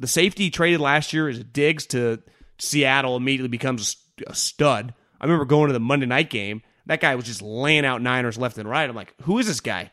The 0.01 0.07
safety 0.07 0.49
traded 0.49 0.79
last 0.79 1.13
year 1.13 1.29
is 1.29 1.43
Diggs 1.43 1.85
to 1.87 2.23
Seattle 2.57 3.15
immediately 3.15 3.49
becomes 3.49 3.97
a 4.25 4.33
stud. 4.33 4.95
I 5.19 5.25
remember 5.25 5.45
going 5.45 5.67
to 5.67 5.73
the 5.73 5.79
Monday 5.79 6.07
night 6.07 6.31
game. 6.31 6.63
That 6.87 7.01
guy 7.01 7.13
was 7.13 7.25
just 7.25 7.43
laying 7.43 7.85
out 7.85 8.01
Niners 8.01 8.37
left 8.37 8.57
and 8.57 8.67
right. 8.67 8.89
I'm 8.89 8.95
like, 8.95 9.13
who 9.21 9.37
is 9.37 9.45
this 9.45 9.59
guy? 9.59 9.91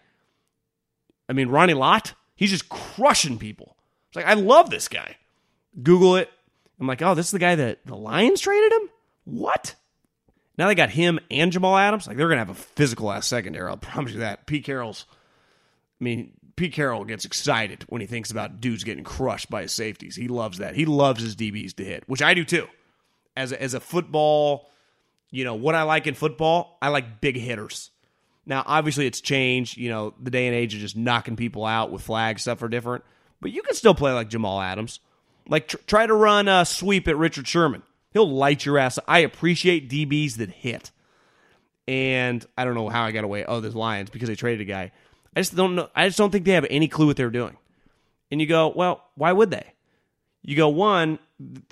I 1.28 1.34
mean, 1.34 1.50
Ronnie 1.50 1.74
Lott, 1.74 2.14
he's 2.36 2.48
just 2.48 2.70
crushing 2.70 3.38
people. 3.38 3.76
It's 4.08 4.16
like, 4.16 4.24
I 4.24 4.32
love 4.32 4.70
this 4.70 4.88
guy. 4.88 5.16
Google 5.82 6.16
it. 6.16 6.30
I'm 6.80 6.86
like, 6.86 7.02
oh, 7.02 7.14
this 7.14 7.26
is 7.26 7.32
the 7.32 7.38
guy 7.38 7.56
that 7.56 7.84
the 7.84 7.94
Lions 7.94 8.40
traded 8.40 8.72
him? 8.72 8.88
What? 9.24 9.74
Now 10.56 10.68
they 10.68 10.74
got 10.74 10.88
him 10.88 11.20
and 11.30 11.52
Jamal 11.52 11.76
Adams. 11.76 12.06
Like, 12.06 12.16
they're 12.16 12.28
going 12.28 12.38
to 12.38 12.46
have 12.46 12.48
a 12.48 12.54
physical 12.54 13.12
ass 13.12 13.26
secondary. 13.26 13.68
I'll 13.68 13.76
promise 13.76 14.12
you 14.12 14.20
that. 14.20 14.46
Pete 14.46 14.64
Carroll's, 14.64 15.04
I 16.00 16.04
mean, 16.04 16.32
Pete 16.58 16.72
Carroll 16.72 17.04
gets 17.04 17.24
excited 17.24 17.84
when 17.88 18.00
he 18.00 18.06
thinks 18.06 18.32
about 18.32 18.60
dudes 18.60 18.82
getting 18.82 19.04
crushed 19.04 19.48
by 19.48 19.62
his 19.62 19.72
safeties. 19.72 20.16
He 20.16 20.26
loves 20.26 20.58
that. 20.58 20.74
He 20.74 20.86
loves 20.86 21.22
his 21.22 21.36
DBs 21.36 21.76
to 21.76 21.84
hit, 21.84 22.02
which 22.08 22.20
I 22.20 22.34
do 22.34 22.44
too. 22.44 22.66
As 23.36 23.52
a, 23.52 23.62
as 23.62 23.74
a 23.74 23.80
football, 23.80 24.68
you 25.30 25.44
know, 25.44 25.54
what 25.54 25.76
I 25.76 25.84
like 25.84 26.08
in 26.08 26.14
football, 26.14 26.76
I 26.82 26.88
like 26.88 27.20
big 27.20 27.36
hitters. 27.36 27.90
Now, 28.44 28.64
obviously, 28.66 29.06
it's 29.06 29.20
changed. 29.20 29.76
You 29.76 29.88
know, 29.88 30.14
the 30.20 30.32
day 30.32 30.48
and 30.48 30.56
age 30.56 30.74
of 30.74 30.80
just 30.80 30.96
knocking 30.96 31.36
people 31.36 31.64
out 31.64 31.92
with 31.92 32.02
flag 32.02 32.40
stuff 32.40 32.60
are 32.62 32.68
different. 32.68 33.04
But 33.40 33.52
you 33.52 33.62
can 33.62 33.74
still 33.74 33.94
play 33.94 34.12
like 34.12 34.28
Jamal 34.28 34.60
Adams. 34.60 34.98
Like, 35.46 35.68
tr- 35.68 35.76
try 35.86 36.06
to 36.06 36.14
run 36.14 36.48
a 36.48 36.64
sweep 36.64 37.06
at 37.06 37.16
Richard 37.16 37.46
Sherman. 37.46 37.84
He'll 38.10 38.28
light 38.28 38.64
your 38.64 38.78
ass. 38.78 38.98
I 39.06 39.20
appreciate 39.20 39.88
DBs 39.88 40.38
that 40.38 40.50
hit. 40.50 40.90
And 41.86 42.44
I 42.56 42.64
don't 42.64 42.74
know 42.74 42.88
how 42.88 43.04
I 43.04 43.12
got 43.12 43.22
away. 43.22 43.44
Oh, 43.44 43.60
there's 43.60 43.76
Lions 43.76 44.10
because 44.10 44.28
they 44.28 44.34
traded 44.34 44.62
a 44.62 44.70
guy. 44.70 44.92
I 45.36 45.40
just 45.40 45.54
don't 45.54 45.74
know. 45.74 45.88
I 45.94 46.08
just 46.08 46.18
don't 46.18 46.30
think 46.30 46.44
they 46.44 46.52
have 46.52 46.66
any 46.70 46.88
clue 46.88 47.06
what 47.06 47.16
they're 47.16 47.30
doing. 47.30 47.56
And 48.30 48.40
you 48.40 48.46
go, 48.46 48.68
well, 48.68 49.04
why 49.14 49.32
would 49.32 49.50
they? 49.50 49.72
You 50.42 50.56
go, 50.56 50.68
one, 50.68 51.18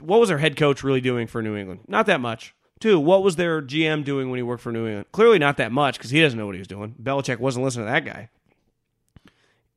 what 0.01 0.21
was 0.21 0.29
their 0.29 0.39
head 0.39 0.57
coach 0.57 0.83
really 0.83 1.01
doing 1.01 1.27
for 1.27 1.43
New 1.43 1.57
England? 1.57 1.81
Not 1.89 2.07
that 2.07 2.21
much. 2.21 2.55
Two, 2.79 3.01
what 3.01 3.23
was 3.23 3.37
their 3.37 3.63
GM 3.63 4.05
doing 4.05 4.29
when 4.29 4.37
he 4.37 4.43
worked 4.43 4.63
for 4.63 4.73
New 4.73 4.87
England? 4.87 5.07
Clearly 5.13 5.39
not 5.39 5.57
that 5.57 5.73
much 5.73 5.97
because 5.97 6.11
he 6.11 6.21
doesn't 6.21 6.39
know 6.39 6.47
what 6.47 6.55
he 6.55 6.61
was 6.61 6.69
doing. 6.69 6.95
Belichick 7.03 7.39
wasn't 7.39 7.65
listening 7.65 7.87
to 7.87 7.93
that 7.93 8.05
guy. 8.05 8.29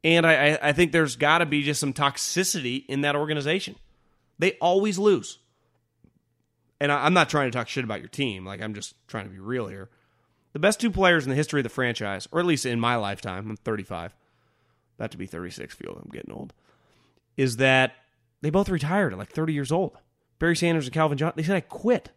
And 0.04 0.26
I, 0.26 0.58
I 0.62 0.74
think 0.74 0.92
there's 0.92 1.16
got 1.16 1.40
to 1.40 1.46
be 1.46 1.64
just 1.64 1.80
some 1.80 1.94
toxicity 1.94 2.86
in 2.88 3.02
that 3.02 3.16
organization. 3.16 3.76
They 4.38 4.54
always 4.62 4.98
lose. 4.98 5.40
And 6.80 6.92
I, 6.92 7.06
I'm 7.06 7.14
not 7.14 7.30
trying 7.30 7.52
to 7.52 7.58
talk 7.58 7.68
shit 7.68 7.84
about 7.84 8.00
your 8.00 8.10
team. 8.10 8.46
Like, 8.46 8.62
I'm 8.62 8.74
just 8.74 8.96
trying 9.08 9.26
to 9.26 9.30
be 9.30 9.40
real 9.40 9.68
here. 9.68 9.90
The 10.54 10.60
best 10.60 10.80
two 10.80 10.91
players 10.91 11.26
in 11.26 11.30
the 11.30 11.36
history 11.36 11.60
of 11.60 11.64
the 11.64 11.70
franchise, 11.70 12.28
or 12.32 12.39
at 12.39 12.45
least 12.45 12.66
in 12.66 12.80
my 12.80 12.95
lifetime, 12.95 13.50
I'm 13.50 13.58
35, 13.58 14.16
about 14.97 15.12
to 15.12 15.18
be 15.18 15.26
36, 15.26 15.76
feel 15.76 16.02
I'm 16.04 16.12
getting 16.12 16.34
old, 16.34 16.54
is 17.38 17.58
that 17.58 17.93
they 18.41 18.50
both 18.50 18.70
retired 18.70 19.14
at 19.14 19.20
like 19.20 19.32
30 19.32 19.54
years 19.54 19.72
old. 19.72 19.97
Barry 20.39 20.56
Sanders 20.56 20.86
and 20.86 20.93
Calvin 20.93 21.18
Johnson, 21.18 21.38
they 21.38 21.43
said, 21.43 21.56
I 21.58 21.62
quit 21.62 22.12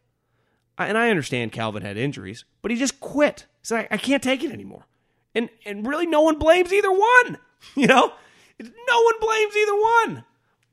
and 0.88 0.98
I 0.98 1.10
understand 1.10 1.52
Calvin 1.52 1.82
had 1.82 1.96
injuries, 1.96 2.44
but 2.60 2.70
he 2.70 2.76
just 2.76 3.00
quit. 3.00 3.46
He 3.60 3.66
said, 3.66 3.88
I, 3.90 3.94
I 3.94 3.96
can't 3.96 4.22
take 4.22 4.42
it 4.42 4.52
anymore. 4.52 4.86
And 5.34 5.48
and 5.64 5.86
really 5.86 6.06
no 6.06 6.22
one 6.22 6.38
blames 6.38 6.72
either 6.72 6.92
one. 6.92 7.38
You 7.76 7.86
know? 7.86 8.12
No 8.58 9.02
one 9.02 9.14
blames 9.20 9.56
either 9.56 9.74
one. 9.74 10.24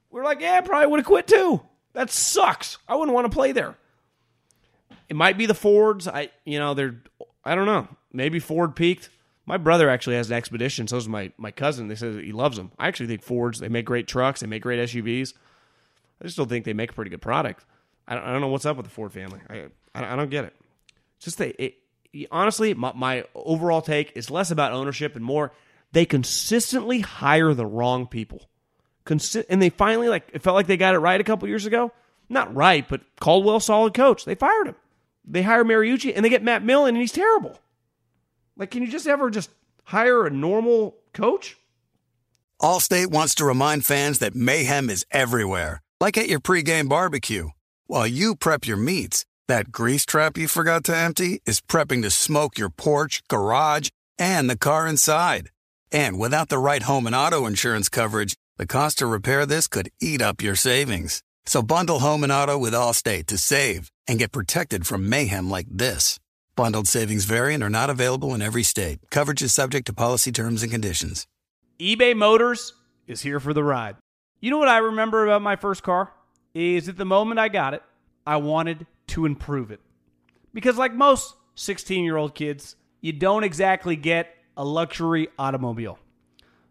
We're 0.09 0.23
like, 0.23 0.41
yeah, 0.41 0.57
I 0.57 0.61
probably 0.61 0.87
would 0.87 0.99
have 0.99 1.05
quit 1.05 1.27
too. 1.27 1.61
That 1.93 2.09
sucks. 2.09 2.79
I 2.87 2.95
wouldn't 2.95 3.13
want 3.13 3.25
to 3.25 3.35
play 3.35 3.51
there. 3.51 3.75
It 5.07 5.15
might 5.15 5.37
be 5.37 5.45
the 5.45 5.53
Fords. 5.53 6.07
I 6.07 6.31
you 6.45 6.57
know, 6.57 6.73
they're 6.73 6.95
I 7.49 7.55
don't 7.55 7.65
know. 7.65 7.87
Maybe 8.13 8.39
Ford 8.39 8.75
peaked. 8.75 9.09
My 9.47 9.57
brother 9.57 9.89
actually 9.89 10.17
has 10.17 10.29
an 10.29 10.37
expedition. 10.37 10.87
So 10.87 10.97
does 10.97 11.07
my, 11.07 11.31
my 11.37 11.49
cousin. 11.49 11.87
They 11.87 11.95
said 11.95 12.23
he 12.23 12.31
loves 12.31 12.57
them. 12.57 12.71
I 12.77 12.87
actually 12.87 13.07
think 13.07 13.23
Fords, 13.23 13.59
they 13.59 13.69
make 13.69 13.85
great 13.85 14.07
trucks, 14.07 14.41
they 14.41 14.47
make 14.47 14.61
great 14.61 14.79
SUVs. 14.87 15.33
I 16.21 16.25
just 16.25 16.37
don't 16.37 16.47
think 16.47 16.65
they 16.65 16.73
make 16.73 16.91
a 16.91 16.93
pretty 16.93 17.09
good 17.09 17.21
product. 17.21 17.65
I 18.07 18.13
don't, 18.13 18.23
I 18.23 18.31
don't 18.31 18.41
know 18.41 18.49
what's 18.49 18.67
up 18.67 18.77
with 18.77 18.85
the 18.85 18.91
Ford 18.91 19.11
family. 19.11 19.39
I, 19.49 19.65
I, 19.95 20.13
I 20.13 20.15
don't 20.15 20.29
get 20.29 20.45
it. 20.45 20.53
It's 21.17 21.25
just 21.25 21.39
they, 21.39 21.49
it, 21.57 22.27
honestly, 22.29 22.75
my, 22.75 22.91
my 22.93 23.23
overall 23.33 23.81
take 23.81 24.11
is 24.15 24.29
less 24.29 24.51
about 24.51 24.71
ownership 24.71 25.15
and 25.15 25.25
more 25.25 25.51
they 25.91 26.05
consistently 26.05 26.99
hire 26.99 27.55
the 27.55 27.65
wrong 27.65 28.05
people. 28.05 28.47
Consi- 29.05 29.45
and 29.49 29.59
they 29.59 29.69
finally 29.69 30.07
like 30.07 30.29
it 30.33 30.43
felt 30.43 30.53
like 30.53 30.67
they 30.67 30.77
got 30.77 30.93
it 30.93 30.99
right 30.99 31.19
a 31.19 31.23
couple 31.23 31.47
years 31.47 31.65
ago. 31.65 31.91
Not 32.29 32.53
right, 32.55 32.87
but 32.87 33.01
Caldwell 33.19 33.59
solid 33.59 33.95
coach. 33.95 34.23
They 34.23 34.35
fired 34.35 34.67
him. 34.67 34.75
They 35.29 35.43
hire 35.43 35.63
Mariucci 35.63 36.11
and 36.15 36.25
they 36.25 36.29
get 36.29 36.43
Matt 36.43 36.63
Millen 36.63 36.95
and 36.95 37.01
he's 37.01 37.11
terrible. 37.11 37.59
Like, 38.57 38.71
can 38.71 38.81
you 38.81 38.89
just 38.89 39.07
ever 39.07 39.29
just 39.29 39.51
hire 39.83 40.25
a 40.25 40.31
normal 40.31 40.97
coach? 41.13 41.55
Allstate 42.61 43.07
wants 43.07 43.35
to 43.35 43.45
remind 43.45 43.85
fans 43.85 44.19
that 44.19 44.35
mayhem 44.35 44.89
is 44.89 45.05
everywhere, 45.11 45.81
like 46.01 46.17
at 46.17 46.27
your 46.27 46.39
pregame 46.39 46.89
barbecue. 46.89 47.49
While 47.85 48.07
you 48.07 48.35
prep 48.35 48.67
your 48.67 48.75
meats, 48.75 49.23
that 49.47 49.71
grease 49.71 50.05
trap 50.05 50.35
you 50.35 50.47
forgot 50.47 50.83
to 50.85 50.97
empty 50.97 51.41
is 51.45 51.61
prepping 51.61 52.01
to 52.01 52.09
smoke 52.09 52.57
your 52.57 52.69
porch, 52.69 53.21
garage, 53.29 53.89
and 54.17 54.49
the 54.49 54.57
car 54.57 54.87
inside. 54.87 55.51
And 55.91 56.19
without 56.19 56.49
the 56.49 56.57
right 56.57 56.83
home 56.83 57.07
and 57.07 57.15
auto 57.15 57.45
insurance 57.45 57.87
coverage, 57.87 58.35
the 58.57 58.67
cost 58.67 58.97
to 58.97 59.05
repair 59.05 59.45
this 59.45 59.67
could 59.67 59.89
eat 60.01 60.21
up 60.21 60.41
your 60.41 60.55
savings. 60.55 61.23
So 61.45 61.61
bundle 61.61 61.99
home 61.99 62.23
and 62.23 62.31
auto 62.31 62.57
with 62.57 62.73
Allstate 62.73 63.27
to 63.27 63.37
save 63.37 63.89
and 64.09 64.17
get 64.17 64.31
protected 64.31 64.87
from 64.87 65.07
mayhem 65.07 65.49
like 65.49 65.67
this. 65.69 66.19
Bundled 66.55 66.87
savings 66.87 67.25
variant 67.25 67.63
are 67.63 67.69
not 67.69 67.91
available 67.91 68.33
in 68.33 68.41
every 68.41 68.63
state. 68.63 68.99
Coverage 69.11 69.43
is 69.43 69.53
subject 69.53 69.85
to 69.85 69.93
policy 69.93 70.31
terms 70.31 70.63
and 70.63 70.71
conditions. 70.71 71.27
eBay 71.79 72.15
Motors 72.15 72.73
is 73.07 73.21
here 73.21 73.39
for 73.39 73.53
the 73.53 73.63
ride. 73.63 73.95
You 74.41 74.49
know 74.49 74.57
what 74.57 74.67
I 74.67 74.79
remember 74.79 75.25
about 75.25 75.43
my 75.43 75.55
first 75.55 75.83
car? 75.83 76.11
Is 76.55 76.89
at 76.89 76.97
the 76.97 77.05
moment 77.05 77.39
I 77.39 77.49
got 77.49 77.75
it, 77.75 77.83
I 78.25 78.37
wanted 78.37 78.87
to 79.09 79.27
improve 79.27 79.69
it. 79.69 79.79
Because, 80.51 80.77
like 80.77 80.93
most 80.93 81.35
16 81.53 82.03
year 82.03 82.17
old 82.17 82.33
kids, 82.33 82.75
you 83.01 83.13
don't 83.13 83.43
exactly 83.43 83.95
get 83.95 84.35
a 84.57 84.65
luxury 84.65 85.27
automobile. 85.37 85.99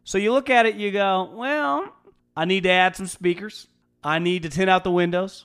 So 0.02 0.18
you 0.18 0.32
look 0.32 0.50
at 0.50 0.66
it, 0.66 0.74
you 0.74 0.90
go, 0.90 1.30
well, 1.32 1.94
I 2.36 2.46
need 2.46 2.64
to 2.64 2.70
add 2.70 2.96
some 2.96 3.06
speakers. 3.06 3.68
I 4.02 4.18
need 4.18 4.42
to 4.42 4.48
tint 4.48 4.68
out 4.68 4.82
the 4.82 4.90
windows. 4.90 5.44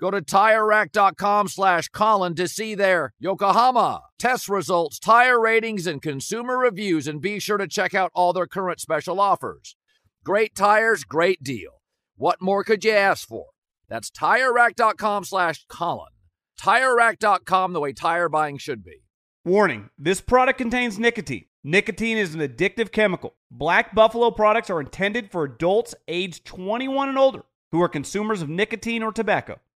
Go 0.00 0.12
to 0.12 0.22
TireRack.com 0.22 1.48
slash 1.48 1.88
Colin 1.88 2.36
to 2.36 2.46
see 2.46 2.76
their 2.76 3.14
Yokohama 3.18 4.02
test 4.18 4.48
results, 4.48 4.98
tire 4.98 5.40
ratings, 5.40 5.86
and 5.86 6.00
consumer 6.00 6.56
reviews, 6.56 7.08
and 7.08 7.20
be 7.20 7.40
sure 7.40 7.58
to 7.58 7.66
check 7.66 7.94
out 7.94 8.12
all 8.14 8.32
their 8.32 8.46
current 8.46 8.80
special 8.80 9.20
offers. 9.20 9.76
Great 10.24 10.54
tires, 10.54 11.02
great 11.02 11.42
deal. 11.42 11.82
What 12.16 12.40
more 12.40 12.62
could 12.62 12.84
you 12.84 12.92
ask 12.92 13.26
for? 13.26 13.46
That's 13.88 14.10
TireRack.com 14.10 15.24
slash 15.24 15.64
Colin. 15.68 16.12
TireRack.com, 16.60 17.72
the 17.72 17.80
way 17.80 17.92
tire 17.92 18.28
buying 18.28 18.58
should 18.58 18.84
be. 18.84 19.02
Warning 19.44 19.90
this 19.98 20.20
product 20.20 20.58
contains 20.58 20.98
nicotine. 20.98 21.46
Nicotine 21.64 22.18
is 22.18 22.34
an 22.34 22.40
addictive 22.40 22.92
chemical. 22.92 23.34
Black 23.50 23.94
Buffalo 23.94 24.30
products 24.30 24.70
are 24.70 24.80
intended 24.80 25.32
for 25.32 25.44
adults 25.44 25.94
aged 26.06 26.44
21 26.44 27.08
and 27.08 27.18
older 27.18 27.42
who 27.72 27.82
are 27.82 27.88
consumers 27.88 28.42
of 28.42 28.48
nicotine 28.48 29.02
or 29.02 29.12
tobacco. 29.12 29.58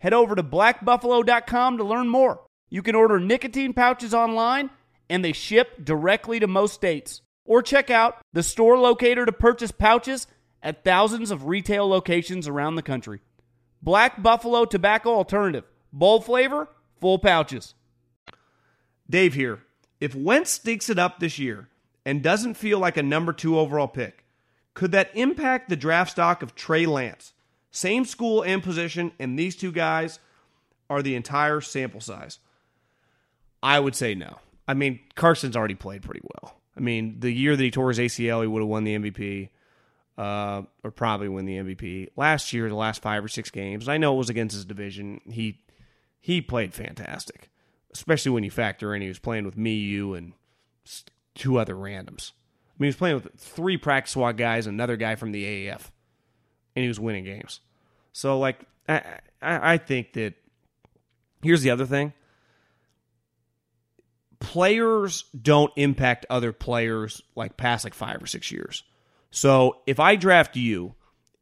head 0.00 0.12
over 0.12 0.34
to 0.34 0.42
blackbuffalo.com 0.42 1.78
to 1.78 1.84
learn 1.84 2.08
more. 2.08 2.40
You 2.68 2.82
can 2.82 2.94
order 2.94 3.18
nicotine 3.18 3.72
pouches 3.72 4.12
online, 4.12 4.70
and 5.08 5.24
they 5.24 5.32
ship 5.32 5.84
directly 5.84 6.40
to 6.40 6.46
most 6.46 6.74
states. 6.74 7.22
Or 7.44 7.62
check 7.62 7.90
out 7.90 8.18
the 8.32 8.42
store 8.42 8.78
locator 8.78 9.24
to 9.24 9.32
purchase 9.32 9.70
pouches 9.70 10.26
at 10.62 10.84
thousands 10.84 11.30
of 11.30 11.46
retail 11.46 11.88
locations 11.88 12.46
around 12.46 12.74
the 12.74 12.82
country. 12.82 13.20
Black 13.82 14.22
Buffalo 14.22 14.64
Tobacco 14.64 15.10
Alternative. 15.10 15.64
Bold 15.92 16.24
flavor, 16.24 16.68
full 17.00 17.18
pouches. 17.18 17.74
Dave 19.08 19.34
here. 19.34 19.60
If 20.00 20.14
Wentz 20.14 20.50
stinks 20.50 20.88
it 20.88 20.98
up 20.98 21.18
this 21.18 21.38
year 21.38 21.68
and 22.06 22.22
doesn't 22.22 22.54
feel 22.54 22.78
like 22.78 22.96
a 22.96 23.02
number 23.02 23.32
two 23.32 23.58
overall 23.58 23.88
pick, 23.88 24.24
could 24.74 24.92
that 24.92 25.10
impact 25.14 25.68
the 25.68 25.76
draft 25.76 26.12
stock 26.12 26.42
of 26.42 26.54
Trey 26.54 26.86
Lance? 26.86 27.32
Same 27.70 28.04
school 28.04 28.42
and 28.42 28.62
position, 28.62 29.12
and 29.18 29.38
these 29.38 29.56
two 29.56 29.72
guys 29.72 30.18
are 30.88 31.02
the 31.02 31.14
entire 31.14 31.60
sample 31.60 32.00
size. 32.00 32.38
I 33.62 33.78
would 33.78 33.94
say 33.94 34.14
no. 34.14 34.38
I 34.66 34.74
mean, 34.74 35.00
Carson's 35.14 35.56
already 35.56 35.74
played 35.74 36.02
pretty 36.02 36.22
well. 36.34 36.56
I 36.76 36.80
mean, 36.80 37.20
the 37.20 37.30
year 37.30 37.56
that 37.56 37.62
he 37.62 37.70
tore 37.70 37.88
his 37.88 37.98
ACL, 37.98 38.42
he 38.42 38.46
would 38.46 38.62
have 38.62 38.68
won 38.68 38.84
the 38.84 38.96
MVP, 38.96 39.48
uh, 40.18 40.62
or 40.82 40.90
probably 40.90 41.28
win 41.28 41.46
the 41.46 41.58
MVP. 41.58 42.08
Last 42.16 42.52
year, 42.52 42.68
the 42.68 42.74
last 42.74 43.02
five 43.02 43.24
or 43.24 43.28
six 43.28 43.50
games, 43.50 43.88
I 43.88 43.98
know 43.98 44.14
it 44.14 44.18
was 44.18 44.30
against 44.30 44.54
his 44.54 44.64
division. 44.64 45.20
He 45.30 45.60
he 46.20 46.40
played 46.40 46.74
fantastic, 46.74 47.48
especially 47.92 48.32
when 48.32 48.44
you 48.44 48.50
factor 48.50 48.94
in 48.94 49.02
he 49.02 49.08
was 49.08 49.18
playing 49.18 49.44
with 49.44 49.56
me, 49.56 49.74
you, 49.74 50.14
and 50.14 50.32
two 51.34 51.58
other 51.58 51.74
randoms. 51.74 52.32
I 52.32 52.74
mean, 52.78 52.86
he 52.86 52.88
was 52.88 52.96
playing 52.96 53.14
with 53.16 53.28
three 53.36 53.76
practice 53.76 54.12
squad 54.12 54.36
guys, 54.36 54.66
another 54.66 54.96
guy 54.96 55.14
from 55.14 55.32
the 55.32 55.44
AAF, 55.44 55.90
and 56.80 56.84
he 56.84 56.88
was 56.88 56.98
winning 56.98 57.24
games. 57.24 57.60
So, 58.12 58.38
like, 58.38 58.64
I, 58.88 59.02
I, 59.42 59.74
I 59.74 59.78
think 59.78 60.14
that 60.14 60.34
here's 61.42 61.62
the 61.62 61.70
other 61.70 61.86
thing. 61.86 62.12
players 64.40 65.24
don't 65.40 65.72
impact 65.76 66.26
other 66.28 66.52
players 66.52 67.22
like 67.36 67.56
past 67.56 67.84
like 67.84 67.94
five 67.94 68.22
or 68.22 68.26
six 68.26 68.50
years. 68.50 68.82
So 69.30 69.82
if 69.86 70.00
I 70.00 70.16
draft 70.16 70.56
you 70.56 70.94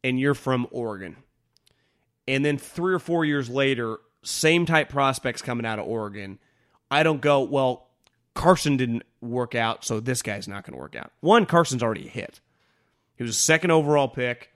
and 0.03 0.19
you're 0.19 0.35
from 0.35 0.67
Oregon, 0.69 1.15
and 2.27 2.45
then 2.45 2.57
three 2.57 2.93
or 2.93 2.99
four 2.99 3.25
years 3.25 3.49
later, 3.49 3.97
same 4.21 4.65
type 4.65 4.89
prospects 4.89 5.41
coming 5.41 5.65
out 5.65 5.79
of 5.79 5.87
Oregon, 5.87 6.37
I 6.91 7.01
don't 7.01 7.21
go, 7.21 7.41
well, 7.41 7.87
Carson 8.35 8.77
didn't 8.77 9.03
work 9.21 9.55
out, 9.55 9.83
so 9.83 9.99
this 9.99 10.21
guy's 10.21 10.47
not 10.47 10.63
going 10.65 10.73
to 10.73 10.79
work 10.79 10.95
out. 10.95 11.11
One, 11.21 11.45
Carson's 11.45 11.81
already 11.81 12.07
hit. 12.07 12.39
He 13.15 13.23
was 13.23 13.31
a 13.31 13.39
second 13.39 13.71
overall 13.71 14.07
pick. 14.07 14.51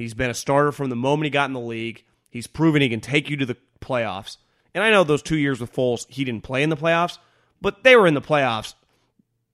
He's 0.00 0.14
been 0.14 0.30
a 0.30 0.34
starter 0.34 0.72
from 0.72 0.88
the 0.88 0.96
moment 0.96 1.24
he 1.24 1.30
got 1.30 1.50
in 1.50 1.52
the 1.52 1.60
league. 1.60 2.04
He's 2.30 2.46
proven 2.46 2.80
he 2.80 2.88
can 2.88 3.00
take 3.00 3.28
you 3.28 3.36
to 3.36 3.46
the 3.46 3.56
playoffs. 3.80 4.38
And 4.74 4.82
I 4.82 4.90
know 4.90 5.04
those 5.04 5.22
two 5.22 5.36
years 5.36 5.60
with 5.60 5.74
Foles, 5.74 6.06
he 6.08 6.24
didn't 6.24 6.44
play 6.44 6.62
in 6.62 6.70
the 6.70 6.76
playoffs, 6.76 7.18
but 7.60 7.82
they 7.82 7.96
were 7.96 8.06
in 8.06 8.14
the 8.14 8.22
playoffs. 8.22 8.74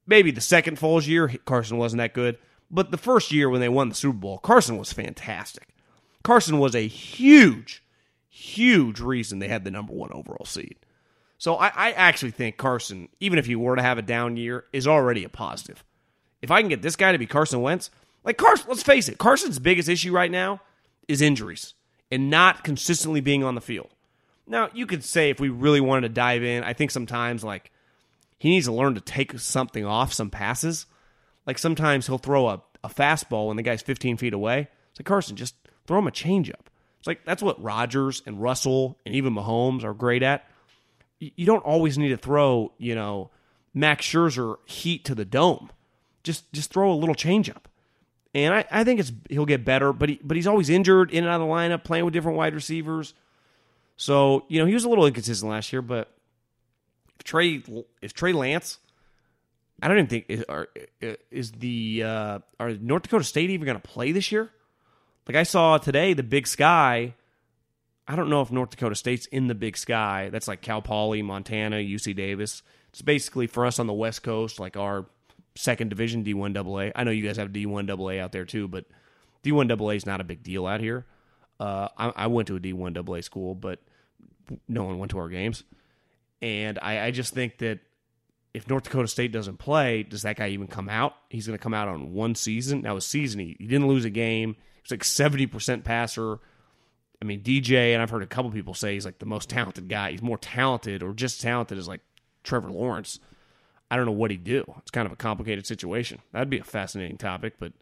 Maybe 0.06 0.30
the 0.30 0.40
second 0.40 0.78
Foles 0.78 1.06
year, 1.06 1.28
Carson 1.44 1.78
wasn't 1.78 1.98
that 1.98 2.14
good. 2.14 2.38
But 2.70 2.90
the 2.90 2.98
first 2.98 3.32
year 3.32 3.48
when 3.48 3.60
they 3.60 3.68
won 3.68 3.88
the 3.88 3.94
Super 3.94 4.18
Bowl, 4.18 4.38
Carson 4.38 4.78
was 4.78 4.92
fantastic. 4.92 5.68
Carson 6.22 6.58
was 6.58 6.74
a 6.74 6.86
huge, 6.86 7.82
huge 8.28 9.00
reason 9.00 9.38
they 9.38 9.48
had 9.48 9.64
the 9.64 9.70
number 9.70 9.92
one 9.92 10.10
overall 10.12 10.44
seed. 10.44 10.76
So 11.38 11.56
I, 11.56 11.68
I, 11.68 11.92
actually 11.92 12.30
think 12.30 12.56
Carson, 12.56 13.08
even 13.20 13.38
if 13.38 13.46
he 13.46 13.54
were 13.56 13.76
to 13.76 13.82
have 13.82 13.98
a 13.98 14.02
down 14.02 14.36
year, 14.36 14.64
is 14.72 14.86
already 14.86 15.22
a 15.22 15.28
positive. 15.28 15.84
If 16.40 16.50
I 16.50 16.60
can 16.60 16.68
get 16.68 16.82
this 16.82 16.96
guy 16.96 17.12
to 17.12 17.18
be 17.18 17.26
Carson 17.26 17.60
Wentz, 17.60 17.90
like 18.26 18.36
Carson, 18.36 18.66
let's 18.68 18.82
face 18.82 19.08
it, 19.08 19.18
Carson's 19.18 19.58
biggest 19.58 19.88
issue 19.88 20.12
right 20.12 20.30
now 20.30 20.60
is 21.08 21.22
injuries 21.22 21.74
and 22.10 22.28
not 22.28 22.64
consistently 22.64 23.20
being 23.20 23.44
on 23.44 23.54
the 23.54 23.60
field. 23.60 23.88
Now, 24.48 24.68
you 24.74 24.86
could 24.86 25.04
say 25.04 25.30
if 25.30 25.40
we 25.40 25.48
really 25.48 25.80
wanted 25.80 26.02
to 26.02 26.14
dive 26.14 26.42
in, 26.42 26.64
I 26.64 26.72
think 26.72 26.90
sometimes 26.90 27.42
like 27.44 27.70
he 28.38 28.50
needs 28.50 28.66
to 28.66 28.72
learn 28.72 28.94
to 28.96 29.00
take 29.00 29.38
something 29.38 29.86
off 29.86 30.12
some 30.12 30.30
passes. 30.30 30.86
Like 31.46 31.58
sometimes 31.58 32.06
he'll 32.06 32.18
throw 32.18 32.48
a, 32.48 32.62
a 32.84 32.88
fastball 32.88 33.46
when 33.46 33.56
the 33.56 33.62
guy's 33.62 33.82
15 33.82 34.16
feet 34.16 34.34
away. 34.34 34.68
It's 34.90 35.00
like, 35.00 35.06
Carson, 35.06 35.36
just 35.36 35.54
throw 35.86 36.00
him 36.00 36.08
a 36.08 36.12
changeup. 36.12 36.66
It's 36.98 37.06
like 37.06 37.24
that's 37.24 37.42
what 37.42 37.62
Rodgers 37.62 38.22
and 38.26 38.42
Russell 38.42 38.98
and 39.06 39.14
even 39.14 39.34
Mahomes 39.34 39.84
are 39.84 39.94
great 39.94 40.24
at. 40.24 40.48
You 41.20 41.46
don't 41.46 41.64
always 41.64 41.96
need 41.96 42.08
to 42.08 42.16
throw, 42.16 42.72
you 42.78 42.94
know, 42.94 43.30
Max 43.72 44.04
Scherzer 44.04 44.56
heat 44.64 45.04
to 45.04 45.14
the 45.14 45.24
dome. 45.24 45.70
Just 46.24 46.52
just 46.52 46.72
throw 46.72 46.92
a 46.92 46.94
little 46.94 47.14
changeup. 47.14 47.62
And 48.36 48.52
I, 48.52 48.66
I 48.70 48.84
think 48.84 49.00
it's 49.00 49.12
he'll 49.30 49.46
get 49.46 49.64
better, 49.64 49.94
but 49.94 50.10
he 50.10 50.20
but 50.22 50.36
he's 50.36 50.46
always 50.46 50.68
injured 50.68 51.10
in 51.10 51.24
and 51.24 51.32
out 51.32 51.40
of 51.40 51.48
the 51.48 51.52
lineup, 51.52 51.84
playing 51.84 52.04
with 52.04 52.12
different 52.12 52.36
wide 52.36 52.54
receivers. 52.54 53.14
So, 53.96 54.44
you 54.48 54.60
know, 54.60 54.66
he 54.66 54.74
was 54.74 54.84
a 54.84 54.90
little 54.90 55.06
inconsistent 55.06 55.50
last 55.50 55.72
year, 55.72 55.80
but 55.80 56.12
if 57.18 57.24
Trey 57.24 57.62
if 58.02 58.12
Trey 58.12 58.34
Lance, 58.34 58.78
I 59.80 59.88
don't 59.88 59.96
even 59.96 60.08
think 60.08 60.26
is, 60.28 60.44
are, 60.50 60.68
is 61.30 61.52
the 61.52 62.02
uh, 62.04 62.38
are 62.60 62.74
North 62.74 63.04
Dakota 63.04 63.24
State 63.24 63.48
even 63.48 63.64
going 63.64 63.80
to 63.80 63.88
play 63.88 64.12
this 64.12 64.30
year? 64.30 64.50
Like 65.26 65.36
I 65.36 65.44
saw 65.44 65.78
today, 65.78 66.12
the 66.12 66.22
Big 66.22 66.46
Sky. 66.46 67.14
I 68.06 68.16
don't 68.16 68.28
know 68.28 68.42
if 68.42 68.52
North 68.52 68.68
Dakota 68.68 68.96
State's 68.96 69.24
in 69.24 69.46
the 69.46 69.54
Big 69.54 69.78
Sky. 69.78 70.28
That's 70.30 70.46
like 70.46 70.60
Cal 70.60 70.82
Poly, 70.82 71.22
Montana, 71.22 71.76
UC 71.76 72.14
Davis. 72.14 72.62
It's 72.90 73.00
basically 73.00 73.46
for 73.46 73.64
us 73.64 73.78
on 73.78 73.86
the 73.86 73.94
West 73.94 74.22
Coast, 74.22 74.60
like 74.60 74.76
our 74.76 75.06
second 75.56 75.88
division 75.88 76.24
D1 76.24 76.56
AA. 76.56 76.92
I 76.94 77.04
know 77.04 77.10
you 77.10 77.26
guys 77.26 77.36
have 77.36 77.50
D1 77.50 77.90
AA 77.90 78.22
out 78.22 78.32
there 78.32 78.44
too, 78.44 78.68
but 78.68 78.84
D1 79.42 79.70
AA 79.70 79.90
is 79.90 80.06
not 80.06 80.20
a 80.20 80.24
big 80.24 80.42
deal 80.42 80.66
out 80.66 80.80
here. 80.80 81.06
Uh, 81.58 81.88
I, 81.96 82.12
I, 82.14 82.26
went 82.26 82.48
to 82.48 82.56
a 82.56 82.60
D1 82.60 82.96
AA 82.96 83.22
school, 83.22 83.54
but 83.54 83.80
no 84.68 84.84
one 84.84 84.98
went 84.98 85.10
to 85.12 85.18
our 85.18 85.30
games. 85.30 85.64
And 86.42 86.78
I, 86.82 87.06
I 87.06 87.10
just 87.12 87.32
think 87.32 87.58
that 87.58 87.80
if 88.52 88.68
North 88.68 88.84
Dakota 88.84 89.08
State 89.08 89.32
doesn't 89.32 89.58
play, 89.58 90.02
does 90.02 90.22
that 90.22 90.36
guy 90.36 90.48
even 90.48 90.66
come 90.66 90.88
out? 90.88 91.14
He's 91.30 91.46
going 91.46 91.58
to 91.58 91.62
come 91.62 91.74
out 91.74 91.88
on 91.88 92.12
one 92.12 92.34
season. 92.34 92.82
Now, 92.82 92.96
a 92.96 93.00
season, 93.00 93.40
he, 93.40 93.56
he 93.58 93.66
didn't 93.66 93.88
lose 93.88 94.04
a 94.04 94.10
game. 94.10 94.56
He's 94.82 94.90
like 94.90 95.02
70% 95.02 95.84
passer. 95.84 96.38
I 97.20 97.24
mean, 97.24 97.42
DJ, 97.42 97.94
and 97.94 98.02
I've 98.02 98.10
heard 98.10 98.22
a 98.22 98.26
couple 98.26 98.50
people 98.50 98.74
say 98.74 98.94
he's 98.94 99.06
like 99.06 99.18
the 99.18 99.26
most 99.26 99.48
talented 99.48 99.88
guy. 99.88 100.10
He's 100.10 100.22
more 100.22 100.38
talented 100.38 101.02
or 101.02 101.12
just 101.14 101.40
talented 101.40 101.78
as 101.78 101.88
like 101.88 102.02
Trevor 102.44 102.70
Lawrence. 102.70 103.18
I 103.90 103.96
don't 103.96 104.06
know 104.06 104.12
what 104.12 104.30
he'd 104.30 104.44
do. 104.44 104.64
It's 104.78 104.90
kind 104.90 105.06
of 105.06 105.12
a 105.12 105.16
complicated 105.16 105.66
situation. 105.66 106.20
That'd 106.32 106.50
be 106.50 106.58
a 106.58 106.64
fascinating 106.64 107.18
topic, 107.18 107.54
but 107.58 107.72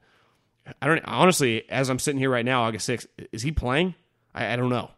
I 0.80 0.86
don't 0.86 1.04
honestly, 1.04 1.68
as 1.70 1.90
I'm 1.90 1.98
sitting 1.98 2.18
here 2.18 2.30
right 2.30 2.44
now, 2.44 2.62
August 2.64 2.88
6th, 2.88 3.06
is 3.32 3.42
he 3.42 3.52
playing? 3.52 3.94
I, 4.34 4.52
I 4.52 4.56
don't 4.56 4.70
know. 4.70 4.90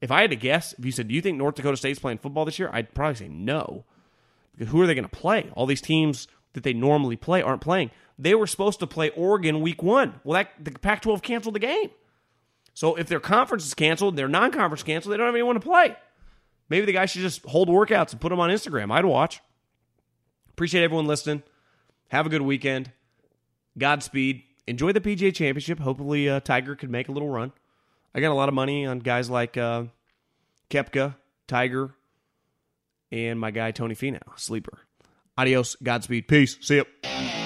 If 0.00 0.10
I 0.10 0.20
had 0.20 0.30
to 0.30 0.36
guess, 0.36 0.74
if 0.78 0.84
you 0.84 0.92
said, 0.92 1.08
Do 1.08 1.14
you 1.14 1.22
think 1.22 1.38
North 1.38 1.54
Dakota 1.54 1.76
State's 1.76 1.98
playing 1.98 2.18
football 2.18 2.44
this 2.44 2.58
year? 2.58 2.70
I'd 2.72 2.94
probably 2.94 3.16
say 3.16 3.28
no. 3.28 3.84
Because 4.52 4.70
who 4.70 4.80
are 4.80 4.86
they 4.86 4.94
going 4.94 5.08
to 5.08 5.16
play? 5.16 5.50
All 5.54 5.66
these 5.66 5.80
teams 5.80 6.28
that 6.52 6.62
they 6.62 6.72
normally 6.72 7.16
play 7.16 7.42
aren't 7.42 7.60
playing. 7.60 7.90
They 8.18 8.34
were 8.34 8.46
supposed 8.46 8.78
to 8.80 8.86
play 8.86 9.10
Oregon 9.10 9.60
week 9.60 9.82
one. 9.82 10.20
Well, 10.22 10.34
that 10.34 10.64
the 10.64 10.78
Pac 10.78 11.02
12 11.02 11.22
canceled 11.22 11.54
the 11.54 11.60
game. 11.60 11.90
So 12.74 12.96
if 12.96 13.08
their 13.08 13.20
conference 13.20 13.66
is 13.66 13.74
canceled, 13.74 14.16
their 14.16 14.28
non 14.28 14.52
conference 14.52 14.82
canceled, 14.82 15.12
they 15.12 15.16
don't 15.16 15.26
have 15.26 15.34
anyone 15.34 15.54
to 15.54 15.60
play. 15.60 15.96
Maybe 16.68 16.86
the 16.86 16.92
guy 16.92 17.06
should 17.06 17.22
just 17.22 17.44
hold 17.44 17.68
workouts 17.68 18.12
and 18.12 18.20
put 18.20 18.30
them 18.30 18.40
on 18.40 18.50
Instagram. 18.50 18.92
I'd 18.92 19.04
watch. 19.04 19.40
Appreciate 20.54 20.84
everyone 20.84 21.08
listening. 21.08 21.42
Have 22.10 22.26
a 22.26 22.28
good 22.28 22.42
weekend. 22.42 22.92
Godspeed 23.76 24.44
enjoy 24.68 24.92
the 24.92 25.00
PGA 25.00 25.34
Championship. 25.34 25.80
Hopefully, 25.80 26.28
uh, 26.28 26.38
Tiger 26.38 26.76
could 26.76 26.90
make 26.90 27.08
a 27.08 27.12
little 27.12 27.28
run. 27.28 27.50
I 28.14 28.20
got 28.20 28.30
a 28.30 28.34
lot 28.34 28.48
of 28.48 28.54
money 28.54 28.86
on 28.86 29.00
guys 29.00 29.28
like 29.28 29.56
uh, 29.56 29.84
Koepka, 30.70 31.16
Tiger, 31.48 31.92
and 33.10 33.40
my 33.40 33.50
guy 33.50 33.72
Tony 33.72 33.96
Finau, 33.96 34.20
sleeper. 34.36 34.78
Adios, 35.36 35.74
Godspeed, 35.82 36.28
peace, 36.28 36.56
see 36.60 36.76
you. 36.76 37.43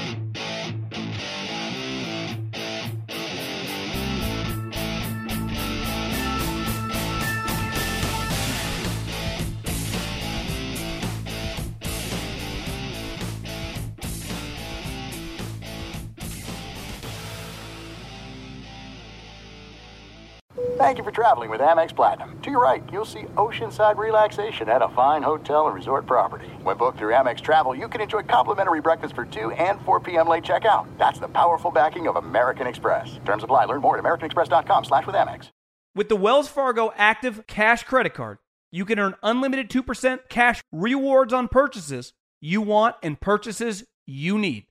Thank 20.78 20.96
you 20.96 21.02
for 21.02 21.10
traveling 21.10 21.50
with 21.50 21.60
Amex 21.60 21.92
Platinum. 21.92 22.40
To 22.40 22.52
your 22.52 22.62
right, 22.62 22.84
you'll 22.92 23.04
see 23.04 23.24
oceanside 23.34 23.96
relaxation 23.96 24.68
at 24.68 24.80
a 24.80 24.88
fine 24.90 25.24
hotel 25.24 25.66
and 25.66 25.74
resort 25.74 26.06
property. 26.06 26.46
When 26.62 26.76
booked 26.76 26.98
through 26.98 27.14
Amex 27.14 27.42
Travel, 27.42 27.74
you 27.74 27.88
can 27.88 28.00
enjoy 28.00 28.22
complimentary 28.22 28.80
breakfast 28.80 29.16
for 29.16 29.24
2 29.24 29.50
and 29.50 29.80
4 29.80 29.98
p.m. 29.98 30.28
late 30.28 30.44
checkout. 30.44 30.86
That's 30.96 31.18
the 31.18 31.26
powerful 31.26 31.72
backing 31.72 32.06
of 32.06 32.14
American 32.14 32.68
Express. 32.68 33.18
Terms 33.24 33.42
apply. 33.42 33.64
Learn 33.64 33.80
more 33.80 33.98
at 33.98 34.04
americanexpress.com 34.04 34.84
slash 34.84 35.04
with 35.04 35.16
Amex. 35.16 35.50
With 35.96 36.08
the 36.08 36.14
Wells 36.14 36.46
Fargo 36.46 36.92
Active 36.94 37.48
Cash 37.48 37.82
Credit 37.82 38.14
Card, 38.14 38.38
you 38.70 38.84
can 38.84 39.00
earn 39.00 39.16
unlimited 39.20 39.70
2% 39.70 40.28
cash 40.28 40.62
rewards 40.70 41.32
on 41.32 41.48
purchases 41.48 42.12
you 42.40 42.60
want 42.60 42.94
and 43.02 43.20
purchases 43.20 43.82
you 44.06 44.38
need. 44.38 44.66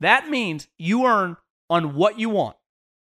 That 0.00 0.30
means 0.30 0.68
you 0.78 1.04
earn 1.04 1.36
on 1.68 1.94
what 1.94 2.18
you 2.18 2.30
want 2.30 2.56